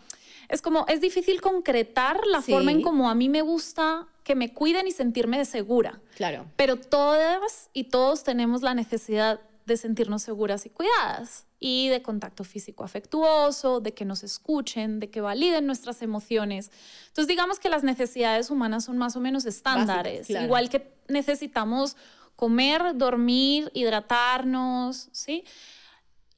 es 0.47 0.61
como, 0.61 0.85
es 0.87 1.01
difícil 1.01 1.41
concretar 1.41 2.25
la 2.27 2.41
forma 2.41 2.71
en 2.71 2.81
como 2.81 3.09
a 3.09 3.13
mí 3.13 3.27
me 3.27 3.41
gusta 3.41 4.07
que 4.23 4.33
me 4.33 4.53
cuiden 4.53 4.87
y 4.87 4.91
sentirme 4.91 5.43
segura. 5.43 5.99
Claro. 6.15 6.45
Pero 6.55 6.77
todas 6.77 7.71
y 7.73 7.85
todos 7.85 8.23
tenemos 8.23 8.61
la 8.61 8.73
necesidad 8.73 9.41
de 9.65 9.77
sentirnos 9.77 10.21
seguras 10.21 10.65
y 10.65 10.69
cuidadas 10.69 11.45
y 11.59 11.87
de 11.87 12.01
contacto 12.01 12.43
físico 12.43 12.83
afectuoso, 12.83 13.79
de 13.79 13.93
que 13.93 14.03
nos 14.03 14.23
escuchen, 14.23 14.99
de 14.99 15.09
que 15.09 15.21
validen 15.21 15.65
nuestras 15.65 16.01
emociones. 16.01 16.71
Entonces, 17.07 17.27
digamos 17.27 17.59
que 17.59 17.69
las 17.69 17.83
necesidades 17.83 18.49
humanas 18.49 18.83
son 18.85 18.97
más 18.97 19.15
o 19.15 19.21
menos 19.21 19.45
estándares, 19.45 20.29
igual 20.29 20.69
que 20.69 20.93
necesitamos 21.07 21.95
comer, 22.35 22.97
dormir, 22.97 23.71
hidratarnos, 23.73 25.07
¿sí? 25.13 25.45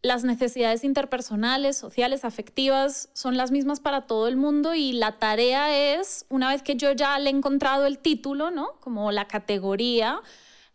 Las 0.04 0.24
necesidades 0.24 0.84
interpersonales, 0.84 1.76
sociales, 1.76 2.26
afectivas 2.26 3.10
son 3.14 3.38
las 3.38 3.50
mismas 3.50 3.80
para 3.80 4.02
todo 4.02 4.28
el 4.28 4.38
mundo 4.38 4.76
y 4.76 4.92
la 4.92 5.18
tarea 5.18 5.96
es, 5.96 6.28
una 6.30 6.50
vez 6.50 6.62
que 6.62 6.76
yo 6.76 6.92
ya 6.92 7.18
le 7.18 7.32
he 7.32 7.34
encontrado 7.34 7.88
el 7.88 7.98
título, 7.98 8.52
¿no? 8.52 8.74
Como 8.82 9.12
la 9.12 9.28
categoría, 9.28 10.22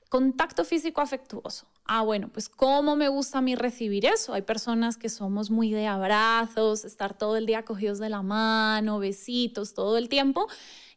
contacto 0.09 0.65
físico 0.65 1.01
afectuoso 1.01 1.69
ah, 1.85 2.03
bueno, 2.03 2.29
pues 2.33 2.49
cómo 2.49 2.97
me 2.97 3.09
gusta 3.09 3.39
a 3.39 3.41
mí 3.41 3.55
recibir 3.55 4.07
eso. 4.07 4.33
Hay 4.33 4.43
personas 4.43 4.97
que 4.97 5.09
somos 5.09 5.51
muy 5.51 5.73
de 5.73 5.87
abrazos, 5.87 6.85
estar 6.85 7.17
todo 7.17 7.37
el 7.37 7.47
día 7.47 7.65
cogidos 7.65 7.99
de 7.99 8.09
la 8.09 8.23
mano, 8.23 8.99
besitos 8.99 9.75
todo 9.75 9.99
el 9.99 10.09
tiempo. 10.09 10.47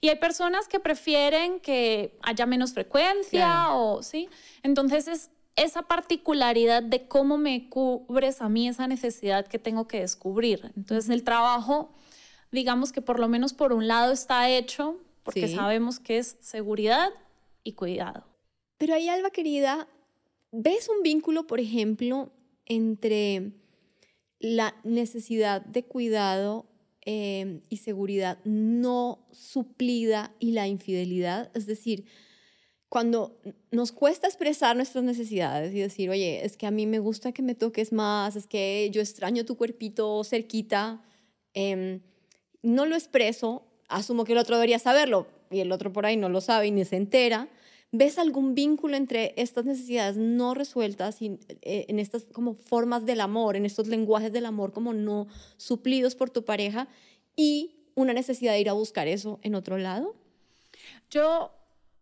Y 0.02 0.10
hay 0.10 0.18
personas 0.18 0.68
que 0.68 0.80
prefieren 0.80 1.60
que 1.60 2.18
haya 2.22 2.46
menos 2.46 2.74
frecuencia 2.74 3.74
o, 3.74 4.04
¿sí? 4.04 4.30
Entonces 4.62 5.08
es 5.08 5.30
esa 5.56 5.84
particularidad 5.84 6.84
de 6.84 7.08
cómo 7.08 7.38
me 7.38 7.70
cubres 7.70 8.42
a 8.42 8.50
mí 8.50 8.68
esa 8.68 8.88
necesidad 8.88 9.48
que 9.48 9.60
tengo 9.60 9.88
que 9.88 10.02
descubrir. 10.02 10.72
Entonces 10.76 11.10
el 11.10 11.24
trabajo, 11.24 11.94
digamos 12.52 12.92
que 12.92 13.02
por 13.02 13.20
lo 13.20 13.28
menos 13.28 13.54
por 13.54 13.72
un 13.72 13.88
lado 13.88 14.12
está 14.12 14.50
hecho, 14.50 14.98
porque 15.24 15.48
sabemos 15.48 16.00
que 16.00 16.18
es 16.18 16.38
seguridad 16.42 17.10
y 17.64 17.74
cuidado. 17.74 18.26
Pero 18.78 18.96
ahí, 18.96 19.08
Alba 19.08 19.30
querida, 19.30 19.88
¿Ves 20.56 20.88
un 20.88 21.02
vínculo, 21.02 21.48
por 21.48 21.60
ejemplo, 21.60 22.32
entre 22.68 23.54
la 24.38 24.76
necesidad 24.84 25.66
de 25.66 25.84
cuidado 25.84 26.68
em, 27.02 27.62
y 27.70 27.78
seguridad 27.78 28.38
no 28.46 29.28
suplida 29.32 30.36
y 30.38 30.52
la 30.52 30.68
infidelidad? 30.68 31.50
Es 31.56 31.66
decir, 31.66 32.06
cuando 32.88 33.42
nos 33.72 33.92
cuesta 33.92 34.28
expresar 34.28 34.76
nuestras 34.76 35.04
necesidades 35.04 35.74
y 35.74 35.80
decir, 35.80 36.12
oye, 36.12 36.46
es 36.46 36.56
que 36.56 36.68
a 36.68 36.72
mí 36.72 36.86
me 36.86 37.00
gusta 37.00 37.32
que 37.32 37.42
me 37.42 37.56
toques 37.56 37.92
más, 37.92 38.36
es 38.36 38.46
que 38.46 38.92
yo 38.92 39.02
extraño 39.02 39.46
tu 39.46 39.58
cuerpito 39.58 40.24
cerquita, 40.24 41.04
em, 41.56 42.02
no 42.62 42.86
lo 42.86 42.94
expreso, 42.94 43.66
asumo 43.90 44.24
que 44.24 44.34
el 44.34 44.38
otro 44.38 44.58
debería 44.58 44.78
saberlo 44.78 45.26
y 45.50 45.62
el 45.62 45.72
otro 45.72 45.92
por 45.92 46.06
ahí 46.06 46.16
no 46.16 46.30
lo 46.30 46.42
sabe 46.42 46.70
ni 46.70 46.86
se 46.86 46.98
entera 46.98 47.50
¿Ves 47.96 48.18
algún 48.18 48.56
vínculo 48.56 48.98
entre 48.98 49.36
estas 49.38 49.66
necesidades 49.66 50.18
no 50.18 50.56
resueltas 50.56 51.22
y, 51.22 51.38
eh, 51.62 51.86
en 51.88 52.00
estas 52.00 52.26
como 52.26 52.56
formas 52.56 53.06
del 53.06 53.22
amor, 53.22 53.56
en 53.56 53.68
estos 53.68 53.88
lenguajes 53.88 54.34
del 54.34 54.48
amor 54.48 54.74
como 54.74 54.94
no 54.94 55.28
suplidos 55.58 56.16
por 56.16 56.32
tu 56.32 56.44
pareja 56.44 56.88
y 57.36 57.76
una 57.94 58.14
necesidad 58.14 58.54
de 58.54 58.62
ir 58.62 58.70
a 58.70 58.74
buscar 58.74 59.08
eso 59.08 59.40
en 59.44 59.54
otro 59.54 59.78
lado? 59.78 60.16
Yo 61.12 61.52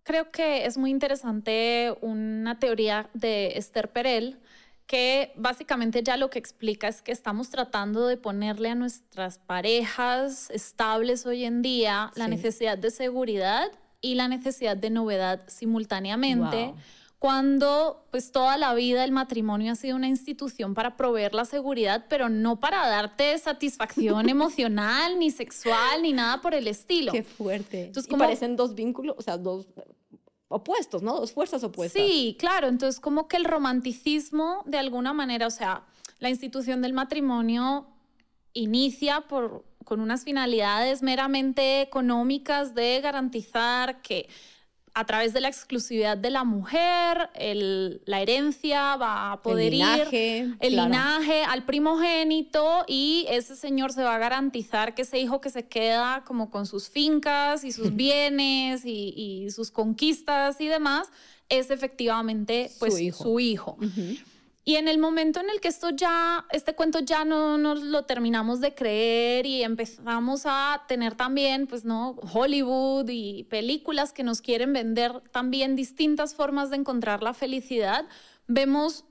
creo 0.04 0.32
que 0.32 0.66
es 0.66 0.78
muy 0.78 0.92
interesante 0.92 1.94
una 2.00 2.58
teoría 2.58 3.10
de 3.14 3.58
Esther 3.58 3.92
Perel 3.92 4.40
que 4.88 5.34
básicamente 5.36 6.04
ya 6.04 6.16
lo 6.16 6.30
que 6.30 6.40
explica 6.40 6.88
es 6.88 7.02
que 7.02 7.12
estamos 7.12 7.50
tratando 7.50 8.08
de 8.08 8.16
ponerle 8.16 8.70
a 8.70 8.76
nuestras 8.76 9.40
parejas 9.40 10.50
estables 10.52 11.26
hoy 11.26 11.44
en 11.44 11.62
día 11.62 12.14
la 12.16 12.30
necesidad 12.30 12.78
de 12.78 12.92
seguridad 12.92 13.70
y 14.02 14.16
la 14.16 14.28
necesidad 14.28 14.76
de 14.76 14.90
novedad 14.90 15.42
simultáneamente. 15.48 16.74
Cuando 17.20 18.08
pues 18.10 18.32
toda 18.32 18.58
la 18.58 18.74
vida 18.74 19.04
el 19.04 19.12
matrimonio 19.12 19.74
ha 19.74 19.76
sido 19.76 19.96
una 19.96 20.08
institución 20.08 20.74
para 20.74 20.98
proveer 20.98 21.36
la 21.36 21.46
seguridad, 21.46 22.06
pero 22.10 22.30
no 22.30 22.60
para 22.60 22.88
darte 22.88 23.38
satisfacción 23.38 24.28
emocional, 24.30 25.20
ni 25.20 25.30
sexual, 25.30 26.02
ni 26.02 26.14
nada 26.14 26.42
por 26.42 26.56
el 26.56 26.68
estilo. 26.68 27.12
Qué 27.12 27.22
fuerte. 27.22 27.86
Entonces, 27.86 28.10
como... 28.10 28.24
parecen 28.24 28.56
dos 28.56 28.74
vínculos, 28.74 29.16
o 29.20 29.22
sea, 29.22 29.38
dos 29.38 29.68
opuestos, 30.48 31.04
¿no? 31.04 31.20
Dos 31.20 31.32
fuerzas 31.32 31.64
opuestas. 31.64 32.02
Sí, 32.02 32.36
claro. 32.40 32.68
Entonces, 32.68 33.00
como 33.00 33.28
que 33.28 33.38
el 33.38 33.46
romanticismo, 33.46 34.64
de 34.66 34.80
alguna 34.80 35.14
manera, 35.14 35.46
o 35.46 35.52
sea, 35.52 35.86
la 36.18 36.32
institución 36.32 36.82
del 36.82 36.94
matrimonio 36.94 37.86
inicia 38.54 39.22
por 39.22 39.64
con 39.92 40.00
unas 40.00 40.24
finalidades 40.24 41.04
meramente 41.04 41.82
económicas 41.82 42.74
de 42.74 43.02
garantizar 43.02 44.02
que 44.02 44.30
a 44.94 45.06
través 45.06 45.34
de 45.34 45.42
la 45.42 45.50
exclusividad 45.50 46.16
de 46.16 46.30
la 46.30 46.46
mujer, 46.46 47.30
la 48.06 48.22
herencia 48.22 48.96
va 48.96 49.34
a 49.34 49.42
poder 49.42 49.74
ir, 49.74 50.56
el 50.62 50.78
linaje 50.78 51.44
al 51.44 51.66
primogénito 51.66 52.86
y 52.88 53.26
ese 53.28 53.58
señor 53.58 53.92
se 53.92 54.02
va 54.02 54.16
a 54.16 54.18
garantizar 54.18 54.96
que 54.96 55.02
ese 55.02 55.20
hijo 55.20 55.42
que 55.42 55.50
se 55.50 55.68
queda 55.68 56.24
como 56.26 56.50
con 56.52 56.66
sus 56.68 56.88
fincas 56.88 57.66
y 57.66 57.74
sus 57.74 57.94
bienes 57.98 58.84
y, 58.86 59.50
sus 59.50 59.72
conquistas 59.72 60.62
y 60.62 60.70
demás, 60.70 61.12
es 61.50 61.70
efectivamente 61.70 62.72
pues, 62.80 62.94
su 62.94 63.42
hijo. 63.42 63.78
Y 64.63 64.76
en 64.76 64.88
el 64.88 65.00
momento 65.00 65.39
en 65.39 65.50
el 65.50 65.60
que 65.60 65.69
esto 65.69 65.89
ya, 65.89 66.45
este 66.52 66.76
cuento 66.76 67.00
ya 67.00 67.26
no 67.26 67.58
nos 67.58 67.82
lo 67.82 68.04
terminamos 68.04 68.62
de 68.62 68.76
creer 68.76 69.47
y 69.47 69.63
empezamos 69.63 70.43
a 70.45 70.84
tener 70.88 71.15
también, 71.15 71.65
pues 71.65 71.84
no, 71.84 72.12
Hollywood 72.32 73.10
y 73.10 73.45
películas 73.45 74.13
que 74.13 74.24
nos 74.24 74.39
quieren 74.39 74.71
vender 74.71 75.19
también 75.32 75.76
distintas 75.76 76.36
formas 76.36 76.69
de 76.69 76.76
encontrar 76.76 77.24
la 77.24 77.34
felicidad, 77.34 78.06
vemos 78.47 79.06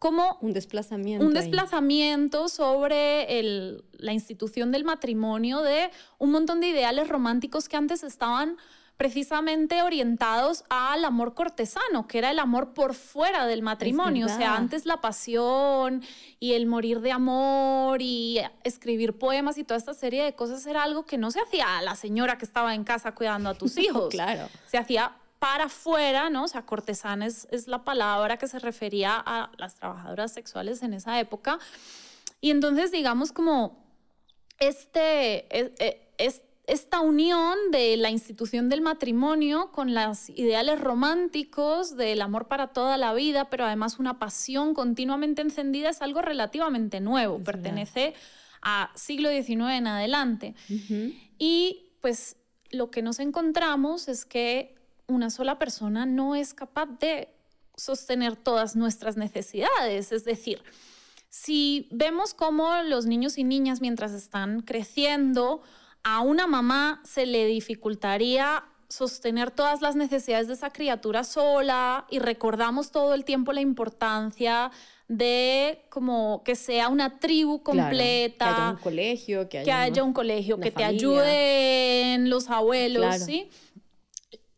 como 0.00 0.38
un 0.42 0.52
desplazamiento. 0.52 1.24
Un 1.24 1.34
desplazamiento 1.34 2.48
sobre 2.48 3.38
el, 3.38 3.84
la 3.92 4.12
institución 4.12 4.72
del 4.72 4.84
matrimonio 4.84 5.62
de 5.62 5.90
un 6.18 6.32
montón 6.32 6.60
de 6.60 6.68
ideales 6.68 7.08
románticos 7.08 7.68
que 7.68 7.76
antes 7.76 8.02
estaban 8.02 8.56
precisamente 8.96 9.82
orientados 9.82 10.64
al 10.68 11.04
amor 11.04 11.34
cortesano, 11.34 12.06
que 12.06 12.18
era 12.18 12.30
el 12.30 12.38
amor 12.38 12.74
por 12.74 12.94
fuera 12.94 13.46
del 13.46 13.62
matrimonio. 13.62 14.26
O 14.26 14.28
sea, 14.28 14.54
antes 14.54 14.86
la 14.86 15.00
pasión 15.00 16.02
y 16.38 16.52
el 16.52 16.66
morir 16.66 17.00
de 17.00 17.10
amor 17.10 18.00
y 18.00 18.40
escribir 18.62 19.18
poemas 19.18 19.58
y 19.58 19.64
toda 19.64 19.78
esta 19.78 19.94
serie 19.94 20.22
de 20.22 20.34
cosas 20.34 20.64
era 20.66 20.84
algo 20.84 21.04
que 21.06 21.18
no 21.18 21.30
se 21.30 21.40
hacía 21.40 21.78
a 21.78 21.82
la 21.82 21.96
señora 21.96 22.38
que 22.38 22.44
estaba 22.44 22.74
en 22.74 22.84
casa 22.84 23.12
cuidando 23.12 23.50
a 23.50 23.54
tus 23.54 23.76
hijos. 23.78 24.10
claro. 24.10 24.48
Se 24.66 24.78
hacía 24.78 25.16
para 25.40 25.64
afuera, 25.64 26.30
¿no? 26.30 26.44
O 26.44 26.48
sea, 26.48 26.62
cortesana 26.62 27.26
es, 27.26 27.48
es, 27.50 27.68
la 27.68 27.84
palabra 27.84 28.38
que 28.38 28.48
se 28.48 28.58
refería 28.58 29.22
a 29.26 29.50
las 29.58 29.74
trabajadoras 29.74 30.32
sexuales 30.32 30.82
en 30.82 30.94
esa 30.94 31.20
época. 31.20 31.58
Y 32.40 32.50
entonces, 32.50 32.92
digamos, 32.92 33.32
como 33.32 33.84
este, 34.58 35.46
e, 35.56 35.72
e, 35.78 36.14
es, 36.18 36.42
esta 36.66 37.00
unión 37.00 37.56
de 37.70 37.96
la 37.96 38.10
institución 38.10 38.68
del 38.68 38.80
matrimonio 38.80 39.70
con 39.72 39.94
los 39.94 40.30
ideales 40.30 40.80
románticos 40.80 41.96
del 41.96 42.22
amor 42.22 42.48
para 42.48 42.68
toda 42.68 42.96
la 42.96 43.12
vida, 43.12 43.50
pero 43.50 43.64
además 43.66 43.98
una 43.98 44.18
pasión 44.18 44.74
continuamente 44.74 45.42
encendida, 45.42 45.90
es 45.90 46.00
algo 46.00 46.22
relativamente 46.22 47.00
nuevo, 47.00 47.38
pertenece 47.42 48.14
a 48.62 48.90
siglo 48.94 49.28
XIX 49.28 49.72
en 49.72 49.86
adelante. 49.86 50.54
Y 51.38 51.90
pues 52.00 52.36
lo 52.70 52.90
que 52.90 53.02
nos 53.02 53.18
encontramos 53.20 54.08
es 54.08 54.24
que 54.24 54.74
una 55.06 55.28
sola 55.28 55.58
persona 55.58 56.06
no 56.06 56.34
es 56.34 56.54
capaz 56.54 56.86
de 56.98 57.28
sostener 57.76 58.36
todas 58.36 58.74
nuestras 58.74 59.16
necesidades. 59.16 60.12
Es 60.12 60.24
decir, 60.24 60.62
si 61.28 61.88
vemos 61.90 62.32
cómo 62.32 62.82
los 62.84 63.06
niños 63.06 63.36
y 63.36 63.44
niñas 63.44 63.80
mientras 63.80 64.12
están 64.12 64.60
creciendo, 64.60 65.62
a 66.04 66.20
una 66.20 66.46
mamá 66.46 67.00
se 67.04 67.26
le 67.26 67.46
dificultaría 67.46 68.64
sostener 68.88 69.50
todas 69.50 69.82
las 69.82 69.96
necesidades 69.96 70.46
de 70.46 70.54
esa 70.54 70.70
criatura 70.70 71.24
sola 71.24 72.06
y 72.10 72.18
recordamos 72.18 72.92
todo 72.92 73.14
el 73.14 73.24
tiempo 73.24 73.52
la 73.52 73.62
importancia 73.62 74.70
de 75.08 75.84
como 75.90 76.42
que 76.44 76.54
sea 76.54 76.88
una 76.88 77.18
tribu 77.18 77.62
completa, 77.62 78.44
que 78.44 78.44
haya 78.44 78.70
un 78.70 78.76
colegio, 78.76 79.48
que 79.48 79.72
haya, 79.72 80.04
un 80.04 80.12
colegio, 80.12 80.60
que 80.60 80.70
te 80.70 80.84
ayuden 80.84 82.30
los 82.30 82.48
abuelos, 82.48 83.16
¿sí? 83.18 83.50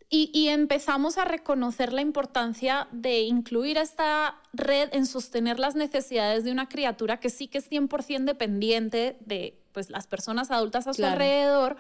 Y, 0.09 0.49
empezamos 0.49 1.19
a 1.19 1.25
reconocer 1.25 1.93
la 1.93 2.01
importancia 2.01 2.89
de 2.93 3.23
incluir 3.23 3.77
a 3.77 3.83
esta 3.83 4.41
red 4.53 4.89
en 4.93 5.05
sostener 5.05 5.59
las 5.59 5.75
necesidades 5.75 6.45
de 6.45 6.53
una 6.53 6.69
criatura 6.69 7.19
que 7.19 7.29
sí 7.29 7.49
que 7.49 7.59
es 7.59 7.69
100% 7.69 8.25
dependiente 8.25 9.17
de 9.21 9.59
pues, 9.77 9.91
las 9.91 10.07
personas 10.07 10.51
adultas 10.51 10.87
a 10.87 10.95
su 10.95 11.05
alrededor. 11.05 11.77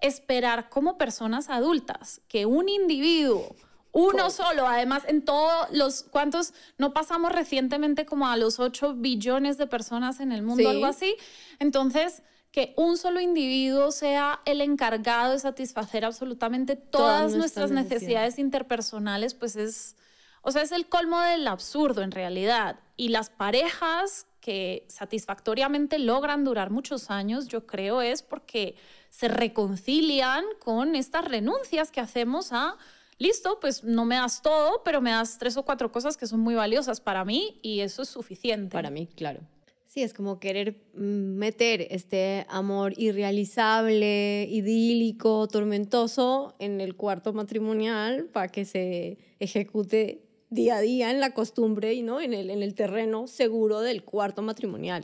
Esperar 0.00 0.70
como 0.70 0.96
personas 0.96 1.50
adultas 1.50 2.22
que 2.28 2.46
un 2.46 2.70
individuo, 2.70 3.54
uno 3.92 4.30
solo, 4.30 4.66
además 4.66 5.02
en 5.06 5.22
todos 5.22 5.68
los, 5.70 6.04
¿cuántos? 6.04 6.54
No 6.78 6.94
pasamos 6.94 7.32
recientemente 7.32 8.06
como 8.06 8.26
a 8.26 8.38
los 8.38 8.58
8 8.58 8.94
billones 8.94 9.58
de 9.58 9.66
personas 9.66 10.20
en 10.20 10.32
el 10.32 10.40
mundo, 10.40 10.66
algo 10.70 10.86
así. 10.86 11.14
Entonces 11.58 12.22
que 12.52 12.72
un 12.78 12.96
solo 12.96 13.20
individuo 13.20 13.92
sea 13.92 14.40
el 14.46 14.62
encargado 14.62 15.32
de 15.32 15.38
satisfacer 15.38 16.06
absolutamente 16.06 16.74
todas, 16.74 17.34
nuestras, 17.34 17.70
necesidades. 17.70 18.38
interpersonales, 18.38 19.34
pues 19.34 19.56
es, 19.56 19.94
o 20.40 20.50
sea, 20.52 20.62
es 20.62 20.72
el 20.72 20.88
colmo 20.88 21.20
del 21.20 21.46
absurdo 21.48 22.00
en 22.00 22.12
realidad. 22.12 22.80
Y 22.96 23.10
las 23.10 23.28
parejas 23.28 24.26
que 24.46 24.84
satisfactoriamente 24.86 25.98
logran 25.98 26.44
durar 26.44 26.70
muchos 26.70 27.10
años, 27.10 27.48
yo 27.48 27.66
creo, 27.66 28.00
es 28.00 28.22
porque 28.22 28.76
se 29.10 29.26
reconcilian 29.26 30.44
con 30.60 30.94
estas 30.94 31.24
renuncias 31.24 31.90
que 31.90 31.98
hacemos 31.98 32.52
a, 32.52 32.76
listo, 33.18 33.58
pues 33.60 33.82
no 33.82 34.04
me 34.04 34.14
das 34.14 34.42
todo, 34.42 34.84
pero 34.84 35.00
me 35.00 35.10
das 35.10 35.38
tres 35.38 35.56
o 35.56 35.64
cuatro 35.64 35.90
cosas 35.90 36.16
que 36.16 36.28
son 36.28 36.38
muy 36.38 36.54
valiosas 36.54 37.00
para 37.00 37.24
mí 37.24 37.58
y 37.60 37.80
eso 37.80 38.02
es 38.02 38.08
suficiente. 38.08 38.72
Para 38.72 38.88
mí, 38.88 39.08
claro. 39.16 39.40
Sí, 39.84 40.04
es 40.04 40.14
como 40.14 40.38
querer 40.38 40.76
mm, 40.94 41.00
meter 41.00 41.88
este 41.90 42.46
amor 42.48 42.92
irrealizable, 42.96 44.46
idílico, 44.48 45.48
tormentoso 45.48 46.54
en 46.60 46.80
el 46.80 46.94
cuarto 46.94 47.32
matrimonial 47.32 48.26
para 48.26 48.46
que 48.46 48.64
se 48.64 49.18
ejecute 49.40 50.25
día 50.50 50.76
a 50.76 50.80
día 50.80 51.10
en 51.10 51.20
la 51.20 51.32
costumbre 51.32 51.94
y 51.94 52.02
¿no? 52.02 52.20
en, 52.20 52.32
el, 52.32 52.50
en 52.50 52.62
el 52.62 52.74
terreno 52.74 53.26
seguro 53.26 53.80
del 53.80 54.04
cuarto 54.04 54.42
matrimonial. 54.42 55.02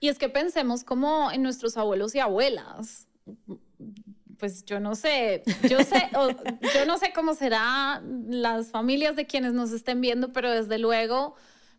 Y 0.00 0.08
es 0.08 0.18
que 0.18 0.28
pensemos 0.28 0.84
como 0.84 1.30
en 1.30 1.42
nuestros 1.42 1.76
abuelos 1.76 2.14
y 2.14 2.20
abuelas. 2.20 3.06
Pues 4.38 4.64
yo 4.64 4.80
no 4.80 4.94
sé, 4.94 5.42
yo 5.68 5.80
sé, 5.84 6.08
yo 6.74 6.86
no 6.86 6.96
sé 6.96 7.12
cómo 7.14 7.34
serán 7.34 8.24
las 8.28 8.70
familias 8.70 9.14
de 9.14 9.26
quienes 9.26 9.52
nos 9.52 9.70
estén 9.72 10.00
viendo, 10.00 10.32
pero 10.32 10.50
desde 10.50 10.78
luego 10.78 11.34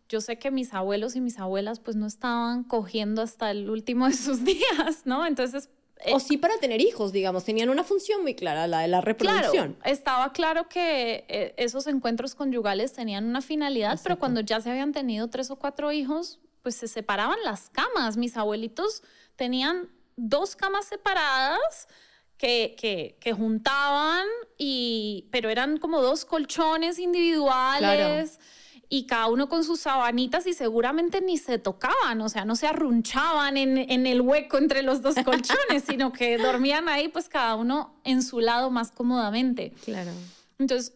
yo 0.08 0.20
sé 0.20 0.38
que 0.38 0.52
mis 0.52 0.72
abuelos 0.72 1.16
y 1.16 1.20
mis 1.20 1.40
abuelas 1.40 1.80
pues 1.80 1.96
no 1.96 2.06
estaban 2.06 2.62
cogiendo 2.62 3.22
hasta 3.22 3.50
el 3.50 3.68
último 3.68 4.06
de 4.06 4.14
sus 4.14 4.44
días, 4.44 5.02
¿no? 5.04 5.26
Entonces... 5.26 5.68
o 6.10 6.20
sí 6.20 6.36
para 6.36 6.58
tener 6.58 6.80
hijos, 6.80 7.12
digamos, 7.12 7.44
tenían 7.44 7.70
una 7.70 7.84
función 7.84 8.22
muy 8.22 8.34
clara, 8.34 8.66
la 8.66 8.80
de 8.80 8.88
la 8.88 9.00
reproducción. 9.00 9.74
Claro, 9.74 9.92
estaba 9.92 10.32
claro 10.32 10.68
que 10.68 11.24
eh, 11.28 11.54
esos 11.56 11.86
encuentros 11.86 12.34
conyugales 12.34 12.92
tenían 12.92 13.24
una 13.24 13.42
finalidad, 13.42 13.98
pero 14.02 14.18
cuando 14.18 14.40
ya 14.40 14.60
se 14.60 14.70
habían 14.70 14.92
tenido 14.92 15.28
tres 15.28 15.50
o 15.50 15.56
cuatro 15.56 15.92
hijos, 15.92 16.40
pues 16.62 16.76
se 16.76 16.88
separaban 16.88 17.38
las 17.44 17.68
camas. 17.70 18.16
Mis 18.16 18.36
abuelitos 18.36 19.02
tenían 19.36 19.88
dos 20.16 20.56
camas 20.56 20.86
separadas 20.86 21.88
que, 22.36 22.74
que, 22.78 23.16
que, 23.20 23.32
juntaban, 23.32 24.26
y, 24.58 25.28
pero 25.30 25.48
eran 25.48 25.78
como 25.78 26.02
dos 26.02 26.24
colchones 26.24 26.98
individuales. 26.98 27.80
Claro 27.80 28.61
y 28.94 29.06
cada 29.06 29.28
uno 29.28 29.48
con 29.48 29.64
sus 29.64 29.80
sabanitas 29.80 30.46
y 30.46 30.52
seguramente 30.52 31.22
ni 31.22 31.38
se 31.38 31.58
tocaban, 31.58 32.20
o 32.20 32.28
sea, 32.28 32.44
no 32.44 32.56
se 32.56 32.66
arrunchaban 32.66 33.56
en, 33.56 33.78
en 33.78 34.06
el 34.06 34.20
hueco 34.20 34.58
entre 34.58 34.82
los 34.82 35.00
dos 35.00 35.14
colchones, 35.24 35.84
sino 35.88 36.12
que 36.12 36.36
dormían 36.36 36.90
ahí 36.90 37.08
pues 37.08 37.30
cada 37.30 37.54
uno 37.54 37.94
en 38.04 38.22
su 38.22 38.40
lado 38.40 38.70
más 38.70 38.92
cómodamente. 38.92 39.72
Claro. 39.82 40.10
Entonces, 40.58 40.92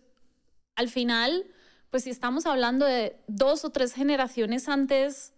al 0.74 0.90
final, 0.90 1.46
pues 1.88 2.04
si 2.04 2.10
estamos 2.10 2.44
hablando 2.44 2.84
de 2.84 3.16
dos 3.28 3.64
o 3.64 3.70
tres 3.70 3.94
generaciones 3.94 4.68
antes, 4.68 5.32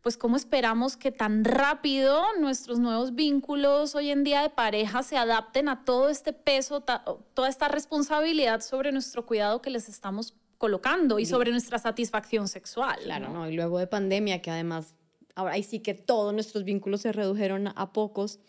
pues 0.00 0.16
cómo 0.16 0.36
esperamos 0.36 0.96
que 0.96 1.12
tan 1.12 1.44
rápido 1.44 2.24
nuestros 2.40 2.78
nuevos 2.78 3.14
vínculos 3.14 3.94
hoy 3.94 4.08
en 4.08 4.24
día 4.24 4.40
de 4.40 4.48
pareja 4.48 5.02
se 5.02 5.18
adapten 5.18 5.68
a 5.68 5.84
todo 5.84 6.08
este 6.08 6.32
peso, 6.32 6.80
toda 6.80 7.48
esta 7.50 7.68
responsabilidad 7.68 8.62
sobre 8.62 8.90
nuestro 8.90 9.26
cuidado 9.26 9.60
que 9.60 9.68
les 9.68 9.90
estamos 9.90 10.32
colocando 10.60 11.18
y 11.18 11.24
sobre 11.24 11.52
nuestra 11.52 11.78
satisfacción 11.78 12.46
sexual. 12.46 12.98
Claro, 13.04 13.30
¿no? 13.30 13.48
Y 13.48 13.54
luego 13.54 13.78
de 13.78 13.86
pandemia, 13.86 14.42
que 14.42 14.50
además 14.50 14.94
ahora 15.34 15.54
ahí 15.54 15.62
sí 15.62 15.80
que 15.80 15.94
todos 15.94 16.34
nuestros 16.34 16.64
vínculos 16.64 17.00
se 17.00 17.12
redujeron 17.12 17.68
a 17.74 17.92
pocos. 17.94 18.40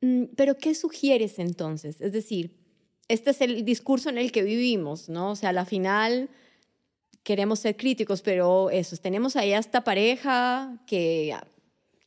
Mm, 0.00 0.26
pero 0.36 0.56
¿qué 0.56 0.76
sugieres 0.76 1.40
entonces? 1.40 2.00
Es 2.00 2.12
decir, 2.12 2.56
este 3.08 3.30
es 3.30 3.40
el 3.40 3.64
discurso 3.64 4.08
en 4.08 4.18
el 4.18 4.30
que 4.30 4.44
vivimos, 4.44 5.08
¿no? 5.08 5.32
O 5.32 5.36
sea, 5.36 5.48
a 5.48 5.52
la 5.52 5.64
final 5.64 6.30
queremos 7.24 7.58
ser 7.58 7.76
críticos, 7.76 8.22
pero 8.22 8.70
eso, 8.70 8.96
tenemos 8.96 9.34
ahí 9.34 9.52
a 9.52 9.58
esta 9.58 9.82
pareja 9.82 10.80
que 10.86 11.34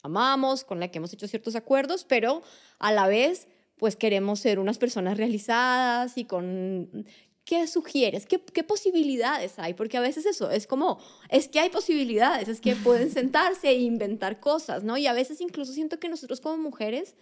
amamos, 0.01 0.63
con 0.63 0.79
la 0.79 0.87
que 0.87 0.99
hemos 0.99 1.11
hecho 1.11 1.27
ciertos 1.27 1.57
acuerdos, 1.57 2.05
pero 2.05 2.41
a 2.79 2.93
la 2.93 3.05
vez 3.09 3.49
pues 3.75 3.97
queremos 3.97 4.39
ser 4.39 4.59
unas 4.59 4.77
personas 4.77 5.17
realizadas 5.17 6.17
y 6.17 6.23
con 6.23 7.05
¿qué 7.45 7.67
sugieres? 7.67 8.25
¿Qué, 8.25 8.39
¿Qué, 8.41 8.63
posibilidades 8.63 9.57
hay? 9.57 9.73
Porque 9.73 9.97
a 9.97 10.01
veces 10.01 10.25
eso 10.25 10.49
es 10.49 10.67
como, 10.67 10.99
es 11.29 11.47
que 11.47 11.59
hay 11.59 11.69
posibilidades, 11.69 12.47
es 12.47 12.61
que 12.61 12.75
pueden 12.75 13.11
sentarse 13.11 13.69
e 13.69 13.79
inventar 13.79 14.39
cosas, 14.39 14.83
¿no? 14.83 14.97
Y 14.97 15.07
a 15.07 15.13
veces 15.13 15.41
incluso 15.41 15.73
siento 15.73 15.99
que 15.99 16.09
nosotros 16.09 16.41
como 16.41 16.57
mujeres 16.57 17.15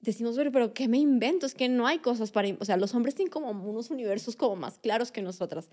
decimos, 0.00 0.36
pero, 0.36 0.50
pero 0.50 0.72
¿qué 0.72 0.88
me 0.88 0.98
invento? 0.98 1.46
Es 1.46 1.54
que 1.54 1.68
no 1.68 1.86
hay 1.86 1.98
cosas 1.98 2.30
para, 2.30 2.48
o 2.58 2.64
sea, 2.64 2.76
los 2.76 2.94
hombres 2.94 3.14
tienen 3.14 3.30
como 3.30 3.50
unos 3.50 3.90
universos 3.90 4.36
como 4.36 4.56
más 4.56 4.78
claros 4.78 5.12
que 5.12 5.22
nosotras. 5.22 5.68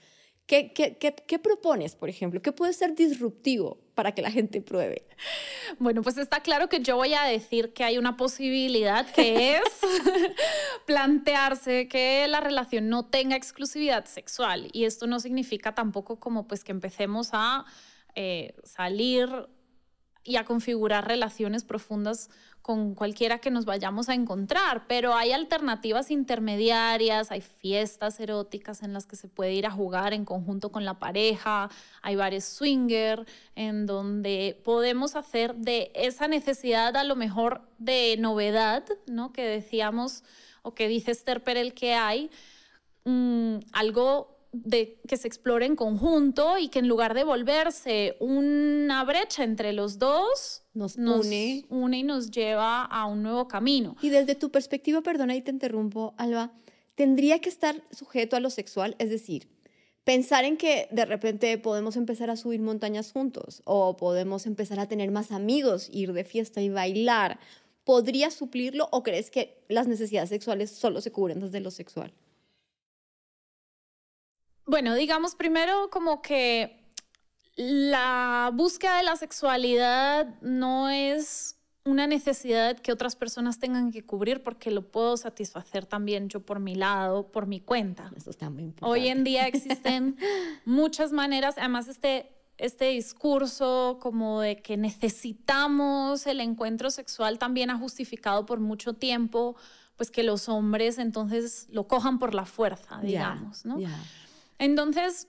¿Qué, 0.46 0.74
qué, 0.74 0.98
qué, 0.98 1.14
qué 1.16 1.40
propones, 1.40 1.96
por 1.96 2.10
ejemplo? 2.10 2.42
¿Qué 2.42 2.52
puede 2.52 2.74
ser 2.74 2.96
disruptivo 2.96 3.87
para 3.98 4.12
que 4.12 4.22
la 4.22 4.30
gente 4.30 4.62
pruebe? 4.62 5.08
Bueno, 5.80 6.04
pues 6.04 6.18
está 6.18 6.42
claro 6.42 6.70
que 6.70 6.82
yo 6.82 6.98
voy 6.98 7.16
a 7.16 7.24
decir 7.24 7.74
que 7.74 7.84
hay 7.84 7.98
una 7.98 8.16
posibilidad 8.16 9.10
que 9.12 9.56
es 9.56 9.64
plantearse 10.86 11.88
que 11.88 12.28
la 12.28 12.40
relación 12.40 12.90
no 12.90 13.06
tenga 13.08 13.36
exclusividad 13.36 14.06
sexual. 14.06 14.70
Y 14.72 14.86
esto 14.86 15.08
no 15.08 15.20
significa 15.20 15.74
tampoco 15.74 16.20
como 16.20 16.48
pues 16.48 16.64
que 16.64 16.72
empecemos 16.74 17.30
a 17.34 17.66
eh, 18.14 18.54
salir 18.64 19.30
y 20.24 20.36
a 20.36 20.46
configurar 20.46 21.08
relaciones 21.08 21.64
profundas 21.64 22.30
con 22.68 22.96
cualquiera 22.96 23.40
que 23.40 23.50
nos 23.50 23.64
vayamos 23.64 24.10
a 24.10 24.14
encontrar, 24.14 24.88
pero 24.90 25.14
hay 25.14 25.32
alternativas 25.32 26.12
intermediarias, 26.12 27.32
hay 27.32 27.40
fiestas 27.40 28.20
eróticas 28.20 28.84
en 28.84 28.92
las 28.92 29.06
que 29.06 29.16
se 29.16 29.30
puede 29.30 29.54
ir 29.54 29.66
a 29.66 29.72
jugar 29.72 30.14
en 30.14 30.26
conjunto 30.26 30.70
con 30.70 30.84
la 30.84 31.00
pareja, 31.00 31.70
hay 32.02 32.18
bares 32.18 32.44
swinger 32.44 33.26
en 33.56 33.86
donde 33.86 34.62
podemos 34.66 35.16
hacer 35.16 35.56
de 35.56 35.94
esa 35.96 36.28
necesidad 36.28 36.98
a 36.98 37.06
lo 37.06 37.16
mejor 37.16 37.62
de 37.78 38.18
novedad, 38.20 38.84
¿no? 39.06 39.32
Que 39.32 39.44
decíamos 39.44 40.26
o 40.62 40.74
que 40.74 40.90
dice 40.90 41.12
Esther 41.12 41.42
Perel 41.46 41.74
que 41.74 41.94
hay, 41.94 42.30
mm, 43.06 43.60
algo 43.72 44.38
de 44.52 45.00
que 45.08 45.16
se 45.16 45.30
explore 45.30 45.66
en 45.66 45.78
conjunto 45.78 46.58
y 46.58 46.68
que 46.68 46.80
en 46.80 46.90
lugar 46.90 47.14
de 47.14 47.24
volverse 47.24 48.18
una 48.20 49.06
brecha 49.06 49.46
entre 49.46 49.72
los 49.72 50.00
dos, 50.00 50.64
nos, 50.78 50.96
une. 50.96 51.66
une 51.70 51.98
y 51.98 52.04
nos 52.04 52.32
lleva 52.32 52.84
a 52.84 53.06
un 53.06 53.24
nuevo 53.24 53.48
camino. 53.48 53.96
Y 54.02 54.10
desde 54.10 54.36
tu 54.36 54.52
perspectiva, 54.52 55.02
perdona 55.02 55.36
y 55.36 55.42
te 55.42 55.52
interrumpo, 55.52 56.14
Alba, 56.18 56.54
tendría 56.96 57.40
que 57.40 57.50
estar 57.50 57.84
sujeto 57.92 58.36
a 58.36 58.40
lo 58.40 58.50
sexual, 58.50 58.96
es 59.00 59.10
decir, 59.10 59.48
pensar 60.04 60.46
en 60.46 60.56
que 60.56 60.88
de 60.92 61.06
repente 61.06 61.58
podemos 61.58 61.98
empezar 61.98 62.30
a 62.30 62.38
subir 62.38 62.62
montañas 62.62 63.12
juntos 63.12 63.62
o 63.66 63.98
podemos 63.98 64.46
empezar 64.46 64.80
a 64.80 64.88
tener 64.88 65.12
más 65.12 65.32
amigos, 65.32 65.90
ir 65.92 66.14
de 66.14 66.24
fiesta 66.24 66.62
y 66.62 66.70
bailar, 66.70 67.40
¿podría 67.84 68.32
suplirlo 68.32 68.88
o 68.92 69.04
crees 69.04 69.30
que 69.30 69.64
las 69.68 69.86
necesidades 69.86 70.30
sexuales 70.30 70.72
solo 70.72 71.02
se 71.02 71.12
cubren 71.12 71.42
desde 71.42 71.60
lo 71.60 71.72
sexual? 71.72 72.14
Bueno, 74.66 74.96
digamos 74.96 75.36
primero 75.36 75.90
como 75.90 76.22
que 76.22 76.87
la 77.58 78.52
búsqueda 78.54 78.98
de 78.98 79.04
la 79.04 79.16
sexualidad 79.16 80.40
no 80.42 80.90
es 80.90 81.58
una 81.84 82.06
necesidad 82.06 82.78
que 82.78 82.92
otras 82.92 83.16
personas 83.16 83.60
tengan 83.60 83.92
que 83.92 84.06
cubrir 84.06 84.44
porque 84.44 84.70
lo 84.72 84.84
puedo 84.92 85.18
satisfacer 85.18 85.86
también 85.86 86.30
yo 86.30 86.42
por 86.42 86.60
mi 86.60 86.76
lado, 86.76 87.32
por 87.32 87.48
mi 87.48 87.60
cuenta. 87.60 88.12
Eso 88.16 88.30
está 88.30 88.50
muy 88.50 88.64
importante. 88.64 88.92
Hoy 88.92 89.08
en 89.08 89.24
día 89.24 89.48
existen 89.48 90.18
muchas 90.66 91.12
maneras, 91.12 91.56
además 91.58 91.88
este, 91.88 92.30
este 92.58 92.90
discurso 92.90 93.98
como 94.02 94.42
de 94.42 94.62
que 94.62 94.78
necesitamos 94.78 96.28
el 96.28 96.42
encuentro 96.42 96.92
sexual 96.92 97.40
también 97.40 97.72
ha 97.72 97.78
justificado 97.78 98.46
por 98.46 98.60
mucho 98.60 98.94
tiempo 98.94 99.56
pues 99.96 100.12
que 100.12 100.22
los 100.22 100.48
hombres 100.48 101.00
entonces 101.00 101.68
lo 101.72 101.88
cojan 101.88 102.20
por 102.20 102.36
la 102.36 102.46
fuerza, 102.46 103.00
digamos, 103.02 103.66
¿no? 103.66 103.80
Entonces, 104.60 105.28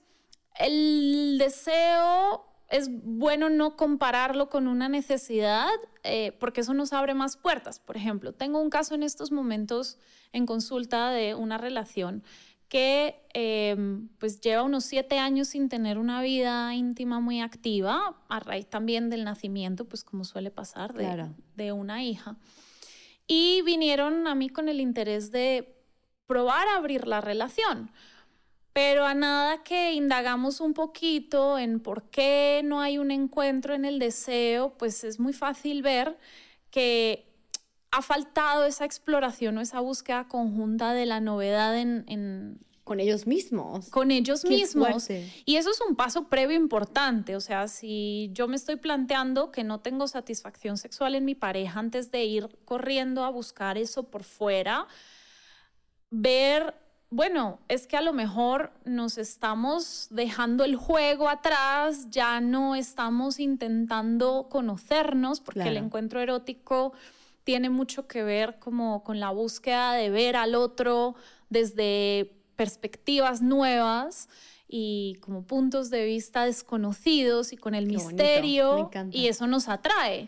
el 0.59 1.37
deseo 1.39 2.45
es 2.69 2.91
bueno 2.91 3.49
no 3.49 3.77
compararlo 3.77 4.51
con 4.51 4.67
una 4.67 4.89
necesidad 4.89 5.71
eh, 6.05 6.33
porque 6.39 6.61
eso 6.61 6.75
nos 6.75 6.93
abre 6.93 7.15
más 7.15 7.37
puertas. 7.37 7.81
Por 7.81 7.97
ejemplo, 7.97 8.33
tengo 8.33 8.61
un 8.61 8.71
caso 8.71 8.95
en 8.95 9.03
estos 9.03 9.33
momentos 9.33 9.99
en 10.33 10.45
consulta 10.45 11.11
de 11.11 11.35
una 11.35 11.57
relación 11.57 12.23
que 12.69 13.27
em, 13.33 14.09
pues 14.19 14.43
lleva 14.43 14.63
unos 14.63 14.85
siete 14.85 15.19
años 15.19 15.49
sin 15.49 15.71
tener 15.71 15.97
una 15.97 16.21
vida 16.21 16.75
íntima 16.75 17.19
muy 17.19 17.41
activa, 17.41 18.21
a 18.29 18.41
raíz 18.41 18.67
también 18.67 19.09
del 19.09 19.25
nacimiento, 19.25 19.87
pues 19.87 20.05
como 20.05 20.25
suele 20.25 20.51
pasar, 20.51 20.93
de, 20.93 21.31
de 21.57 21.73
una 21.73 22.05
hija. 22.05 22.37
Y 23.27 23.63
vinieron 23.63 24.27
a 24.27 24.35
mí 24.35 24.51
con 24.51 24.69
el 24.69 24.81
interés 24.81 25.31
de 25.31 25.83
probar 26.27 26.69
a 26.69 26.77
abrir 26.77 27.07
la 27.07 27.23
relación 27.23 27.91
pero 28.79 29.05
a 29.05 29.13
nada 29.13 29.65
que 29.65 29.93
indagamos 29.95 30.61
un 30.61 30.73
poquito 30.73 31.59
en 31.59 31.81
por 31.81 32.11
qué 32.11 32.61
no 32.65 32.81
hay 32.81 32.99
un 32.99 33.11
encuentro 33.11 33.75
en 33.75 33.85
el 33.85 33.99
deseo, 33.99 34.75
pues 34.79 35.03
es 35.03 35.19
muy 35.19 35.33
fácil 35.33 35.83
ver 35.83 36.17
que 36.71 37.27
ha 37.91 38.03
faltado 38.03 38.65
esa 38.67 38.85
exploración 38.85 39.59
o 39.59 39.63
esa 39.63 39.81
búsqueda 39.81 40.29
conjunta 40.29 40.95
de 40.95 41.07
la 41.07 41.19
novedad 41.19 41.77
en... 41.77 42.61
con 42.85 43.01
ellos 43.01 43.27
mismos. 43.27 43.91
Con 43.91 44.13
ellos 44.13 44.45
mismos. 44.45 45.09
Y 45.45 45.57
eso 45.57 45.73
es 45.73 45.81
un 45.81 45.97
paso 45.97 46.29
previo 46.29 46.57
importante. 46.57 47.35
O 47.35 47.41
sea, 47.41 47.67
si 47.67 48.31
yo 48.33 48.47
me 48.47 48.55
estoy 48.55 48.77
planteando 48.77 49.51
que 49.51 49.65
no 49.65 49.81
tengo 49.81 50.07
satisfacción 50.07 50.77
sexual 50.77 51.17
en 51.17 51.25
mi 51.25 51.35
pareja 51.35 51.81
antes 51.81 52.13
de 52.13 52.27
ir 52.27 52.49
corriendo 52.65 53.25
a 53.25 53.31
buscar 53.31 53.77
eso 53.77 54.05
por 54.05 54.23
fuera, 54.23 54.87
ver 56.11 56.87
bueno, 57.11 57.59
es 57.69 57.87
que 57.87 57.97
a 57.97 58.03
lo 58.03 58.13
mejor 58.13 58.73
nos 58.85 59.17
estamos 59.17 60.09
dejando 60.11 60.65
el 60.65 60.77
juego 60.77 61.29
atrás, 61.29 62.11
ya 62.11 62.41
no 62.41 62.75
estamos 62.75 63.41
intentando 63.41 64.49
conocernos, 64.51 65.41
porque 65.41 65.69
el 65.69 65.79
encuentro 65.79 66.21
erótico 66.21 66.93
tiene 67.45 67.71
mucho 67.71 68.07
que 68.07 68.23
ver 68.23 68.59
como 68.59 69.03
con 69.05 69.21
la 69.21 69.31
búsqueda 69.31 69.95
de 69.95 70.11
ver 70.11 70.37
al 70.37 70.55
otro 70.55 71.15
desde 71.49 72.35
perspectivas 72.57 73.41
nuevas 73.41 74.29
y 74.69 75.17
como 75.23 75.45
puntos 75.45 75.89
de 75.89 76.05
vista 76.05 76.45
desconocidos 76.45 77.55
y 77.55 77.57
con 77.57 77.75
el 77.75 77.87
misterio 77.87 78.91
y 79.13 79.29
eso 79.29 79.47
nos 79.47 79.69
atrae. 79.69 80.27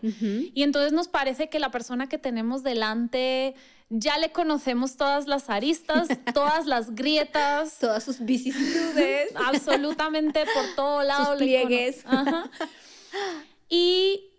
Y 0.55 0.63
entonces 0.63 0.93
nos 0.93 1.07
parece 1.07 1.47
que 1.47 1.59
la 1.59 1.69
persona 1.69 2.09
que 2.09 2.17
tenemos 2.17 2.63
delante 2.63 3.53
ya 3.93 4.17
le 4.17 4.31
conocemos 4.31 4.95
todas 4.95 5.27
las 5.27 5.49
aristas, 5.49 6.07
todas 6.33 6.65
las 6.65 6.95
grietas, 6.95 7.77
todas 7.77 8.03
sus 8.03 8.21
vicisitudes, 8.21 9.35
absolutamente 9.45 10.45
por 10.45 10.75
todo 10.75 11.03
lado. 11.03 11.33
Sus 11.33 11.37
pliegues. 11.37 12.03
Y 13.73 14.31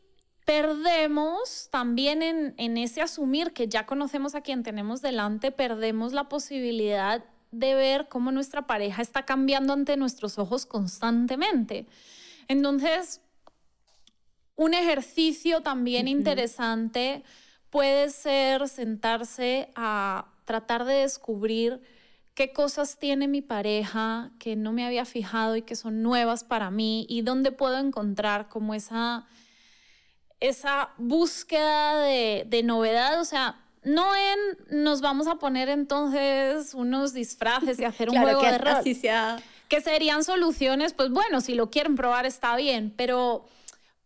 perdemos 0.45 1.69
también 1.71 2.23
en, 2.23 2.55
en 2.59 2.77
ese 2.77 3.01
asumir 3.01 3.55
que 3.55 3.67
ya 3.67 3.87
conocemos 3.87 4.35
a 4.35 4.43
quien 4.43 4.63
tenemos 4.63 5.01
delante, 5.01 5.53
perdemos 5.53 6.13
la 6.13 6.29
posibilidad 6.29 7.25
de 7.51 7.75
ver 7.75 8.09
cómo 8.11 8.31
nuestra 8.31 8.67
pareja 8.67 9.01
está 9.01 9.25
cambiando 9.25 9.73
ante 9.73 9.97
nuestros 9.97 10.39
ojos 10.39 10.67
constantemente. 10.67 11.87
Entonces, 12.49 13.23
un 14.57 14.75
ejercicio 14.75 15.63
también 15.63 16.09
interesante 16.09 17.23
puede 17.73 18.11
ser 18.11 18.69
sentarse 18.69 19.71
a 19.75 20.27
tratar 20.45 20.85
de 20.85 20.93
descubrir 20.93 21.81
qué 22.35 22.53
cosas 22.53 22.99
tiene 22.99 23.29
mi 23.29 23.41
pareja 23.41 24.31
que 24.39 24.57
no 24.57 24.73
me 24.73 24.85
había 24.85 25.07
fijado 25.07 25.57
y 25.57 25.63
que 25.63 25.75
son 25.75 26.03
nuevas 26.03 26.45
para 26.45 26.71
mí 26.71 27.07
y 27.09 27.23
dónde 27.23 27.51
puedo 27.51 27.79
encontrar 27.79 28.51
como 28.51 28.75
esa, 28.75 29.25
esa 30.39 30.91
búsqueda 30.99 31.97
de, 32.03 32.45
de 32.47 32.63
novedad. 32.63 33.19
O 33.19 33.25
sea, 33.25 33.59
no 33.83 34.15
en 34.15 34.83
nos 34.85 35.01
vamos 35.01 35.27
a 35.27 35.37
poner 35.37 35.71
entonces 35.71 36.75
unos 36.75 37.15
disfraces 37.15 37.81
y 37.81 37.85
hacer 37.85 38.11
un 38.11 38.21
juego 38.21 38.43
de 38.43 38.59
rol. 38.59 38.83
Que 39.69 39.81
serían 39.81 40.25
soluciones, 40.25 40.93
pues 40.93 41.09
bueno, 41.09 41.41
si 41.41 41.55
lo 41.55 41.71
quieren 41.71 41.97
probar 41.97 42.27
está 42.27 42.55
bien, 42.55 42.93
pero 42.95 43.47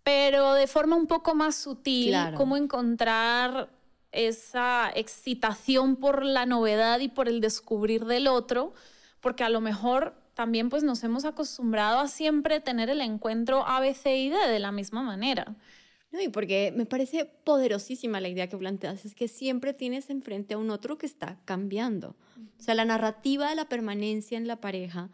pero 0.06 0.54
de 0.54 0.68
forma 0.68 0.94
un 0.94 1.08
poco 1.08 1.34
más 1.34 1.56
sutil, 1.56 2.14
cómo 2.36 2.56
encontrar 2.56 3.70
esa 4.12 4.92
excitación 4.94 5.96
por 5.96 6.24
la 6.24 6.46
novedad 6.46 7.00
y 7.00 7.08
por 7.08 7.28
el 7.28 7.40
descubrir 7.40 8.04
del 8.04 8.28
otro, 8.28 8.72
porque 9.20 9.42
a 9.42 9.48
lo 9.48 9.60
mejor 9.60 10.14
también 10.34 10.70
pues 10.70 10.84
nos 10.84 11.02
hemos 11.02 11.24
acostumbrado 11.24 11.98
a 11.98 12.06
siempre 12.06 12.60
tener 12.60 12.88
el 12.88 13.00
encuentro 13.00 13.66
A, 13.66 13.80
B, 13.80 13.94
C 13.94 14.16
y 14.16 14.28
D 14.28 14.36
de 14.46 14.60
la 14.60 14.70
misma 14.70 15.02
manera. 15.02 15.56
No, 16.12 16.22
y 16.22 16.28
porque 16.28 16.72
me 16.76 16.86
parece 16.86 17.24
poderosísima 17.24 18.20
la 18.20 18.28
idea 18.28 18.48
que 18.48 18.56
planteas, 18.56 19.04
es 19.04 19.16
que 19.16 19.26
siempre 19.26 19.74
tienes 19.74 20.08
enfrente 20.08 20.54
a 20.54 20.58
un 20.58 20.70
otro 20.70 20.98
que 20.98 21.06
está 21.06 21.40
cambiando. 21.44 22.14
O 22.60 22.62
sea, 22.62 22.76
la 22.76 22.84
narrativa 22.84 23.50
de 23.50 23.56
la 23.56 23.68
permanencia 23.68 24.38
en 24.38 24.46
la 24.46 24.60
pareja 24.60 25.10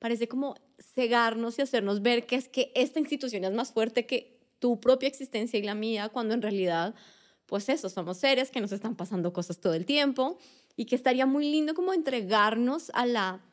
parece 0.00 0.28
como 0.28 0.54
cegarnos 0.78 1.58
y 1.58 1.62
hacernos 1.62 2.02
ver 2.02 2.26
que 2.26 2.36
es 2.36 2.48
que 2.48 2.72
esta 2.74 3.00
institución 3.00 3.42
es 3.44 3.54
más 3.54 3.72
fuerte 3.72 4.04
que 4.04 4.33
tu 4.64 4.80
propia 4.80 5.10
existencia 5.10 5.58
y 5.58 5.62
la 5.62 5.74
mía, 5.74 6.08
cuando 6.08 6.32
en 6.32 6.40
realidad, 6.40 6.94
pues 7.44 7.68
eso, 7.68 7.90
somos 7.90 8.16
seres 8.16 8.50
que 8.50 8.62
nos 8.62 8.72
están 8.72 8.96
pasando 8.96 9.30
cosas 9.30 9.58
todo 9.60 9.74
el 9.74 9.84
tiempo 9.84 10.38
y 10.74 10.86
que 10.86 10.96
estaría 10.96 11.26
muy 11.26 11.50
lindo 11.50 11.74
como 11.74 11.92
entregarnos 11.92 12.90
a 12.94 13.04
la, 13.04 13.44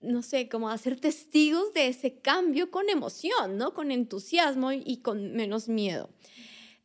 no 0.00 0.22
sé, 0.22 0.48
como 0.48 0.70
a 0.70 0.76
ser 0.76 0.98
testigos 0.98 1.72
de 1.72 1.86
ese 1.86 2.18
cambio 2.18 2.72
con 2.72 2.88
emoción, 2.88 3.58
¿no? 3.58 3.74
Con 3.74 3.92
entusiasmo 3.92 4.72
y 4.72 4.96
con 5.02 5.34
menos 5.34 5.68
miedo. 5.68 6.10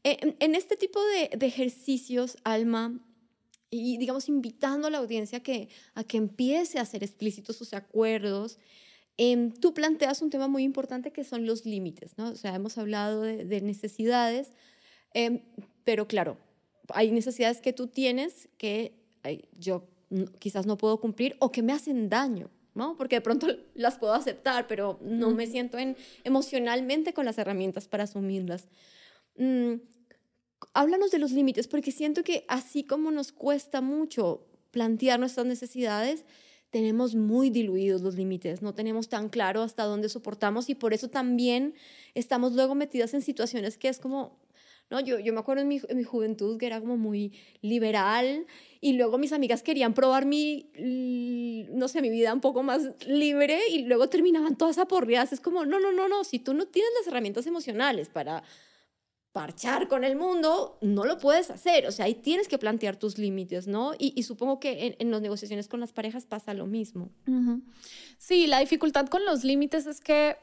Eh, 0.04 0.36
en, 0.40 0.54
este 0.54 0.76
tipo 0.76 1.00
de, 1.04 1.32
ejercicios, 1.44 2.38
Alma, 2.44 3.00
y 3.72 3.98
digamos 3.98 4.30
invitando 4.30 4.90
a 4.90 4.92
la 4.92 5.00
audiencia 5.00 5.40
que, 5.40 5.70
a 5.96 6.04
que 6.04 6.18
empiece 6.18 6.78
a 6.78 6.84
hacer 6.84 7.04
explícitos 7.04 7.56
sus 7.56 7.74
acuerdos, 7.74 8.60
Em, 9.22 9.52
tú 9.52 9.74
planteas 9.74 10.22
un 10.22 10.30
tema 10.30 10.48
muy 10.48 10.64
importante 10.64 11.12
que 11.12 11.26
son 11.26 11.46
los 11.46 11.66
límites, 11.66 12.18
¿no? 12.18 12.30
O 12.30 12.36
sea, 12.38 12.56
hemos 12.56 12.78
hablado 12.78 13.22
de, 13.24 13.60
necesidades, 13.60 14.54
em, 15.14 15.42
pero 15.84 16.08
claro, 16.08 16.38
hay 16.94 17.12
necesidades 17.12 17.60
que 17.60 17.74
tú 17.74 17.88
tienes 17.88 18.48
que 18.58 18.94
yo 19.52 19.90
quizás 20.40 20.66
no 20.66 20.78
puedo 20.78 21.02
cumplir 21.02 21.36
o 21.40 21.52
que 21.52 21.62
me 21.62 21.74
hacen 21.74 22.08
daño, 22.08 22.50
¿no? 22.76 22.96
Porque 22.96 23.18
de 23.18 23.22
pronto 23.22 23.48
las 23.76 23.98
puedo 23.98 24.14
aceptar, 24.14 24.68
pero 24.68 24.98
no 25.02 25.32
me 25.32 25.48
siento 25.48 25.78
en, 25.78 25.98
emocionalmente 26.24 27.14
con 27.14 27.26
las 27.26 27.38
herramientas 27.38 27.90
para 27.90 28.06
asumirlas. 28.06 28.70
Mm, 29.36 29.82
háblanos 30.72 31.12
de 31.12 31.20
los 31.20 31.32
límites, 31.32 31.68
porque 31.68 31.92
siento 31.92 32.24
que 32.24 32.46
así 32.48 32.86
como 32.86 33.12
nos 33.12 33.34
cuesta 33.34 33.82
mucho 33.82 34.48
plantear 34.72 35.20
nuestras 35.20 35.46
necesidades, 35.46 36.24
tenemos 36.70 37.16
muy 37.16 37.50
diluidos 37.50 38.02
los 38.02 38.16
límites, 38.16 38.62
no 38.62 38.74
tenemos 38.74 39.10
tan 39.10 39.30
claro 39.30 39.64
hasta 39.64 39.84
dónde 39.84 40.10
soportamos 40.10 40.70
y 40.70 40.76
por 40.76 40.94
eso 40.94 41.10
también 41.10 41.74
estamos 42.14 42.54
luego 42.54 42.76
metidas 42.76 43.14
en 43.14 43.22
situaciones 43.22 43.78
que 43.78 43.90
es 43.90 44.00
como, 44.00 44.38
¿no? 44.90 45.00
Yo, 45.00 45.20
yo 45.20 45.34
me 45.34 45.40
acuerdo 45.40 45.64
en 45.64 45.68
mi, 45.68 45.82
en 45.88 45.98
mi 45.98 46.04
juventud 46.04 46.58
que 46.58 46.68
era 46.68 46.80
como 46.80 46.96
muy 46.96 47.34
liberal 47.62 48.46
y 48.82 48.94
luego 48.94 49.18
mis 49.18 49.34
amigas 49.34 49.64
querían 49.64 49.94
probar 49.94 50.26
mi, 50.26 50.70
no 51.72 51.88
sé, 51.88 52.02
mi 52.02 52.10
vida 52.10 52.34
un 52.34 52.42
poco 52.42 52.62
más 52.62 52.84
libre 53.08 53.60
y 53.72 53.84
luego 53.84 54.08
terminaban 54.10 54.56
todas 54.56 54.78
aporreadas. 54.78 55.34
Es 55.34 55.40
como, 55.40 55.66
no, 55.66 55.80
no, 55.80 55.92
no, 55.92 56.08
no, 56.08 56.24
si 56.24 56.40
tú 56.40 56.54
no 56.54 56.68
tienes 56.68 56.92
las 57.00 57.08
herramientas 57.08 57.48
emocionales 57.48 58.10
para 58.10 58.44
parchar 59.32 59.88
con 59.88 60.04
el 60.04 60.16
mundo, 60.16 60.78
no 60.82 61.06
lo 61.06 61.18
puedes 61.18 61.50
hacer. 61.52 61.86
O 61.88 61.92
sea, 61.92 62.06
ahí 62.06 62.16
tienes 62.16 62.48
que 62.48 62.58
plantear 62.58 62.96
tus 62.96 63.18
límites, 63.18 63.68
¿no? 63.68 63.94
Y, 63.98 64.24
supongo 64.24 64.60
que 64.60 64.88
en, 64.88 64.96
en, 65.00 65.12
las 65.12 65.22
negociaciones 65.22 65.68
con 65.68 65.80
las 65.80 65.92
parejas 65.92 66.26
pasa 66.26 66.54
lo 66.54 66.66
mismo. 66.66 67.10
Sí, 68.18 68.48
la 68.48 68.60
dificultad 68.60 69.08
con 69.08 69.24
los 69.26 69.44
límites 69.44 69.86
es 69.86 70.02
que 70.02 70.38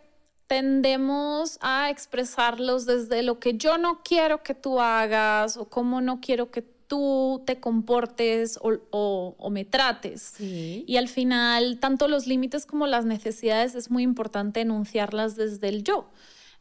tendemos 0.47 1.59
a 1.61 1.91
expresarlos 1.91 2.87
desde 2.87 3.23
lo 3.23 3.41
que 3.41 3.57
yo 3.57 3.79
no 3.79 4.03
quiero 4.05 4.43
que 4.43 4.55
tú 4.55 4.81
hagas 4.81 5.57
o 5.57 5.69
cómo 5.69 6.01
no 6.01 6.21
quiero 6.21 6.51
que 6.51 6.63
tú 6.63 7.43
te 7.45 7.59
comportes 7.59 8.59
o, 8.63 9.49
me 9.51 9.65
trates. 9.65 10.41
Y 10.41 10.97
al 10.97 11.09
final, 11.09 11.79
tanto 11.81 12.09
los 12.09 12.27
límites 12.27 12.67
como 12.67 12.87
las 12.87 13.05
necesidades 13.05 13.75
es 13.75 13.91
muy 13.91 14.03
importante 14.03 14.61
enunciarlas 14.61 15.37
desde 15.37 15.69
el 15.69 15.83
yo, 15.83 16.09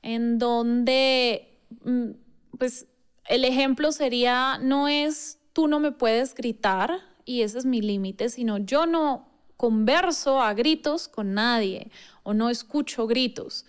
en 0.01 0.39
donde, 0.39 1.54
pues, 2.57 2.87
el 3.27 3.45
ejemplo 3.45 3.91
sería, 3.91 4.59
no 4.59 4.87
es 4.87 5.39
tú 5.53 5.67
no 5.67 5.79
me 5.79 5.91
puedes 5.91 6.35
gritar 6.35 6.99
y 7.23 7.41
ese 7.41 7.57
es 7.59 7.65
mi 7.65 7.81
límite, 7.81 8.29
sino 8.29 8.57
yo 8.57 8.85
no 8.85 9.29
converso 9.57 10.41
a 10.41 10.53
gritos 10.53 11.07
con 11.07 11.33
nadie 11.33 11.91
o 12.23 12.33
no 12.33 12.49
escucho 12.49 13.07
gritos. 13.07 13.65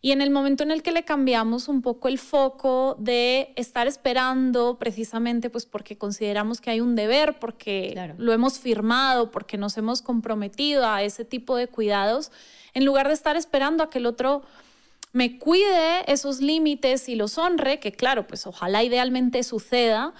Y 0.00 0.12
en 0.12 0.20
el 0.20 0.30
momento 0.30 0.62
en 0.62 0.70
el 0.70 0.82
que 0.82 0.92
le 0.92 1.04
cambiamos 1.04 1.68
un 1.68 1.82
poco 1.82 2.06
el 2.08 2.18
foco 2.18 2.96
de 3.00 3.52
estar 3.56 3.88
esperando 3.88 4.78
precisamente 4.78 5.50
pues 5.50 5.66
porque 5.66 5.98
consideramos 5.98 6.60
que 6.60 6.70
hay 6.70 6.80
un 6.80 6.94
deber, 6.94 7.38
porque 7.40 8.14
lo 8.16 8.32
hemos 8.32 8.60
firmado, 8.60 9.30
porque 9.30 9.58
nos 9.58 9.76
hemos 9.76 10.02
comprometido 10.02 10.86
a 10.86 11.02
ese 11.02 11.24
tipo 11.24 11.56
de 11.56 11.66
cuidados, 11.66 12.30
en 12.74 12.84
lugar 12.84 13.08
de 13.08 13.14
estar 13.14 13.36
esperando 13.36 13.82
a 13.82 13.90
que 13.90 13.98
el 13.98 14.06
otro 14.06 14.42
me 15.12 15.38
cuide 15.38 16.10
esos 16.10 16.40
límites 16.40 17.08
y 17.08 17.16
los 17.16 17.38
honre, 17.38 17.80
que 17.80 17.92
claro, 17.92 18.26
pues 18.26 18.46
ojalá 18.46 18.82
idealmente 18.82 19.42
suceda, 19.42 20.14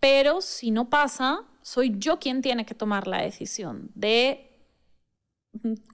pero 0.00 0.40
si 0.40 0.70
no 0.70 0.90
pasa, 0.90 1.44
soy 1.62 1.94
yo 1.98 2.18
quien 2.18 2.42
tiene 2.42 2.66
que 2.66 2.74
tomar 2.74 3.06
la 3.06 3.22
decisión 3.22 3.90
de 3.94 4.48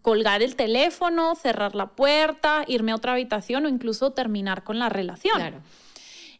colgar 0.03 0.43
el 0.43 0.57
teléfono, 0.57 1.35
cerrar 1.35 1.75
la 1.75 1.89
puerta, 1.97 2.65
irme 2.67 2.93
a 2.93 2.97
otra 2.97 3.13
habitación 3.13 3.67
o 3.67 3.69
incluso 3.69 4.13
terminar 4.13 4.65
con 4.65 4.79
la 4.79 4.89
relación. 4.89 5.63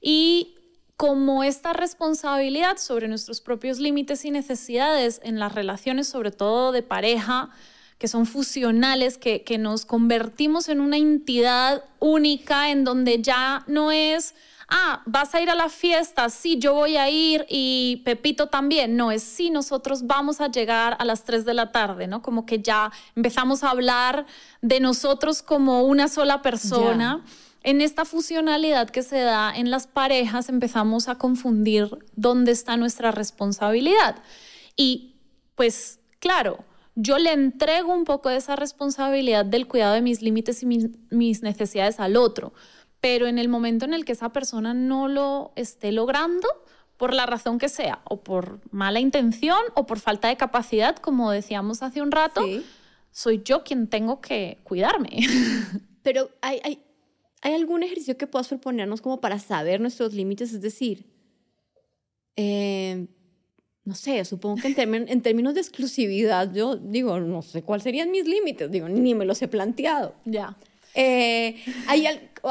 Y 0.01 0.55
como 0.97 1.45
esta 1.45 1.73
responsabilidad 1.73 2.77
sobre 2.79 3.09
nuestros 3.09 3.41
propios 3.41 3.79
límites 3.79 4.25
y 4.25 4.31
necesidades 4.31 5.21
en 5.23 5.39
las 5.39 5.55
relaciones, 5.55 6.09
sobre 6.09 6.31
todo 6.31 6.73
de 6.73 6.83
pareja, 6.83 7.51
que 7.99 8.09
son 8.09 8.27
fusionales, 8.27 9.19
que, 9.19 9.43
que 9.43 9.59
nos 9.59 9.85
convertimos 9.85 10.69
en 10.69 10.81
una 10.81 10.97
entidad 10.97 11.85
única 11.99 12.71
en 12.71 12.85
donde 12.85 13.21
ya 13.21 13.65
no 13.67 13.91
es 13.91 14.35
ah, 14.69 15.03
vas 15.07 15.35
a 15.35 15.41
ir 15.41 15.51
a 15.51 15.55
la 15.55 15.69
fiesta, 15.69 16.29
sí, 16.29 16.59
yo 16.59 16.75
voy 16.75 16.97
a 16.97 17.09
ir 17.09 17.47
y 17.49 18.03
Pepito 18.05 18.49
también. 18.49 18.97
No, 18.97 19.11
es 19.11 19.23
sí, 19.23 19.51
nosotros 19.51 20.07
vamos 20.07 20.41
a 20.41 20.49
llegar 20.49 20.97
a 20.99 21.05
las 21.05 21.25
3 21.25 21.45
de 21.45 21.55
la 21.55 21.73
tarde, 21.73 22.07
¿no? 22.07 22.23
Como 22.23 22.47
que 22.47 22.61
ya 22.61 22.93
empezamos 23.17 23.65
a 23.65 23.71
hablar 23.71 24.27
de 24.61 24.81
nosotros 24.81 25.43
como 25.43 25.83
una 25.83 26.09
sola 26.09 26.43
persona. 26.43 27.25
En 27.65 27.81
esta 27.81 28.05
fusionalidad 28.05 28.89
que 28.89 29.03
se 29.03 29.19
da 29.19 29.53
en 29.55 29.71
las 29.71 29.87
parejas 29.87 30.49
empezamos 30.49 31.09
a 31.09 31.17
confundir 31.17 31.91
dónde 32.15 32.53
está 32.53 32.77
nuestra 32.77 33.11
responsabilidad. 33.11 34.17
Y 34.77 35.17
pues 35.57 35.99
claro, 36.21 36.65
yo 37.01 37.17
le 37.19 37.33
entrego 37.33 37.95
un 37.95 38.05
poco 38.05 38.29
de 38.29 38.39
esa 38.39 38.57
responsabilidad 38.57 39.45
del 39.45 39.69
cuidado 39.69 39.95
de 39.95 40.03
mis 40.03 40.21
límites 40.21 40.65
y 40.65 40.67
mis 40.67 41.43
necesidades 41.43 42.01
al 42.01 42.17
otro. 42.17 42.53
Pero 43.01 43.29
en 43.29 43.39
el 43.39 43.49
momento 43.49 43.85
en 43.85 43.95
el 43.95 44.05
que 44.05 44.13
esa 44.13 44.33
persona 44.33 44.75
no 44.75 45.07
lo 45.07 45.53
esté 45.55 45.93
logrando, 45.93 46.49
por 46.97 47.15
la 47.15 47.27
razón 47.27 47.59
que 47.59 47.69
sea, 47.69 48.03
o 48.05 48.21
por 48.23 48.61
mala 48.73 48.99
intención 48.99 49.61
o 49.77 49.87
por 49.87 50.01
falta 50.01 50.27
de 50.27 50.37
capacidad, 50.37 50.97
como 50.97 51.31
decíamos 51.31 51.85
hace 51.85 52.03
un 52.03 52.11
rato, 52.11 52.45
soy 53.13 53.41
yo 53.45 53.63
quien 53.63 53.87
tengo 53.87 54.21
que 54.21 54.59
cuidarme. 54.65 55.21
Pero 56.03 56.31
hay, 56.43 56.61
hay, 56.65 56.83
hay, 57.43 57.55
algún 57.55 57.85
ejercicio 57.85 58.19
que 58.19 58.27
puedas 58.27 58.49
proponernos 58.49 59.01
como 59.01 59.21
para 59.21 59.39
saber 59.39 59.81
nuestros 59.81 60.13
límites, 60.13 60.53
es 60.53 60.61
decir, 60.61 61.07
eh, 62.35 63.07
no 63.89 63.95
sé, 63.95 64.23
supongo 64.27 64.61
que 64.61 64.69
en, 64.83 65.09
en, 65.09 65.23
términos 65.23 65.55
de 65.55 65.61
exclusividad, 65.61 66.53
yo 66.53 66.77
digo, 66.77 67.19
no 67.21 67.41
sé 67.41 67.63
cuáles 67.63 67.85
serían 67.85 68.11
mis 68.11 68.29
límites, 68.29 68.71
digo, 68.71 68.87
ni 68.87 69.15
me 69.15 69.25
los 69.25 69.41
he 69.41 69.49
planteado. 69.49 70.15
Ya. 70.27 70.59
Eh, 70.95 71.57
¿hay, 71.87 72.05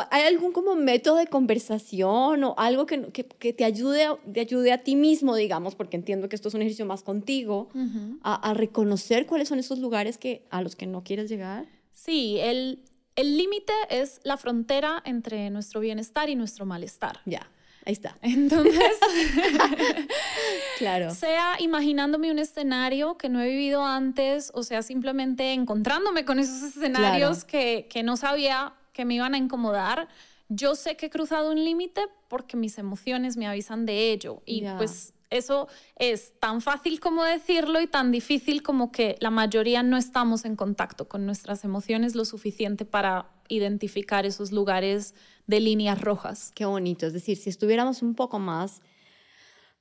¿Hay 0.09 0.23
algún 0.23 0.51
como 0.51 0.73
método 0.73 1.17
de 1.17 1.27
conversación 1.27 2.43
o 2.43 2.55
algo 2.57 2.87
que, 2.87 3.03
que, 3.11 3.53
te, 3.53 3.65
ayude, 3.65 4.07
te 4.33 4.39
ayude 4.39 4.71
a 4.71 4.79
ti 4.79 4.95
mismo, 4.95 5.35
digamos, 5.35 5.75
porque 5.75 5.95
entiendo 5.95 6.27
que 6.27 6.35
esto 6.35 6.47
es 6.47 6.55
un 6.55 6.61
ejercicio 6.61 6.87
más 6.87 7.03
contigo, 7.03 7.69
a, 8.23 8.53
reconocer 8.55 9.27
cuáles 9.27 9.47
son 9.47 9.59
esos 9.59 9.77
lugares 9.77 10.17
que, 10.17 10.43
a 10.49 10.63
los 10.63 10.75
que 10.75 10.87
no 10.87 11.03
quieres 11.03 11.29
llegar? 11.29 11.67
Sí, 11.93 12.39
el 12.39 12.79
límite 13.15 13.73
es 13.91 14.21
la 14.23 14.37
frontera 14.37 15.03
entre 15.05 15.51
nuestro 15.51 15.81
bienestar 15.81 16.29
y 16.29 16.35
nuestro 16.35 16.65
malestar. 16.65 17.19
Ya. 17.25 17.47
Ahí 17.87 17.93
está. 17.93 18.17
Entonces, 18.21 18.75
claro. 20.77 21.11
Sea 21.11 21.55
imaginándome 21.59 22.29
un 22.29 22.37
escenario 22.37 23.17
que 23.17 23.29
no 23.29 23.41
he 23.41 23.47
vivido 23.47 23.85
antes, 23.85 24.51
o 24.53 24.63
sea, 24.63 24.81
simplemente 24.81 25.53
encontrándome 25.53 26.25
con 26.25 26.37
esos 26.37 26.61
escenarios 26.63 27.45
que, 27.45 27.87
que 27.89 28.03
no 28.03 28.17
sabía 28.17 28.73
que 28.91 29.05
me 29.05 29.13
iban 29.13 29.35
a 29.35 29.37
incomodar. 29.37 30.09
Yo 30.49 30.75
sé 30.75 30.97
que 30.97 31.05
he 31.05 31.09
cruzado 31.09 31.49
un 31.49 31.63
límite 31.63 32.01
porque 32.27 32.57
mis 32.57 32.77
emociones 32.77 33.37
me 33.37 33.47
avisan 33.47 33.85
de 33.85 34.11
ello. 34.11 34.41
Y 34.45 34.65
pues 34.77 35.13
eso 35.29 35.67
es 35.97 36.33
tan 36.39 36.61
fácil 36.61 36.99
como 36.99 37.23
decirlo 37.23 37.81
y 37.81 37.87
tan 37.87 38.11
difícil 38.11 38.63
como 38.63 38.91
que 38.91 39.17
la 39.19 39.29
mayoría 39.29 39.83
no 39.83 39.97
estamos 39.97 40.45
en 40.45 40.55
contacto 40.55 41.07
con 41.07 41.25
nuestras 41.25 41.63
emociones 41.63 42.15
lo 42.15 42.25
suficiente 42.25 42.85
para 42.85 43.29
identificar 43.49 44.25
esos 44.25 44.51
lugares 44.51 45.13
de 45.47 45.59
líneas 45.59 46.01
rojas. 46.01 46.51
Qué 46.55 46.65
bonito, 46.65 47.07
es 47.07 47.13
decir, 47.13 47.37
si 47.37 47.49
estuviéramos 47.49 48.01
un 48.01 48.15
poco 48.15 48.39
más 48.39 48.81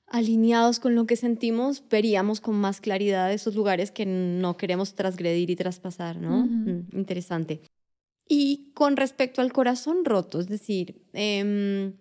alineados 0.09 0.79
con 0.79 0.95
lo 0.95 1.07
que 1.07 1.17
sentimos, 1.17 1.83
veríamos 1.89 2.41
con 2.41 2.55
más 2.55 2.81
claridad 2.81 3.33
esos 3.33 3.57
lugares 3.57 3.91
que 3.91 4.07
no 4.07 4.57
queremos 4.57 4.95
transgredir 4.95 5.51
y 5.51 5.57
traspasar, 5.57 6.17
¿no? 6.21 6.47
Mm, 6.47 6.89
interesante. 6.93 7.61
Y 8.29 8.73
con 8.75 8.97
respecto 8.97 9.41
al 9.41 9.53
corazón 9.53 10.05
roto, 10.05 10.41
es 10.41 10.49
decir, 10.49 11.03
em, 11.13 11.95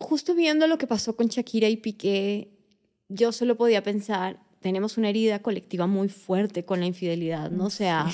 justo 0.00 0.34
viendo 0.34 0.66
lo 0.66 0.78
que 0.78 0.86
pasó 0.86 1.16
con 1.16 1.26
Shakira 1.28 1.68
y 1.68 1.76
Piqué, 1.76 2.50
yo 3.08 3.32
solo 3.32 3.56
podía 3.56 3.82
pensar, 3.82 4.40
tenemos 4.60 4.98
una 4.98 5.08
herida 5.08 5.40
colectiva 5.40 5.86
muy 5.86 6.08
fuerte 6.08 6.64
con 6.64 6.80
la 6.80 6.86
infidelidad, 6.86 7.50
¿no? 7.50 7.66
O 7.66 7.70
sea, 7.70 8.06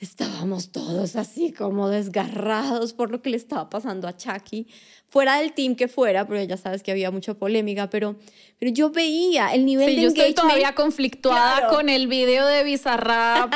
estábamos 0.00 0.70
todos 0.70 1.16
así 1.16 1.52
como 1.52 1.88
desgarrados 1.88 2.92
por 2.92 3.10
lo 3.10 3.22
que 3.22 3.30
le 3.30 3.36
estaba 3.36 3.70
pasando 3.70 4.06
a 4.06 4.16
Chucky, 4.16 4.66
fuera 5.08 5.38
del 5.38 5.52
team 5.52 5.74
que 5.74 5.88
fuera, 5.88 6.26
pero 6.26 6.42
ya 6.42 6.56
sabes 6.56 6.82
que 6.82 6.92
había 6.92 7.10
mucha 7.10 7.34
polémica, 7.34 7.88
pero, 7.88 8.16
pero 8.58 8.70
yo 8.72 8.90
veía 8.90 9.54
el 9.54 9.64
nivel 9.64 9.90
sí, 9.90 9.96
de 9.96 10.02
yo 10.02 10.08
estoy 10.08 10.34
todavía 10.34 10.74
conflictuada 10.74 11.68
con 11.68 11.88
el 11.88 12.06
video 12.06 12.46
de 12.46 12.64
Bizarrap. 12.64 13.52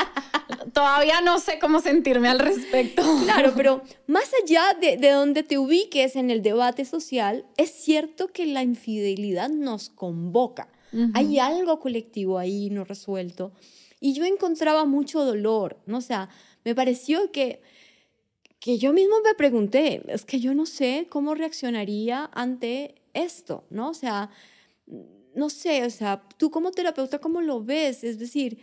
Todavía 0.71 1.21
no 1.21 1.39
sé 1.39 1.59
cómo 1.59 1.79
sentirme 1.79 2.29
al 2.29 2.39
respecto. 2.39 3.03
Claro, 3.23 3.53
pero 3.55 3.81
más 4.07 4.29
allá 4.43 4.63
de, 4.79 4.97
de 4.97 5.09
donde 5.11 5.43
te 5.43 5.57
ubiques 5.57 6.15
en 6.15 6.29
el 6.29 6.41
debate 6.41 6.85
social, 6.85 7.45
es 7.57 7.71
cierto 7.71 8.27
que 8.27 8.45
la 8.45 8.63
infidelidad 8.63 9.49
nos 9.49 9.89
convoca 9.89 10.69
hay 11.13 11.39
algo 11.39 11.79
colectivo 11.79 12.37
ahí 12.37 12.69
no 12.69 12.83
resuelto. 12.83 13.51
Y 13.99 14.13
yo 14.13 14.25
encontraba 14.25 14.85
mucho 14.85 15.23
dolor, 15.23 15.77
¿no? 15.85 15.97
O 15.97 16.01
sea, 16.01 16.29
me 16.63 16.75
pareció 16.75 17.31
que, 17.31 17.61
que 18.59 18.77
yo 18.77 18.93
mismo 18.93 19.15
me 19.23 19.33
pregunté, 19.33 20.03
es 20.07 20.25
que 20.25 20.39
yo 20.39 20.53
no 20.53 20.65
sé 20.65 21.07
cómo 21.09 21.35
reaccionaría 21.35 22.29
ante 22.33 22.95
esto, 23.13 23.63
¿no? 23.69 23.89
O 23.89 23.93
sea, 23.93 24.29
no 25.35 25.49
sé, 25.49 25.85
o 25.85 25.89
sea, 25.89 26.23
tú 26.37 26.51
como 26.51 26.71
terapeuta, 26.71 27.19
¿cómo 27.19 27.41
lo 27.41 27.63
ves? 27.63 28.03
Es 28.03 28.19
decir, 28.19 28.59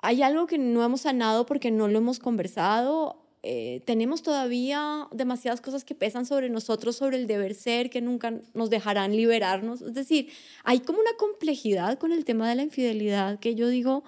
hay 0.00 0.22
algo 0.22 0.46
que 0.46 0.58
no 0.58 0.84
hemos 0.84 1.02
sanado 1.02 1.46
porque 1.46 1.70
no 1.70 1.88
lo 1.88 1.98
hemos 1.98 2.18
conversado, 2.18 3.26
eh, 3.48 3.80
tenemos 3.84 4.22
todavía 4.22 5.06
demasiadas 5.12 5.60
cosas 5.60 5.84
que 5.84 5.94
pesan 5.94 6.26
sobre 6.26 6.50
nosotros, 6.50 6.96
sobre 6.96 7.16
el 7.16 7.28
deber 7.28 7.54
ser, 7.54 7.90
que 7.90 8.00
nunca 8.00 8.32
nos 8.54 8.70
dejarán 8.70 9.14
liberarnos. 9.14 9.82
Es 9.82 9.94
decir, 9.94 10.32
hay 10.64 10.80
como 10.80 10.98
una 10.98 11.12
complejidad 11.16 11.96
con 11.96 12.10
el 12.10 12.24
tema 12.24 12.48
de 12.48 12.56
la 12.56 12.62
infidelidad 12.62 13.38
que 13.38 13.54
yo 13.54 13.68
digo, 13.68 14.02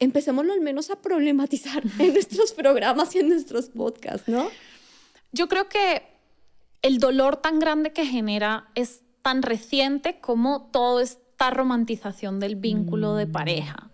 empecémoslo 0.00 0.52
al 0.52 0.60
menos 0.60 0.90
a 0.90 1.00
problematizar 1.00 1.84
en 2.00 2.12
nuestros 2.12 2.52
programas 2.52 3.14
y 3.14 3.20
en 3.20 3.28
nuestros 3.28 3.68
podcasts, 3.68 4.26
¿no? 4.26 4.48
Yo 5.30 5.48
creo 5.48 5.68
que 5.68 6.02
el 6.82 6.98
dolor 6.98 7.36
tan 7.36 7.60
grande 7.60 7.92
que 7.92 8.04
genera 8.04 8.68
es 8.74 9.02
tan 9.22 9.42
reciente 9.42 10.18
como 10.20 10.70
toda 10.72 11.04
esta 11.04 11.50
romantización 11.50 12.40
del 12.40 12.56
vínculo 12.56 13.14
de 13.14 13.26
mm. 13.26 13.32
pareja. 13.32 13.89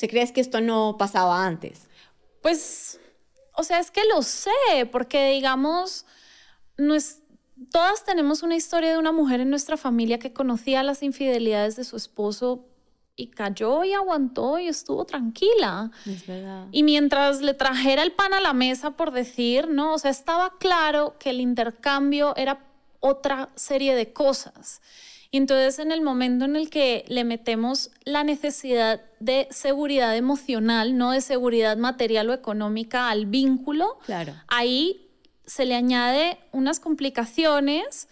¿Se 0.00 0.08
crees 0.08 0.32
que 0.32 0.40
esto 0.40 0.62
no 0.62 0.96
pasaba 0.98 1.44
antes? 1.44 1.86
Pues, 2.40 2.98
o 3.52 3.62
sea, 3.62 3.80
es 3.80 3.90
que 3.90 4.00
lo 4.06 4.22
sé, 4.22 4.86
porque 4.90 5.28
digamos, 5.28 6.06
no 6.78 6.94
es, 6.94 7.20
todas 7.70 8.02
tenemos 8.04 8.42
una 8.42 8.56
historia 8.56 8.92
de 8.92 8.96
una 8.96 9.12
mujer 9.12 9.40
en 9.40 9.50
nuestra 9.50 9.76
familia 9.76 10.18
que 10.18 10.32
conocía 10.32 10.82
las 10.82 11.02
infidelidades 11.02 11.76
de 11.76 11.84
su 11.84 11.98
esposo 11.98 12.64
y 13.14 13.26
cayó 13.26 13.84
y 13.84 13.92
aguantó 13.92 14.58
y 14.58 14.68
estuvo 14.68 15.04
tranquila. 15.04 15.90
Es 16.06 16.26
verdad. 16.26 16.68
Y 16.72 16.82
mientras 16.82 17.42
le 17.42 17.52
trajera 17.52 18.02
el 18.02 18.12
pan 18.12 18.32
a 18.32 18.40
la 18.40 18.54
mesa, 18.54 18.92
por 18.92 19.10
decir, 19.10 19.68
¿no? 19.68 19.92
O 19.92 19.98
sea, 19.98 20.10
estaba 20.10 20.56
claro 20.56 21.16
que 21.18 21.28
el 21.28 21.42
intercambio 21.42 22.34
era 22.36 22.64
otra 23.00 23.50
serie 23.54 23.94
de 23.94 24.14
cosas. 24.14 24.80
Y 25.30 25.38
entonces 25.38 25.78
en 25.78 25.92
el 25.92 26.00
momento 26.00 26.44
en 26.44 26.56
el 26.56 26.70
que 26.70 27.04
le 27.08 27.24
metemos 27.24 27.90
la 28.04 28.24
necesidad 28.24 29.00
de 29.20 29.46
seguridad 29.50 30.16
emocional, 30.16 30.96
no 30.96 31.12
de 31.12 31.20
seguridad 31.20 31.76
material 31.76 32.30
o 32.30 32.32
económica 32.32 33.10
al 33.10 33.26
vínculo, 33.26 33.98
claro. 34.04 34.34
ahí 34.48 35.08
se 35.46 35.66
le 35.66 35.74
añade 35.74 36.38
unas 36.52 36.80
complicaciones 36.80 38.08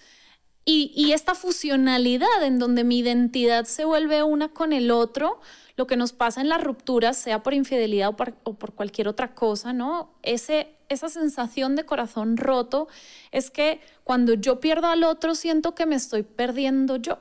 y, 0.71 1.13
esta 1.13 1.35
fusionalidad 1.35 2.43
en 2.43 2.59
donde 2.59 2.85
mi 2.85 2.99
identidad 2.99 3.65
se 3.65 3.87
vuelve 3.87 4.23
una 4.23 4.51
con 4.51 4.75
el 4.75 4.91
otro, 4.91 5.41
lo 5.77 5.87
que 5.87 5.97
nos 5.97 6.13
pasa 6.13 6.43
en 6.43 6.51
las 6.51 6.63
rupturas, 6.63 7.17
sea 7.17 7.43
por 7.43 7.55
infidelidad 7.55 8.11
o 8.11 8.55
por, 8.55 8.73
cualquier 8.75 9.09
otra 9.09 9.35
cosa, 9.35 9.73
¿no? 9.73 10.13
Ese, 10.23 10.75
esa 10.91 11.09
sensación 11.09 11.75
de 11.75 11.87
corazón 11.87 12.37
roto 12.37 12.87
es 13.33 13.51
que 13.51 13.81
cuando 14.05 14.35
yo 14.35 14.61
pierdo 14.61 14.89
al 14.89 15.05
otro 15.05 15.35
siento 15.35 15.75
que 15.75 15.87
me 15.87 15.95
estoy 15.95 16.23
perdiendo 16.23 16.97
yo. 16.97 17.19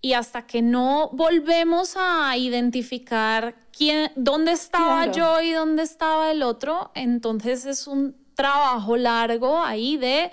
Y 0.00 0.14
hasta 0.14 0.46
que 0.46 0.62
no 0.62 1.10
volvemos 1.12 1.96
a 1.98 2.34
identificar 2.38 3.56
quién, 3.76 4.10
dónde 4.16 4.52
estaba 4.52 5.12
yo 5.12 5.42
y 5.42 5.52
dónde 5.52 5.82
estaba 5.82 6.30
el 6.30 6.42
otro, 6.42 6.92
entonces 6.94 7.66
es 7.66 7.86
un 7.86 8.16
trabajo 8.34 8.96
largo 8.96 9.62
ahí 9.62 9.98
de 9.98 10.32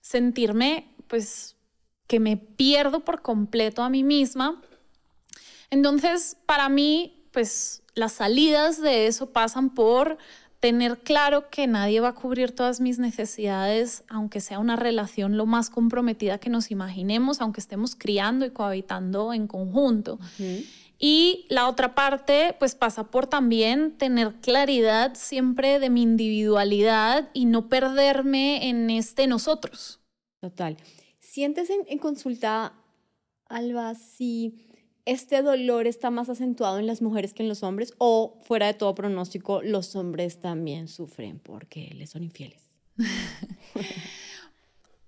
sentirme 0.00 0.89
pues 1.10 1.56
que 2.06 2.20
me 2.20 2.36
pierdo 2.36 3.00
por 3.00 3.20
completo 3.20 3.82
a 3.82 3.90
mí 3.90 4.02
misma. 4.04 4.62
Entonces, 5.68 6.36
para 6.46 6.68
mí, 6.68 7.24
pues 7.32 7.82
las 7.94 8.12
salidas 8.12 8.80
de 8.80 9.06
eso 9.06 9.30
pasan 9.30 9.74
por 9.74 10.16
tener 10.60 10.98
claro 11.00 11.48
que 11.50 11.66
nadie 11.66 12.00
va 12.00 12.08
a 12.08 12.14
cubrir 12.14 12.52
todas 12.52 12.80
mis 12.80 12.98
necesidades, 12.98 14.04
aunque 14.08 14.40
sea 14.40 14.58
una 14.58 14.76
relación 14.76 15.36
lo 15.36 15.46
más 15.46 15.70
comprometida 15.70 16.38
que 16.38 16.50
nos 16.50 16.70
imaginemos, 16.70 17.40
aunque 17.40 17.60
estemos 17.60 17.96
criando 17.96 18.44
y 18.44 18.50
cohabitando 18.50 19.32
en 19.32 19.46
conjunto. 19.46 20.18
Y 20.98 21.46
la 21.48 21.66
otra 21.66 21.94
parte, 21.94 22.54
pues 22.58 22.74
pasa 22.74 23.04
por 23.04 23.26
también 23.26 23.96
tener 23.96 24.34
claridad 24.42 25.14
siempre 25.14 25.78
de 25.78 25.88
mi 25.88 26.02
individualidad 26.02 27.30
y 27.32 27.46
no 27.46 27.68
perderme 27.68 28.68
en 28.68 28.90
este 28.90 29.26
nosotros. 29.26 29.99
Total. 30.40 30.76
¿Sientes 31.18 31.68
en, 31.70 31.98
consulta, 31.98 32.72
Alba, 33.46 33.94
si 33.94 34.66
este 35.04 35.42
dolor 35.42 35.86
está 35.86 36.10
más 36.10 36.28
acentuado 36.28 36.78
en 36.78 36.86
las 36.86 37.02
mujeres 37.02 37.34
que 37.34 37.42
en 37.42 37.48
los 37.48 37.62
hombres 37.62 37.94
o 37.98 38.40
fuera 38.42 38.66
de 38.66 38.74
todo 38.74 38.94
pronóstico, 38.94 39.60
los 39.62 39.94
hombres 39.96 40.40
también 40.40 40.88
sufren 40.88 41.38
porque 41.38 41.92
les 41.94 42.10
son 42.10 42.22
infieles? 42.22 42.70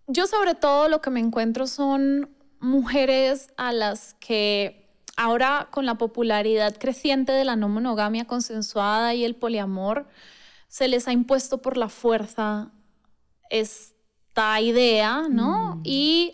Yo 0.06 0.26
sobre 0.26 0.54
todo 0.54 0.88
lo 0.88 1.00
que 1.00 1.10
me 1.10 1.20
encuentro 1.20 1.66
son 1.66 2.30
mujeres 2.60 3.48
a 3.56 3.72
las 3.72 4.14
que 4.14 4.82
ahora 5.16 5.68
con 5.70 5.86
la 5.86 5.96
popularidad 5.96 6.76
creciente 6.76 7.32
de 7.32 7.44
la 7.44 7.56
no 7.56 7.68
monogamia 7.68 8.26
consensuada 8.26 9.14
y 9.14 9.24
el 9.24 9.34
poliamor, 9.34 10.08
se 10.68 10.88
les 10.88 11.08
ha 11.08 11.12
impuesto 11.12 11.62
por 11.62 11.76
la 11.76 11.88
fuerza 11.88 12.72
es 13.50 13.94
esta 14.32 14.62
idea, 14.62 15.26
¿no? 15.28 15.76
Mm. 15.76 15.80
Y, 15.84 16.32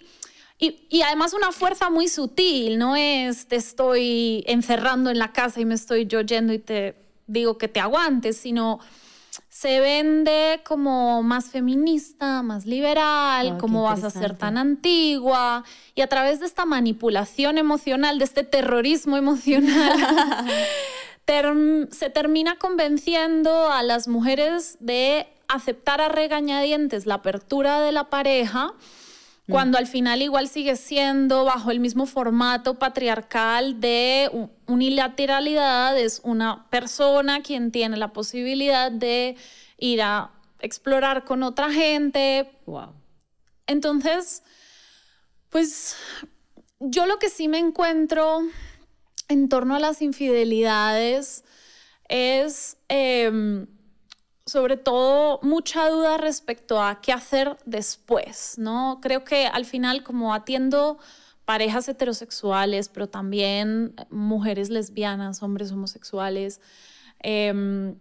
y, 0.61 1.03
además 1.03 1.35
una 1.35 1.51
fuerza 1.51 1.91
muy 1.91 2.07
sutil, 2.07 2.79
no 2.79 2.95
es 2.95 3.49
te 3.49 3.57
estoy 3.57 4.45
encerrando 4.47 5.11
en 5.11 5.19
la 5.19 5.33
casa 5.33 5.61
y 5.61 5.65
me 5.65 5.75
estoy 5.75 6.07
yo 6.07 6.21
yendo 6.21 6.53
y 6.53 6.61
te 6.61 6.95
digo 7.27 7.59
que 7.59 7.67
te 7.67 7.81
aguantes, 7.81 8.37
sino 8.37 8.79
se 9.49 9.81
vende 9.81 10.61
como 10.65 11.25
más 11.25 11.47
feminista, 11.47 12.43
más 12.45 12.67
liberal, 12.67 13.55
ah, 13.55 13.59
como 13.59 13.83
vas 13.83 14.05
a 14.05 14.11
ser 14.11 14.37
tan 14.37 14.59
antigua, 14.59 15.65
y 15.97 16.03
a 16.03 16.07
través 16.07 16.39
de 16.39 16.47
esta 16.47 16.65
manipulación 16.65 17.59
emocional, 17.59 18.21
de 18.21 18.25
este 18.25 18.45
terrorismo 18.45 19.17
emocional, 19.17 19.99
se 21.91 22.11
termina 22.11 22.57
convenciendo 22.57 23.71
a 23.73 23.83
las 23.83 24.07
mujeres 24.07 24.77
de 24.79 25.27
aceptar 25.49 26.01
a 26.01 26.09
regañadientes 26.09 27.07
la 27.07 27.15
apertura 27.15 27.81
de 27.81 27.93
la 27.93 28.11
pareja, 28.11 28.75
mm. 29.47 29.53
cuando 29.53 29.79
al 29.79 29.87
final 29.87 30.23
igual 30.23 30.49
sigue 30.49 30.77
siendo 30.77 31.45
bajo 31.45 31.71
el 31.71 31.81
mismo 31.81 32.07
formato 32.07 32.79
patriarcal 32.79 33.81
de 33.81 34.31
unilateralidad, 34.67 35.99
es 35.99 36.21
una 36.23 36.69
persona 36.71 37.43
quien 37.43 37.73
tiene 37.73 37.97
la 37.97 38.13
posibilidad 38.13 38.93
de 38.93 39.37
ir 39.79 40.03
a 40.03 40.31
explorar 40.61 41.25
con 41.25 41.43
otra 41.43 41.73
gente. 41.73 42.51
Wow. 42.67 42.93
Entonces, 43.67 44.43
pues 45.51 45.97
yo 46.81 47.07
lo 47.07 47.19
que 47.19 47.31
sí 47.31 47.49
me 47.49 47.59
encuentro 47.59 48.43
en 49.29 49.49
torno 49.49 49.75
a 49.77 49.79
las 49.81 50.03
infidelidades 50.03 51.45
es 52.09 52.77
em, 52.89 53.67
sobre 54.49 54.79
todo 54.79 55.41
mucha 55.43 55.89
duda 55.91 56.17
respecto 56.17 56.83
a 56.83 57.01
qué 57.03 57.13
hacer 57.13 57.59
después, 57.67 58.55
¿no? 58.57 58.99
Creo 59.03 59.23
que 59.23 59.47
al 59.47 59.67
final 59.67 60.03
como 60.03 60.33
atiendo 60.33 60.99
parejas 61.45 61.87
heterosexuales, 61.89 62.89
pero 62.89 63.09
también 63.09 63.95
mujeres 64.11 64.71
lesbianas, 64.71 65.43
hombres 65.43 65.71
homosexuales, 65.71 66.61
eh, 67.23 67.95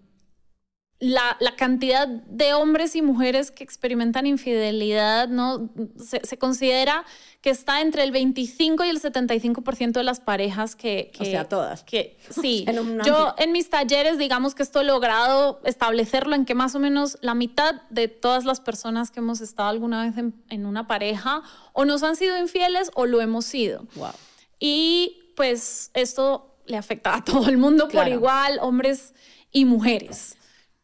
la, 0.99 1.37
cantidad 1.57 2.07
de 2.07 2.53
hombres 2.55 2.95
y 2.95 3.03
mujeres 3.03 3.51
que 3.51 3.63
experimentan 3.63 4.25
infidelidad, 4.25 5.27
¿no? 5.27 5.69
Se, 5.99 6.37
considera 6.37 7.05
que 7.41 7.51
está 7.51 7.81
entre 7.81 8.03
el 8.03 8.11
25 8.11 8.83
y 8.83 8.89
el 8.89 8.99
75% 8.99 9.91
de 9.91 10.03
las 10.03 10.19
parejas 10.19 10.75
que, 10.75 11.11
O 11.19 11.25
sea, 11.25 11.47
todas. 11.47 11.83
Que, 11.83 12.17
sí. 12.29 12.65
Yo 13.05 13.35
en 13.37 13.51
mis 13.51 13.69
talleres, 13.69 14.17
digamos 14.17 14.55
que 14.55 14.63
esto 14.63 14.81
he 14.81 14.83
logrado 14.83 15.61
establecerlo 15.65 16.35
en 16.35 16.45
que 16.45 16.55
más 16.55 16.73
o 16.73 16.79
menos 16.79 17.19
la 17.21 17.35
mitad 17.35 17.81
de 17.91 18.07
todas 18.07 18.43
las 18.43 18.59
personas 18.59 19.11
que 19.11 19.19
hemos 19.19 19.39
estado 19.41 19.69
alguna 19.69 20.03
vez 20.03 20.17
en, 20.17 20.65
una 20.65 20.87
pareja 20.87 21.43
o 21.73 21.85
nos 21.85 22.01
han 22.01 22.15
sido 22.15 22.37
infieles 22.39 22.89
o 22.95 23.05
lo 23.05 23.21
hemos 23.21 23.45
sido. 23.45 23.85
Wow. 23.95 24.11
Y 24.59 25.31
pues 25.35 25.91
esto 25.93 26.55
le 26.65 26.75
afecta 26.75 27.15
a 27.15 27.23
todo 27.23 27.47
el 27.49 27.57
mundo 27.57 27.87
por 27.87 28.07
igual, 28.07 28.57
hombres 28.61 29.13
y 29.51 29.65
mujeres. 29.65 30.37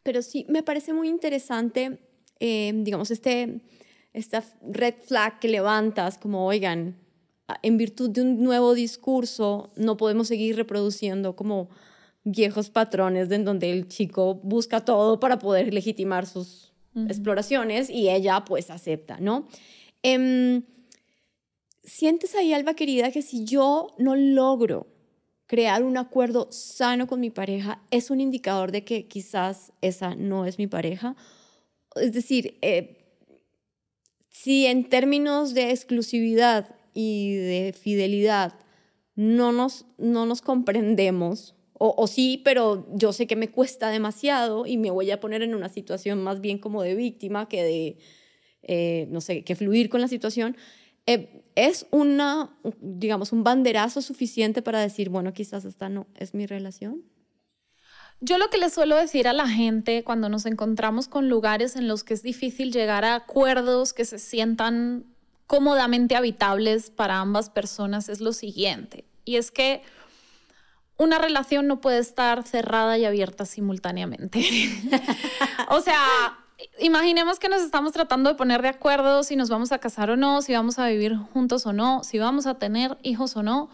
Pero 0.03 0.21
sí, 0.21 0.45
me 0.49 0.63
parece 0.63 0.93
muy 0.93 1.07
interesante, 1.07 1.99
eh, 2.39 2.71
digamos, 2.75 3.09
este, 3.11 3.61
esta 4.13 4.43
red 4.61 4.95
flag 5.05 5.39
que 5.39 5.47
levantas, 5.47 6.17
como, 6.17 6.45
oigan, 6.45 6.97
en 7.61 7.77
virtud 7.77 8.09
de 8.09 8.21
un 8.21 8.43
nuevo 8.43 8.73
discurso, 8.73 9.71
no 9.75 9.97
podemos 9.97 10.27
seguir 10.27 10.55
reproduciendo 10.55 11.35
como 11.35 11.69
viejos 12.23 12.69
patrones 12.69 13.29
en 13.31 13.43
donde 13.43 13.71
el 13.71 13.87
chico 13.87 14.35
busca 14.35 14.85
todo 14.85 15.19
para 15.19 15.39
poder 15.39 15.73
legitimar 15.73 16.25
sus 16.25 16.71
exploraciones 16.95 17.89
y 17.89 18.09
ella 18.09 18.45
pues 18.45 18.69
acepta, 18.69 19.19
¿no? 19.19 19.47
Em, 20.03 20.63
¿Sientes 21.83 22.33
ahí, 22.35 22.53
Alba 22.53 22.75
querida, 22.75 23.11
que 23.11 23.21
si 23.21 23.43
yo 23.43 23.87
no 23.97 24.15
logro 24.15 24.87
crear 25.53 25.83
un 25.83 25.97
acuerdo 25.97 26.47
sano 26.49 27.05
con 27.05 27.19
mi 27.19 27.29
pareja 27.29 27.79
es 27.91 28.09
un 28.09 28.21
indicador 28.21 28.71
de 28.71 28.83
que 28.83 29.07
quizás 29.07 29.71
esa 29.81 30.15
no 30.15 30.47
es 30.47 30.57
mi 30.57 30.65
pareja. 30.65 31.15
Es 31.95 32.11
decir, 32.11 32.57
eh, 32.63 33.05
si 34.29 34.65
en 34.65 34.89
términos 34.89 35.53
de 35.53 35.69
exclusividad 35.69 36.75
y 36.95 37.35
de 37.35 37.75
fidelidad 37.79 38.55
no 39.13 39.51
nos, 39.51 39.85
no 39.99 40.25
nos 40.25 40.41
comprendemos, 40.41 41.53
o, 41.77 42.07
sí, 42.07 42.41
pero 42.43 42.87
yo 42.95 43.13
sé 43.13 43.27
que 43.27 43.35
me 43.35 43.51
cuesta 43.51 43.89
demasiado 43.89 44.65
y 44.65 44.77
me 44.77 44.89
voy 44.89 45.11
a 45.11 45.19
poner 45.19 45.43
en 45.43 45.53
una 45.53 45.69
situación 45.69 46.23
más 46.23 46.41
bien 46.41 46.57
como 46.57 46.81
de 46.81 46.95
víctima 46.95 47.47
que 47.47 47.61
de, 47.61 47.97
eh, 48.63 49.07
no 49.11 49.21
sé, 49.21 49.43
que 49.43 49.55
fluir 49.55 49.89
con 49.89 50.01
la 50.01 50.07
situación, 50.07 50.57
eh, 51.05 51.43
es 51.55 51.85
una, 51.91 52.49
digamos, 52.79 53.31
un 53.31 53.43
banderazo 53.43 54.01
suficiente 54.01 54.61
para 54.61 54.79
decir, 54.79 55.09
bueno, 55.09 55.33
quizás 55.33 55.65
esta 55.65 55.89
no 55.89 56.07
es 56.15 56.33
mi 56.33 56.45
relación? 56.45 57.03
Yo 58.21 58.37
lo 58.37 58.49
que 58.49 58.57
le 58.57 58.69
suelo 58.69 58.95
decir 58.95 59.27
a 59.27 59.33
la 59.33 59.47
gente 59.47 60.03
cuando 60.03 60.29
nos 60.29 60.45
encontramos 60.45 61.07
con 61.07 61.27
lugares 61.27 61.75
en 61.75 61.87
los 61.87 62.03
que 62.03 62.13
es 62.13 62.23
difícil 62.23 62.71
llegar 62.71 63.03
a 63.03 63.15
acuerdos 63.15 63.91
que 63.91 64.05
se 64.05 64.17
sientan 64.17 65.05
cómodamente 65.45 66.15
habitables 66.15 66.89
para 66.89 67.19
ambas 67.19 67.49
personas 67.49 68.07
es 68.07 68.21
lo 68.21 68.31
siguiente. 68.31 69.03
Y 69.25 69.35
es 69.35 69.51
que 69.51 69.81
una 70.97 71.19
relación 71.19 71.67
no 71.67 71.81
puede 71.81 71.99
estar 71.99 72.47
cerrada 72.47 72.97
y 72.97 73.05
abierta 73.05 73.45
simultáneamente. 73.45 74.39
o 75.69 75.81
sea, 75.81 76.42
imaginemos 76.79 77.39
que 77.39 77.49
nos 77.49 77.61
estamos 77.61 77.91
tratando 77.93 78.29
de 78.29 78.35
poner 78.35 78.61
de 78.61 78.69
acuerdo 78.69 79.23
si 79.23 79.35
nos 79.35 79.49
vamos 79.49 79.71
a 79.71 79.79
casar 79.79 80.09
o 80.09 80.17
no, 80.17 80.41
si 80.41 80.53
vamos 80.53 80.79
a 80.79 80.87
vivir 80.87 81.15
juntos 81.15 81.65
o 81.65 81.73
no, 81.73 82.03
si 82.03 82.19
vamos 82.19 82.45
a 82.45 82.55
tener 82.55 82.97
hijos 83.03 83.35
o 83.35 83.43
no. 83.43 83.69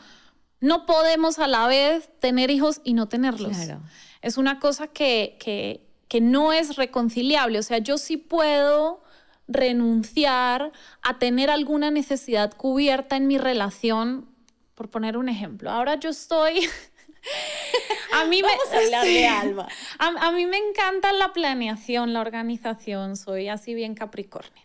No 0.62 0.86
podemos 0.86 1.40
a 1.40 1.48
la 1.48 1.68
vez 1.68 2.10
tener 2.20 2.52
hijos 2.52 2.82
y 2.84 2.94
no 2.94 3.08
tenerlos. 3.08 3.56
Claro 3.56 3.82
es 4.22 4.38
una 4.38 4.60
cosa 4.60 4.88
que, 4.88 5.38
que, 5.40 5.82
que 6.08 6.22
no 6.22 6.54
es 6.54 6.76
reconciliable. 6.76 7.60
O 7.60 7.64
sea, 7.64 7.78
yo 7.80 7.98
sí 7.98 8.18
puedo 8.18 9.02
renunciar 9.48 10.72
a 11.02 11.20
tener 11.20 11.50
alguna 11.50 11.92
necesidad 11.92 12.54
cubierta 12.56 13.16
en 13.16 13.28
mi 13.28 13.38
relación, 13.38 14.28
por 14.76 14.90
poner 14.90 15.18
un 15.18 15.30
ejemplo. 15.30 15.72
Ahora 15.72 15.96
yo 15.96 16.10
estoy... 16.10 16.62
a 18.22 18.26
mí 18.26 18.42
me, 18.42 19.28
Alba. 19.28 19.68
A, 19.98 20.32
mí 20.32 20.46
me 20.46 20.58
encanta 20.58 21.14
la 21.14 21.34
planeación, 21.34 22.14
la 22.14 22.22
organización, 22.22 23.16
soy 23.16 23.50
así 23.50 23.74
bien 23.74 23.96
Capricornio. 23.96 24.64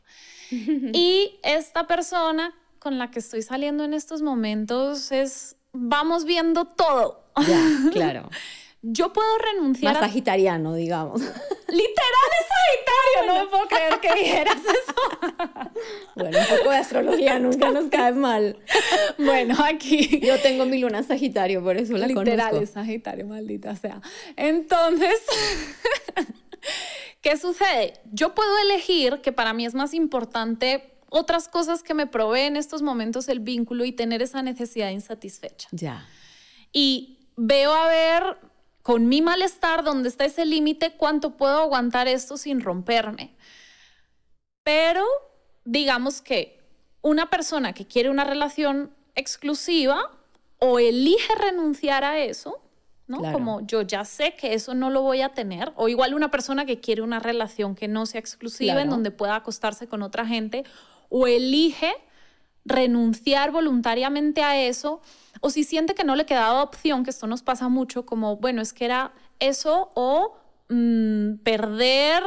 y 0.51 1.39
esta 1.43 1.87
persona 1.87 2.55
con 2.79 2.99
la 2.99 3.11
que 3.11 3.19
estoy 3.19 3.43
saliendo 3.43 3.85
en 3.85 3.95
estos 3.95 4.23
momentos 4.23 5.11
es, 5.13 5.57
vamos 5.73 6.25
viendo 6.25 6.67
todo. 6.67 7.25
Ya, 7.47 7.91
claro 7.91 8.29
yo 8.87 9.15
puedo 9.15 9.39
renunciar. 9.39 9.95
Más 9.95 10.03
sagitariano, 10.03 10.75
digamos. 10.75 11.19
Literal 11.69 12.31
es 12.41 12.47
sagitario, 12.55 13.27
no 13.27 13.45
me 13.45 13.51
puedo 13.51 13.67
creer 13.67 13.99
que 13.99 14.15
dijeras 14.15 14.59
eso. 14.59 15.71
bueno, 16.17 16.39
un 16.39 16.59
poco 16.59 16.71
de 16.71 16.77
astrología 16.77 17.39
nunca 17.39 17.71
nos 17.71 17.87
cae 17.87 18.13
mal. 18.13 18.59
Bueno, 19.17 19.57
aquí. 19.65 20.21
Yo 20.21 20.39
tengo 20.41 20.67
mi 20.67 20.79
luna 20.79 21.03
sagitario, 21.03 21.63
por 21.63 21.77
eso 21.77 21.97
la 21.97 22.07
Literal 22.07 22.51
conozco. 22.51 22.65
es 22.65 22.71
sagitario, 22.71 23.27
maldita 23.27 23.75
sea. 23.77 24.03
Entonces. 24.37 25.21
¿Qué 27.23 27.37
sucede? 27.37 27.95
Yo 28.13 28.35
puedo 28.35 28.59
elegir 28.59 29.21
que 29.23 29.33
para 29.33 29.55
mí 29.55 29.65
es 29.65 29.75
más 29.75 29.95
importante 29.95 30.93
otras 31.09 31.49
cosas 31.49 31.83
que 31.83 31.95
me 31.95 32.07
proveen 32.07 32.49
en 32.49 32.57
estos 32.57 32.83
momentos 32.83 33.29
el 33.29 33.41
vínculo 33.41 33.85
y 33.85 33.93
tener 33.93 34.21
esa 34.21 34.43
necesidad 34.43 34.91
insatisfecha. 34.91 35.69
Ya. 35.71 36.07
Y 36.73 37.19
veo 37.37 37.73
a 37.73 37.89
ver 37.89 38.37
con 38.85 39.09
mi 39.09 39.23
malestar, 39.23 39.83
donde 39.83 40.11
está 40.11 40.27
ese 40.27 40.45
límite, 40.45 40.93
cuánto 40.99 41.39
puedo 41.39 41.57
aguantar 41.57 42.07
esto 42.07 42.37
sin 42.37 42.61
romperme. 42.61 43.35
Pero 44.63 45.03
digamos 45.65 46.21
que 46.21 46.61
una 47.01 47.31
persona 47.31 47.73
que 47.73 47.87
quiere 47.87 48.11
una 48.11 48.25
relación 48.25 48.91
exclusiva 49.15 50.11
o 50.59 50.79
elige 50.79 51.35
renunciar 51.35 52.05
a 52.05 52.19
eso, 52.19 52.61
¿no? 53.07 53.23
Como 53.33 53.67
yo 53.67 53.81
ya 53.81 54.05
sé 54.05 54.35
que 54.35 54.53
eso 54.53 54.75
no 54.75 54.91
lo 54.91 55.01
voy 55.01 55.23
a 55.23 55.31
tener, 55.31 55.73
o 55.77 55.89
igual 55.89 56.13
una 56.13 56.31
persona 56.31 56.67
que 56.67 56.81
quiere 56.81 57.01
una 57.01 57.21
relación 57.21 57.75
que 57.75 57.89
no 57.89 58.05
sea 58.05 58.21
exclusiva, 58.21 58.83
en 58.83 58.91
donde 58.91 59.11
pueda 59.11 59.37
acostarse 59.37 59.89
con 59.89 60.03
otra 60.03 60.27
gente, 60.27 60.63
o 61.09 61.27
elige 61.27 61.95
renunciar 62.67 63.51
voluntariamente 63.51 64.43
a 64.43 64.61
eso, 64.61 65.01
o 65.45 65.51
si 65.51 65.63
siente 65.63 65.95
que 65.95 66.05
no 66.05 66.17
le 66.17 66.25
quedaba 66.25 66.63
opción, 66.63 67.05
que 67.05 67.11
esto 67.11 67.27
nos 67.27 67.43
pasa 67.43 67.69
mucho, 67.69 68.07
como, 68.07 68.39
bueno, 68.39 68.63
es 68.63 68.73
que 68.73 68.87
era 68.87 69.13
eso 69.41 69.91
o 69.93 70.39
mm, 70.71 71.35
perder 71.43 72.23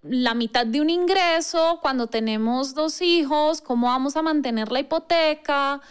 la 0.00 0.32
mitad 0.32 0.64
de 0.64 0.80
un 0.80 0.88
ingreso 0.88 1.78
cuando 1.82 2.06
tenemos 2.06 2.72
dos 2.72 3.02
hijos, 3.02 3.60
cómo 3.60 3.88
vamos 3.88 4.16
a 4.16 4.22
mantener 4.22 4.72
la 4.72 4.80
hipoteca. 4.80 5.82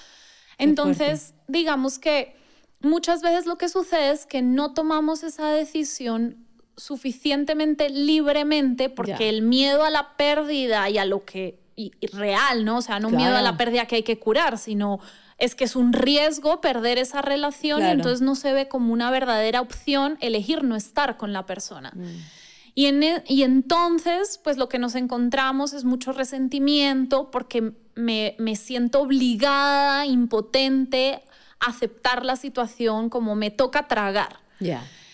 Entonces, 0.57 1.35
digamos 1.47 1.99
que 1.99 2.35
muchas 2.79 3.21
veces 3.21 3.45
lo 3.45 3.59
que 3.59 3.69
sucede 3.69 4.09
es 4.09 4.25
que 4.25 4.41
no 4.41 4.73
tomamos 4.73 5.21
esa 5.21 5.49
decisión 5.49 6.43
suficientemente 6.75 7.91
libremente 7.91 8.89
porque 8.89 9.29
el 9.29 9.43
miedo 9.43 9.83
a 9.83 9.91
la 9.91 10.17
pérdida 10.17 10.89
y 10.89 10.97
a 10.97 11.05
lo 11.05 11.23
que 11.23 11.59
y, 11.75 11.91
real, 12.07 12.65
¿no? 12.65 12.77
O 12.77 12.81
sea, 12.81 12.99
no 12.99 13.11
miedo 13.11 13.35
a 13.35 13.43
la 13.43 13.57
pérdida 13.57 13.85
que 13.85 13.97
hay 13.97 14.03
que 14.03 14.17
curar, 14.17 14.57
sino 14.57 14.99
es 15.37 15.55
que 15.55 15.63
es 15.63 15.75
un 15.75 15.93
riesgo 15.93 16.61
perder 16.61 16.97
esa 16.97 17.21
relación 17.21 17.81
y 17.81 17.89
entonces 17.89 18.21
no 18.21 18.35
se 18.35 18.53
ve 18.53 18.67
como 18.67 18.93
una 18.93 19.11
verdadera 19.11 19.61
opción 19.61 20.17
elegir 20.21 20.63
no 20.63 20.75
estar 20.75 21.17
con 21.17 21.33
la 21.33 21.45
persona. 21.45 21.91
Mm. 21.95 22.43
Y, 22.75 22.85
en, 22.87 23.03
e, 23.03 23.23
y 23.27 23.43
entonces, 23.43 24.39
pues 24.43 24.57
lo 24.57 24.69
que 24.69 24.79
nos 24.79 24.95
encontramos 24.95 25.73
es 25.73 25.83
mucho 25.83 26.11
resentimiento 26.11 27.29
porque 27.29 27.73
me, 27.95 28.35
me 28.39 28.55
siento 28.55 29.01
obligada, 29.01 30.05
impotente, 30.05 31.23
a 31.59 31.69
aceptar 31.69 32.25
la 32.25 32.35
situación 32.35 33.09
como 33.09 33.35
me 33.35 33.51
toca 33.51 33.87
tragar. 33.87 34.39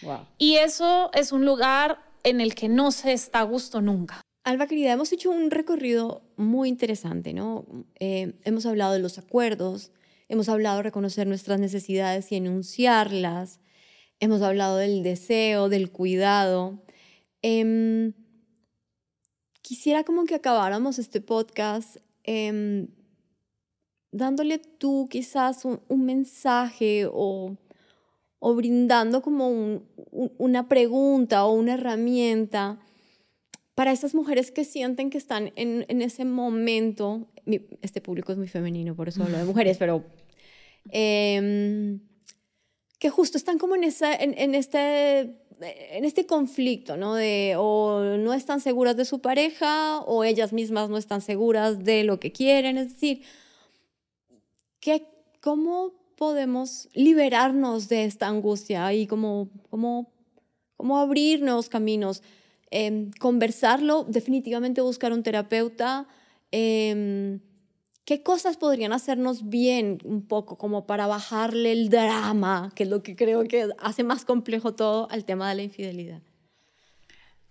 Wow. 0.02 0.20
Y 0.38 0.56
eso 0.56 1.10
es 1.14 1.32
un 1.32 1.46
lugar 1.46 2.00
en 2.24 2.42
el 2.42 2.56
que 2.56 2.70
no 2.70 2.92
se 2.92 3.14
está 3.14 3.40
a 3.40 3.44
gusto 3.44 3.82
nunca. 3.82 4.22
Alba, 4.44 4.68
querida, 4.68 4.94
hemos 4.94 5.12
hecho 5.12 5.30
un 5.32 5.52
recorrido 5.52 6.22
muy 6.38 6.70
interesante, 6.70 7.34
¿no? 7.34 7.66
Eh, 8.00 8.34
hemos 8.46 8.66
hablado 8.66 8.94
de 8.94 9.00
los 9.00 9.18
acuerdos, 9.18 9.92
hemos 10.30 10.48
hablado 10.48 10.78
de 10.78 10.84
reconocer 10.84 11.28
nuestras 11.28 11.60
necesidades 11.60 12.32
y 12.32 12.36
enunciarlas, 12.36 13.60
hemos 14.20 14.42
hablado 14.42 14.78
del 14.78 15.04
deseo, 15.04 15.70
del 15.70 15.92
cuidado. 15.92 16.80
Em, 17.42 18.14
quisiera 19.62 20.04
como 20.04 20.26
que 20.26 20.36
acabáramos 20.36 21.00
este 21.00 21.20
podcast 21.20 21.98
em, 22.24 22.88
dándole 24.12 24.60
tú 24.60 25.08
quizás 25.10 25.66
un, 25.66 26.06
mensaje 26.06 27.08
o, 27.12 27.58
brindando 28.40 29.22
como 29.22 29.82
una 30.12 30.68
pregunta 30.68 31.46
o 31.46 31.54
una 31.54 31.74
herramienta 31.74 32.80
para 33.74 33.92
esas 33.92 34.14
mujeres 34.14 34.52
que 34.52 34.66
sienten 34.66 35.10
que 35.10 35.18
están 35.18 35.54
en 35.56 36.02
ese 36.02 36.26
momento, 36.26 37.28
este 37.82 38.02
público 38.02 38.32
es 38.32 38.38
muy 38.38 38.48
femenino, 38.48 38.96
por 38.96 39.08
eso 39.10 39.24
hablo 39.24 39.38
de 39.38 39.46
mujeres, 39.46 39.78
pero 39.78 40.04
em, 40.92 42.00
que 43.00 43.10
justo 43.10 43.38
están 43.38 43.58
como 43.58 43.76
en, 43.76 43.84
esa, 43.84 44.14
en, 44.14 44.38
en, 44.38 44.56
este, 44.56 45.20
en 45.62 46.06
este 46.06 46.26
conflicto, 46.26 46.98
¿no? 46.98 47.16
De 47.16 47.56
o 47.58 48.18
no 48.18 48.34
están 48.34 48.62
seguras 48.62 48.96
de 48.98 49.06
su 49.06 49.20
pareja 49.20 50.00
o 50.02 50.24
ellas 50.24 50.54
mismas 50.54 50.90
no 50.90 50.98
están 50.98 51.22
seguras 51.22 51.84
de 51.84 52.04
lo 52.04 52.20
que 52.20 52.32
quieren, 52.32 52.78
es 52.78 52.94
decir, 52.94 53.24
que, 54.80 55.08
¿cómo 55.42 55.94
podemos 56.16 56.90
liberarnos 56.94 57.88
de 57.88 58.04
esta 58.04 58.28
angustia 58.28 58.94
y 58.94 59.08
cómo, 59.08 59.50
cómo, 59.70 60.12
cómo 60.76 60.98
abrir 60.98 61.42
nuevos 61.42 61.70
caminos? 61.70 62.22
Em, 62.72 63.12
conversarlo, 63.20 64.04
definitivamente 64.04 64.82
buscar 64.82 65.12
un 65.12 65.24
terapeuta. 65.24 66.08
Em, 66.52 67.40
¿Qué 68.10 68.24
cosas 68.24 68.58
podrían 68.58 68.92
hacernos 68.92 69.50
bien 69.50 70.00
un 70.04 70.26
poco 70.28 70.58
como 70.58 70.88
para 70.88 71.06
bajarle 71.06 71.72
el 71.72 71.90
drama, 71.90 72.72
que 72.74 72.82
es 72.82 72.90
lo 72.90 73.04
que 73.04 73.16
creo 73.16 73.44
que 73.44 73.70
hace 73.78 74.04
más 74.04 74.26
complejo 74.26 74.74
todo 74.74 75.08
al 75.12 75.26
tema 75.26 75.48
de 75.48 75.54
la 75.54 75.62
infidelidad? 75.62 76.24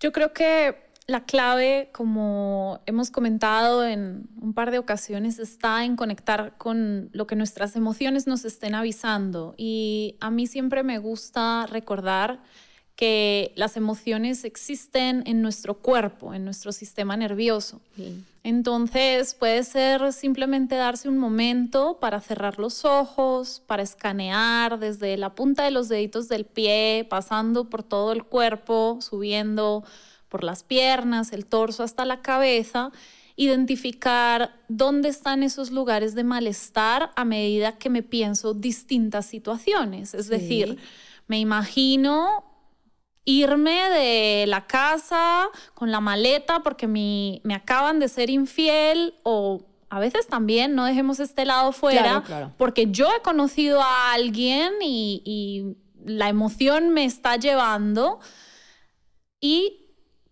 Yo 0.01 0.11
creo 0.11 0.33
que 0.33 0.75
la 1.07 1.23
clave, 1.23 1.91
como 1.93 2.81
hemos 2.87 3.09
comentado 3.09 3.85
en 3.85 4.29
un 4.41 4.53
par 4.53 4.71
de 4.71 4.79
ocasiones, 4.79 5.39
está 5.39 5.85
en 5.85 5.95
conectar 5.95 6.57
con 6.57 7.09
lo 7.13 7.25
que 7.25 7.37
nuestras 7.37 7.77
emociones 7.77 8.27
nos 8.27 8.43
estén 8.43 8.75
avisando. 8.75 9.55
Y 9.55 10.17
a 10.19 10.29
mí 10.29 10.45
siempre 10.45 10.83
me 10.83 10.99
gusta 10.99 11.67
recordar 11.67 12.41
que 12.99 13.53
las 13.55 13.77
emociones 13.77 14.43
existen 14.43 15.23
en 15.25 15.41
nuestro 15.41 15.75
cuerpo, 15.75 16.33
en 16.33 16.43
nuestro 16.43 16.73
sistema 16.73 17.15
nervioso. 17.15 17.79
Entonces 18.43 19.35
puede 19.35 19.63
ser 19.63 20.11
simplemente 20.11 20.75
darse 20.75 21.07
un 21.07 21.17
momento 21.17 21.97
para 22.01 22.19
cerrar 22.19 22.59
los 22.59 22.83
ojos, 22.83 23.61
para 23.67 23.83
escanear 23.83 24.79
desde 24.79 25.15
la 25.15 25.33
punta 25.33 25.63
de 25.63 25.71
los 25.71 25.87
deditos 25.87 26.27
del 26.27 26.43
pie, 26.43 27.07
pasando 27.09 27.69
por 27.69 27.83
todo 27.83 28.11
el 28.11 28.25
cuerpo, 28.25 28.97
subiendo 28.99 29.85
por 30.27 30.43
las 30.43 30.63
piernas, 30.63 31.31
el 31.31 31.45
torso 31.45 31.83
hasta 31.83 32.03
la 32.03 32.21
cabeza, 32.21 32.91
identificar 33.37 34.57
dónde 34.67 35.07
están 35.07 35.41
esos 35.43 35.71
lugares 35.71 36.15
de 36.15 36.25
malestar 36.25 37.11
a 37.15 37.23
medida 37.23 37.77
que 37.77 37.89
me 37.89 38.03
pienso 38.03 38.53
distintas 38.53 39.25
situaciones. 39.25 40.13
Es 40.13 40.27
decir, 40.27 40.77
me 41.29 41.39
imagino 41.39 42.48
irme 43.29 43.89
de 43.91 44.45
la 44.47 44.65
casa 44.65 45.49
con 45.75 45.91
la 45.91 45.99
maleta 45.99 46.63
porque 46.63 46.87
me 46.87 47.53
acaban 47.53 47.99
de 47.99 48.07
ser 48.07 48.29
infiel 48.29 49.13
o 49.23 49.69
a 49.89 49.99
veces 49.99 50.27
también 50.27 50.75
no 50.75 50.85
dejemos 50.85 51.19
este 51.19 51.45
lado 51.45 51.71
fuera 51.71 52.53
porque 52.57 52.87
yo 52.91 53.07
he 53.15 53.21
conocido 53.21 53.81
a 53.81 54.13
alguien 54.13 54.73
y, 54.81 55.75
la 56.05 56.29
emoción 56.29 56.91
me 56.91 57.03
está 57.03 57.35
llevando 57.35 58.19
y 59.41 59.88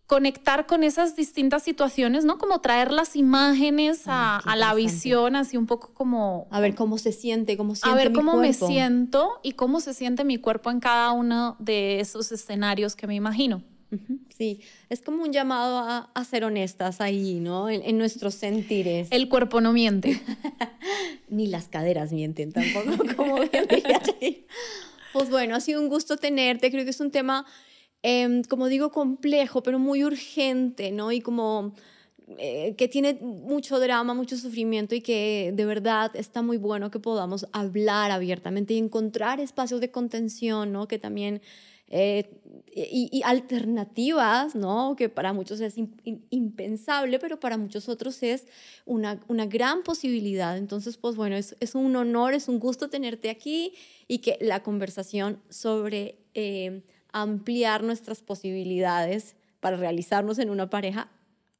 conectar 0.08 0.66
con 0.66 0.84
esas 0.86 1.18
distintas 1.18 1.64
situaciones, 1.64 2.24
¿no? 2.24 2.38
Como 2.38 2.62
traer 2.62 2.91
las 2.91 3.18
imágenes 3.18 4.03
a, 4.05 4.41
la 4.55 4.74
visión, 4.74 5.36
así 5.36 5.58
un 5.58 5.68
poco 5.68 5.93
como... 5.93 6.47
A 6.49 6.62
ver 6.62 6.76
cómo 6.76 6.97
se 6.97 7.12
siente, 7.12 7.58
cómo 7.58 7.76
siente 7.76 7.89
A 7.91 8.03
ver 8.03 8.14
cómo 8.14 8.38
me 8.38 8.53
siento 8.53 9.39
y 9.43 9.51
cómo 9.51 9.82
se 9.82 9.93
siente 9.93 10.24
mi 10.24 10.38
cuerpo 10.38 10.72
en 10.72 10.80
cada 10.80 11.12
uno 11.12 11.58
de 11.60 11.99
esos 11.99 12.32
escenarios 12.32 12.95
que 12.95 13.05
me 13.05 13.16
imagino. 13.16 13.62
Sí, 14.38 14.62
es 14.89 15.01
como 15.01 15.24
un 15.24 15.32
llamado 15.32 16.10
a, 16.14 16.26
ser 16.26 16.43
honestas 16.43 16.99
ahí, 16.99 17.39
¿no? 17.39 17.70
En, 17.70 17.97
nuestros 17.97 18.34
sentires. 18.34 19.08
El 19.12 19.30
cuerpo 19.30 19.62
no 19.62 19.72
miente. 19.72 20.22
Ni 21.30 21.47
las 21.47 21.68
caderas 21.68 22.12
mienten 22.12 22.51
tampoco, 22.51 23.03
como 23.16 23.39
bien 23.39 23.68
Pues 25.14 25.30
bueno, 25.30 25.55
ha 25.55 25.62
sido 25.62 25.82
un 25.82 25.89
gusto 25.89 26.18
tenerte. 26.18 26.70
Creo 26.70 26.84
que 26.84 26.91
es 26.91 26.99
un 26.99 27.12
tema, 27.12 27.45
em, 28.03 28.43
como 28.43 28.67
digo, 28.67 28.91
complejo, 28.91 29.63
pero 29.63 29.79
muy 29.79 30.03
urgente, 30.03 30.91
¿no? 30.91 31.11
Y 31.11 31.21
como 31.21 31.73
eh, 32.37 32.75
que 32.77 32.87
tiene 32.87 33.13
mucho 33.21 33.79
drama, 33.79 34.13
mucho 34.13 34.35
sufrimiento 34.37 34.95
y 34.95 35.01
que 35.01 35.53
de 35.55 35.65
verdad 35.65 36.11
está 36.15 36.41
muy 36.41 36.57
bueno 36.57 36.91
que 36.91 36.99
podamos 36.99 37.47
hablar 37.53 38.11
abiertamente 38.11 38.73
y 38.73 38.77
encontrar 38.77 39.39
espacios 39.39 39.79
de 39.79 39.91
contención, 39.91 40.73
¿no? 40.73 40.87
Que 40.89 40.99
también 40.99 41.41
eh, 41.89 42.29
y, 42.75 43.21
alternativas, 43.23 44.55
¿no? 44.55 44.95
Que 44.97 45.07
para 45.07 45.31
muchos 45.31 45.61
es 45.61 45.75
impensable, 46.29 47.17
pero 47.17 47.39
para 47.39 47.57
muchos 47.57 47.87
otros 47.87 48.21
es 48.23 48.45
una, 48.85 49.21
una 49.29 49.45
gran 49.45 49.83
posibilidad. 49.83 50.57
Entonces, 50.57 50.97
pues 50.97 51.15
bueno, 51.15 51.37
es, 51.37 51.55
es, 51.61 51.75
un 51.75 51.95
honor, 51.95 52.33
es 52.33 52.49
un 52.49 52.59
gusto 52.59 52.89
tenerte 52.89 53.29
aquí 53.29 53.73
y 54.07 54.19
que 54.19 54.37
la 54.41 54.63
conversación 54.63 55.41
sobre 55.49 56.17
eh, 56.33 56.83
ampliar 57.22 57.84
nuestras 57.84 58.22
posibilidades 58.22 59.36
para 59.59 59.78
realizarnos 59.78 60.39
en 60.39 60.49
una 60.49 60.70
pareja 60.70 61.09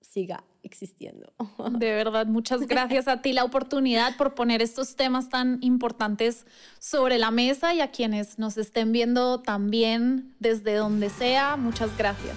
siga 0.02 0.44
existiendo. 0.64 1.34
De 1.72 1.92
verdad, 1.94 2.28
muchas 2.28 2.62
gracias 2.68 3.08
a 3.08 3.22
ti 3.22 3.34
la 3.34 3.44
oportunidad 3.44 4.16
por 4.18 4.36
poner 4.36 4.62
estos 4.62 4.96
temas 4.96 5.30
tan 5.30 5.60
importantes 5.62 6.46
sobre 6.80 7.18
la 7.18 7.32
mesa 7.32 7.74
y 7.74 7.82
a 7.82 7.92
quienes 7.92 8.40
nos 8.40 8.58
estén 8.58 8.92
viendo 8.92 9.42
también 9.42 10.36
desde 10.40 10.76
donde 10.76 11.10
sea. 11.10 11.58
Muchas 11.58 11.98
gracias. 11.98 12.36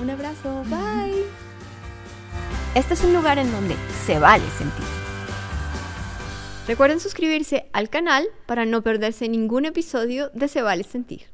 Un 0.00 0.10
abrazo, 0.10 0.62
bye. 0.64 1.24
Este 2.74 2.94
es 2.94 3.04
un 3.04 3.12
lugar 3.12 3.38
en 3.38 3.50
donde 3.52 3.76
se 4.04 4.18
vale 4.18 4.44
sentir. 4.58 4.84
Recuerden 6.66 6.98
suscribirse 6.98 7.68
al 7.72 7.90
canal 7.90 8.26
para 8.46 8.64
no 8.64 8.82
perderse 8.82 9.28
ningún 9.28 9.66
episodio 9.66 10.30
de 10.34 10.48
Se 10.48 10.62
vale 10.62 10.82
sentir. 10.82 11.33